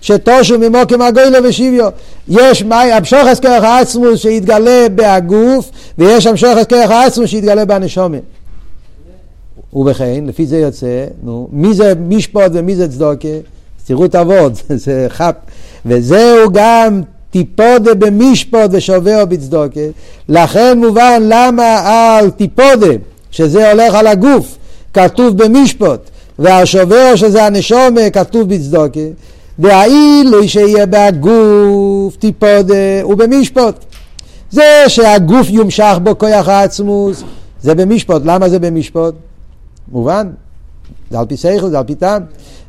[0.00, 1.88] שתושו ממוקם הגוילו ושוויו.
[2.28, 8.18] יש המשוך הסכח העצמוס שיתגלה בהגוף, ויש המשוך הסכח העצמוס שיתגלה בהנשומה.
[9.72, 13.28] ובכן, לפי זה יוצא, נו, מי זה משפוט ומי זה צדוקה?
[13.86, 14.52] תראו את אבות,
[14.84, 15.34] זה חפ...
[15.86, 17.02] וזהו גם
[17.34, 19.80] טיפודה במשפוט ושובע בצדוקה.
[20.28, 22.86] לכן מובן למה על טיפודה,
[23.30, 24.56] שזה הולך על הגוף,
[24.92, 26.00] כתוב במשפוט,
[26.38, 29.00] והשובע שזה הנשומה כתוב בצדוקה.
[29.58, 33.74] והאילו שיהיה בגוף טיפודה ובמשפוט.
[34.50, 37.22] זה שהגוף יומשך בו כוח העצמוס,
[37.62, 38.22] זה במשפוט.
[38.24, 39.14] למה זה במשפוט?
[39.92, 40.30] מובן?
[41.10, 42.22] זה על פי שכל, זה על פי טעם.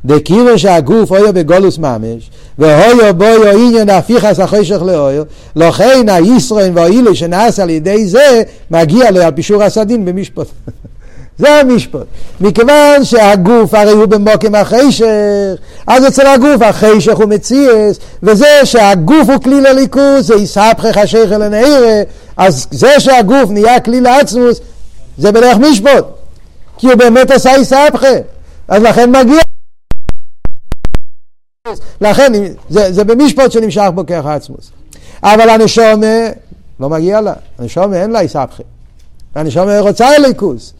[0.06, 5.22] דקירו שהגוף אויו בגולוס ממש, והויו בויו עניין הפיכס החשך לאויו,
[5.56, 10.46] לכן הישרון והאילו שנעשה על ידי זה, מגיע לו על פישור הסדין במשפט.
[11.38, 12.04] זה המשפט.
[12.40, 15.04] מכיוון שהגוף הרי הוא במוקם החשך,
[15.86, 22.02] אז אצל הגוף החשך הוא מציאס, וזה שהגוף הוא כלי לליכוס, זה יסהפכך השכל לנעירה,
[22.36, 24.60] אז זה שהגוף נהיה כלי לעצמוס,
[25.18, 26.04] זה בדרך משפט.
[26.78, 28.14] כי הוא באמת עשה יסהפכה.
[28.68, 29.40] אז לכן מגיע
[32.00, 32.32] לכן
[32.68, 34.70] זה, זה במשפט שנמשך בו כרך עצמוס.
[35.22, 36.30] אבל הנשומה
[36.80, 38.62] לא מגיע לה, הנשומה אין לה איסבכי.
[39.34, 40.72] הנשומה רוצה אליקוס.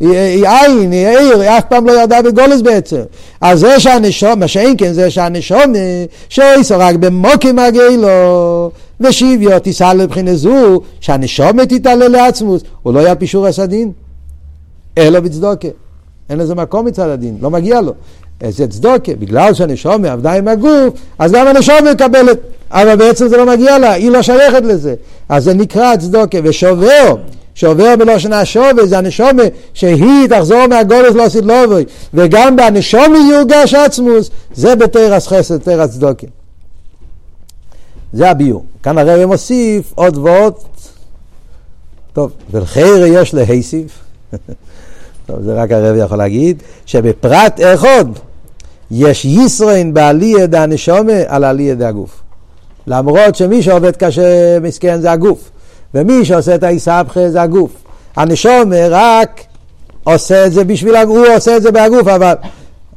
[0.00, 3.00] היא, עין, היא עיר, היא אף פעם לא ירדה בגולס בעצם.
[3.40, 5.72] אז זה שהנשום, מה שאין כן זה שהנשום
[6.28, 8.70] שאיסו רק במוקים הגילו
[9.00, 13.92] ושוויו תיסע לבחינה זו שהנשום תתעלה לעצמוס, הוא לא יהיה פישור הסדין,
[14.98, 15.68] אלא בצדוקה.
[16.30, 17.92] אין לזה מקום מצד הדין, לא מגיע לו.
[18.50, 22.38] זה צדוקה, בגלל שהנשומה עבדה עם הגוף, אז גם הנשומה מקבלת,
[22.70, 24.94] אבל בעצם זה לא מגיע לה, היא לא שייכת לזה.
[25.28, 27.14] אז זה נקרא צדוקה, ושובר,
[27.54, 29.42] שובר בלושן השובה, זה הנשומה
[29.74, 36.26] שהיא תחזור מהגולס לא עשית לובוי, וגם בהנשומה יורגש עצמוס, זה בתרס חסד, תרס צדוקה.
[38.12, 38.64] זה הביור.
[38.82, 40.54] כאן הרב מוסיף עוד ועוד.
[42.12, 43.98] טוב, ולחיר יש להיסיף.
[45.26, 48.04] טוב, זה רק הרב יכול להגיד, שבפרט אחד
[48.92, 52.22] יש ישרין בעלייה דה הנשומה על עלייה דה הגוף.
[52.86, 55.50] למרות שמי שעובד קשה מסכן זה הגוף,
[55.94, 57.70] ומי שעושה את האיסבכה זה הגוף.
[58.16, 59.40] הנשומה רק
[60.04, 62.34] עושה את זה בשביל הוא עושה את זה בהגוף, אבל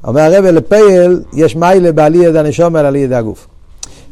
[0.04, 3.48] אומר הרב לפייל, יש מיילה בעלייה דה הנשומה על עלייה דה הגוף.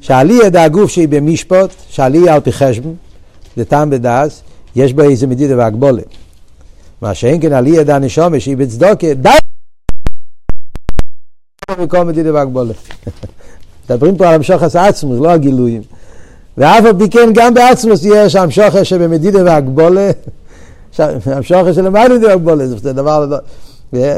[0.02, 2.96] שעלייה דה הגוף שהיא במשפוט, שעלייה על פי חשבון,
[3.58, 4.42] זה טעם בדס,
[4.76, 6.02] יש בה איזה מדידה והגבולה.
[7.02, 9.30] מה שאין כן עלייה דה הנשומה שהיא בצדוקה, די
[11.80, 12.74] מקום מדידה והגבולה.
[13.86, 15.82] מדברים פה על המשוחס עצמוס, לא הגילויים.
[16.58, 20.12] ואף על פי כן גם בעצמוס יש המשוחס שבמדידה והגבולה,
[21.26, 23.26] המשוחס של המדידה והגבולה, זה דבר...
[23.26, 23.38] לא-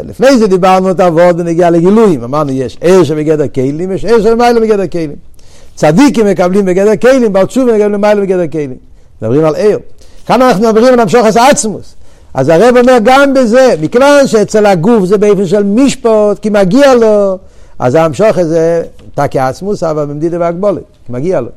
[0.03, 4.35] לפני זה דיברנו את העבוד ונגיע לגילויים, אמרנו יש ער שבגדר כלים, יש ער של
[4.35, 5.15] מיילה בגדר כלים.
[5.75, 8.75] צדיקים מקבלים בגדר כלים, בעל תשובה מקבלים למעלה בגדר כלים.
[9.21, 9.79] מדברים על עיר.
[10.25, 11.95] כאן אנחנו מדברים על המשוך עשה עצמוס.
[12.35, 17.37] אז הרב אומר גם בזה, מכיוון שאצל הגוף זה באופן של משפוט, כי מגיע לו,
[17.79, 18.83] אז המשוך הזה
[19.13, 21.49] תקי עצמוס, אבל במדידה והגבולת, כי מגיע לו.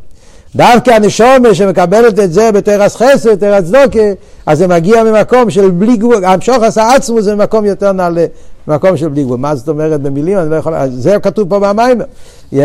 [0.56, 4.00] דווקא הנשומה שמקבלת את זה בתרס חסד, תרס דוקה,
[4.46, 8.26] אז זה מגיע ממקום של בלי גבול, המשוך עשה עצמו זה ממקום יותר נעלה,
[8.68, 9.38] ממקום של בלי גבול.
[9.38, 10.38] מה זאת אומרת במילים?
[10.38, 12.04] אני לא יכול, זה כתוב פה במיימר.
[12.52, 12.56] Yeah.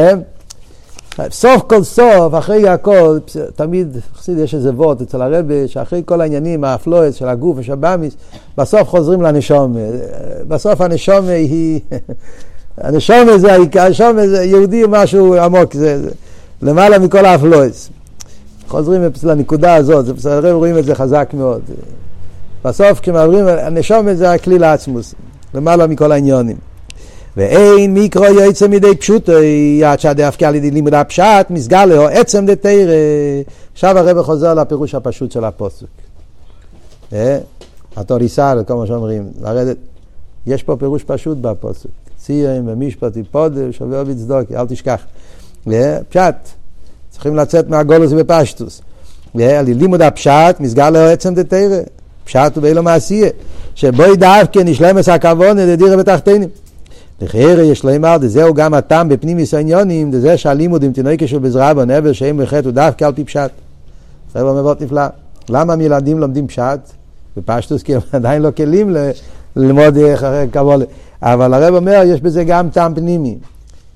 [1.30, 3.18] סוף כל סוף, אחרי הכל,
[3.56, 8.14] תמיד, חסיד יש איזה וורט אצל הרבי, שאחרי כל העניינים, האפלואס של הגוף ושבאמיס,
[8.57, 9.80] בסוף חוזרים לנשומה.
[10.48, 11.80] בסוף הנשומה היא,
[12.77, 16.10] הנשומה זה העיקר, הנשומה זה יהודי משהו עמוק, זה, זה
[16.61, 17.90] למעלה מכל האפלואס.
[18.68, 21.61] חוזרים לנקודה הזאת, בסדר, רואים את זה חזק מאוד.
[22.65, 25.15] בסוף כשמעברים, הנשומה זה הכלי לעצמוס,
[25.53, 26.73] למעלה מכל העניונים.
[27.38, 29.32] ואין מיקרו יוצא מידי פשוטו,
[29.86, 32.94] עד שהדאפקה על ידי לימוד הפשט, מסגר לו עצם דתרא.
[33.74, 35.86] עכשיו הרב חוזר לפירוש הפשוט של הפוסק.
[37.96, 39.78] התוריסה, כל מה שאומרים, לרדת.
[40.48, 41.90] יש פה פירוש פשוט בפוסק.
[42.18, 45.02] ציין ומשפט יפוד שווה בצדוקי, אל תשכח.
[46.10, 46.36] פשט,
[47.10, 48.82] צריכים לצאת מהגולוס בפשטוס.
[49.36, 51.80] לימוד הפשט, מסגר לו עצם דתרא.
[52.26, 53.30] פשט הוא באילו מעשייה.
[53.76, 56.50] שבו ידעף כן נשלמס הכבוד לדירה בתחתינים.
[57.24, 62.14] לכאורה יש לומר, דזהו גם הטעם בפנימיס העניונים, דזה שהלימוד עם תינוקה של בזרעה בנבר
[62.14, 63.52] שהם בחטא הוא דווקא על פי פשט.
[64.34, 65.02] זה מאוד נפלא.
[65.50, 66.80] למה מילדים לומדים פשט?
[67.38, 68.95] בפשטוס כי הם עדיין לא כלים
[69.56, 69.98] ללמוד
[70.52, 70.86] קבולה.
[71.22, 73.38] אבל הרב אומר, יש בזה גם טעם פנימי.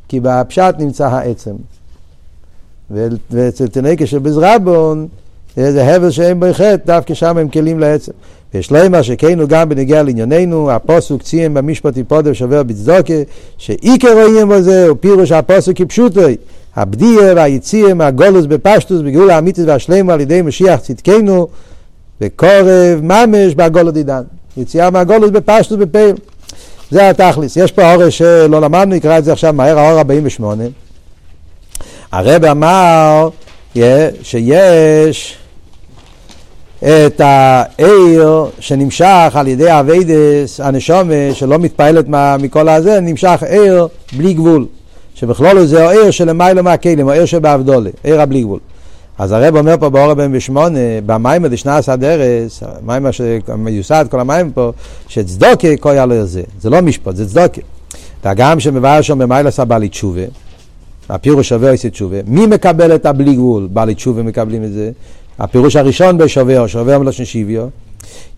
[0.07, 1.55] כי בפשט נמצא העצם.
[3.31, 5.07] ואצל תינוקה של בזרבון,
[5.57, 8.11] זה הבל שהם בחטא, דווקא שם הם כלים לעצם.
[8.53, 13.13] ויש לומר שכנו גם בנגיע לענייננו, הפוסוק ציין במשפט יפודר שובר בצדוקה,
[13.57, 16.37] שעיקר רואים בזה הוא פירוש הפוסק כפשוטוי,
[16.75, 21.47] הבדיה והיציאה מהגולוס בפשטוס, בגאולה האמיתית והשלמה על ידי משיח צדקנו,
[22.21, 24.23] וקורב ממש בהגולו דידן.
[24.57, 26.15] יציאה מהגולוס בפשטוס בפעיל.
[26.91, 27.57] זה התכלס.
[27.57, 30.63] יש פה אורש שלא למדנו, נקרא את זה עכשיו מהר, האור 48.
[32.11, 33.29] הרב אמר
[34.23, 35.37] שיש
[36.83, 42.05] את העיר שנמשך על ידי אביידס, הנשומה שלא מתפעלת
[42.39, 43.87] מכל הזה, נמשך עיר
[44.17, 44.65] בלי גבול.
[45.15, 48.59] שבכלול זה העיר שלמיילא מהכלים, העיר שבאבדולה, עיר הבלי גבול.
[49.17, 54.71] אז הרב אומר פה באור הבן בשמונה, במיימר דשנס הדרס, המיימר שמיוסד, כל המיימר פה,
[55.07, 57.61] שצדוקה קויה לו זה, זה לא משפט, זה צדוקה.
[58.23, 60.21] והגם שמבאר שם במיילא סבלי תשובה,
[61.09, 63.67] הפירוש שווה עשי תשובה, מי מקבל את הבלי גבול?
[63.71, 64.91] בעלי תשובה מקבלים את זה,
[65.39, 67.67] הפירוש הראשון בשובר, שובר מלושן שיביו,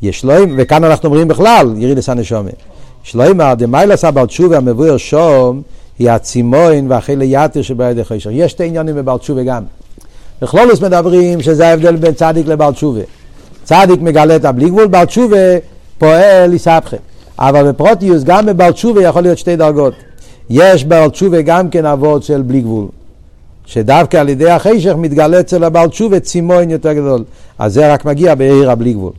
[0.01, 2.49] יש לו, וכאן אנחנו אומרים בכלל, ירידס הנשומה.
[3.03, 5.61] שלוימר, דמיילס אבר תשובה המבואר שום,
[5.99, 8.29] היא הצימון והחילה יתר שבידי חישר.
[8.31, 9.63] יש שתי עניינים בבר תשובה גם.
[10.41, 13.01] בכלולוס מדברים שזה ההבדל בין צדיק לבר תשובה.
[13.63, 15.37] צדיק מגלה את הבלי גבול, בר תשובה
[15.97, 16.97] פועל יסבכם.
[17.39, 19.93] אבל בפרוטיוס גם בבר תשובה יכול להיות שתי דרגות.
[20.49, 22.87] יש בר תשובה גם כן אבות של בלי גבול.
[23.69, 27.23] שדווקא על ידי החשך מתגלה אצל הבעל תשובה צימון יותר גדול.
[27.59, 29.11] אז זה רק מגיע בעיר הבלי גבול.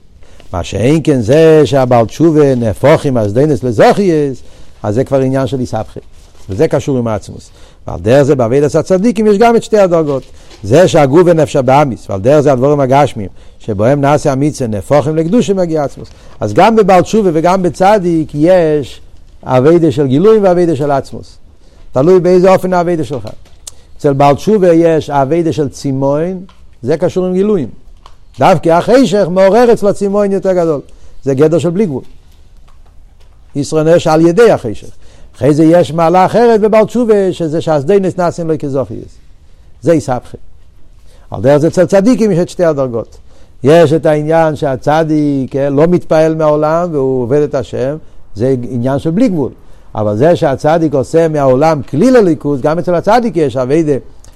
[0.53, 4.43] מה שאין כן זה שהבעל תשובה נהפוך עם אסדנס לזוכייס,
[4.83, 6.01] אז זה כבר עניין של איסבכי.
[6.49, 7.51] וזה קשור עם העצמוס.
[7.87, 10.23] ועל דרך זה בעביד עשה צדיקים יש גם את שתי הדרגות.
[10.63, 13.29] זה שהגוף ונפש הבאמיס, ועל דרך זה הדבורים הגשמיים,
[13.59, 16.09] שבהם נעשה המצווה נהפוכים לקדוש מגיע עצמוס.
[16.41, 19.01] אז גם בבעל תשובה וגם בצדיק יש
[19.45, 21.37] אבידה של גילוי ואבידה של עצמוס.
[21.93, 23.29] תלוי באיזה אופן האבידה שלך.
[24.01, 26.41] אצל בעל תשובה יש אביידה של צימון,
[26.83, 27.69] זה קשור עם גילויים.
[28.39, 30.81] דווקא החשך מעורר אצלו צימון יותר גדול.
[31.23, 32.03] זה גדר של בלי גבול.
[33.55, 34.89] ישראל נש על ידי החשך.
[35.37, 39.19] אחרי זה יש מעלה אחרת בבעל תשובה, שזה שהסדיינס נעשים לו כזוכייס.
[39.83, 40.37] זה יסבכי.
[41.31, 43.19] על דרך זה אצל צדיקים יש את שתי הדרגות.
[43.63, 47.97] יש את העניין שהצדיק כן, לא מתפעל מהעולם והוא עובד את השם,
[48.35, 49.53] זה עניין של בלי גבול.
[49.95, 53.93] אבל זה שהצדיק עושה מהעולם כלי לליכוז, גם אצל הצדיק יש אביידה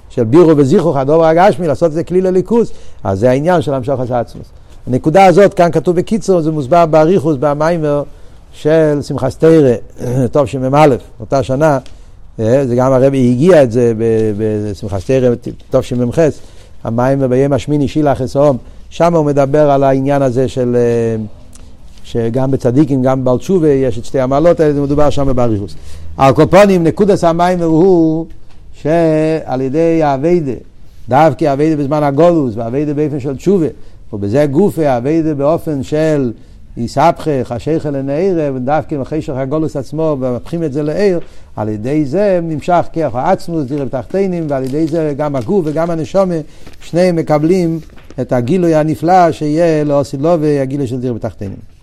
[0.09, 2.73] של בירו וזיכוך, הדובר הגשמי, לעשות את זה כלי לליכוז,
[3.05, 4.47] אז זה העניין של המשוך עשה עצמוס.
[4.87, 8.03] הנקודה הזאת, כאן כתוב בקיצור, זה מוסבר באריכוס, במיימר
[8.53, 9.75] של שמחת תרא,
[10.33, 11.79] טוב שמ"א, אותה שנה,
[12.41, 13.93] אה, זה גם הרבי הגיע את זה
[14.39, 15.35] בשמחת תרא,
[15.71, 16.19] טוב שמ"ח,
[16.85, 18.57] המיימר ביום השמיני שילח אסאום,
[18.91, 20.77] שם הוא מדבר על העניין הזה של...
[22.05, 25.75] שגם בצדיקים, גם בבעל תשובה, יש את שתי המעלות האלה, זה מדובר שם באריכוס.
[26.17, 28.27] על כל פונים, נקודס המים הוא
[28.73, 30.53] שעל ידי האביידה,
[31.09, 33.67] דווקא האביידה בזמן הגולוס, והאביידה באופן של תשובה,
[34.13, 36.33] ובזה גופה האביידה באופן של
[36.77, 41.21] יסבכך, השייכל לנעיר, ודווקא אחרי הגולוס עצמו, ומפכים את זה לעיר,
[41.57, 46.35] על ידי זה נמשך כיח העצמוס, דירה בתחתינים, ועל ידי זה גם הגוף וגם הנשומה,
[46.81, 47.79] שניהם מקבלים
[48.21, 51.74] את הגילוי הנפלא שיהיה לאוסילובי, הגילוי של דירה בתחתינים.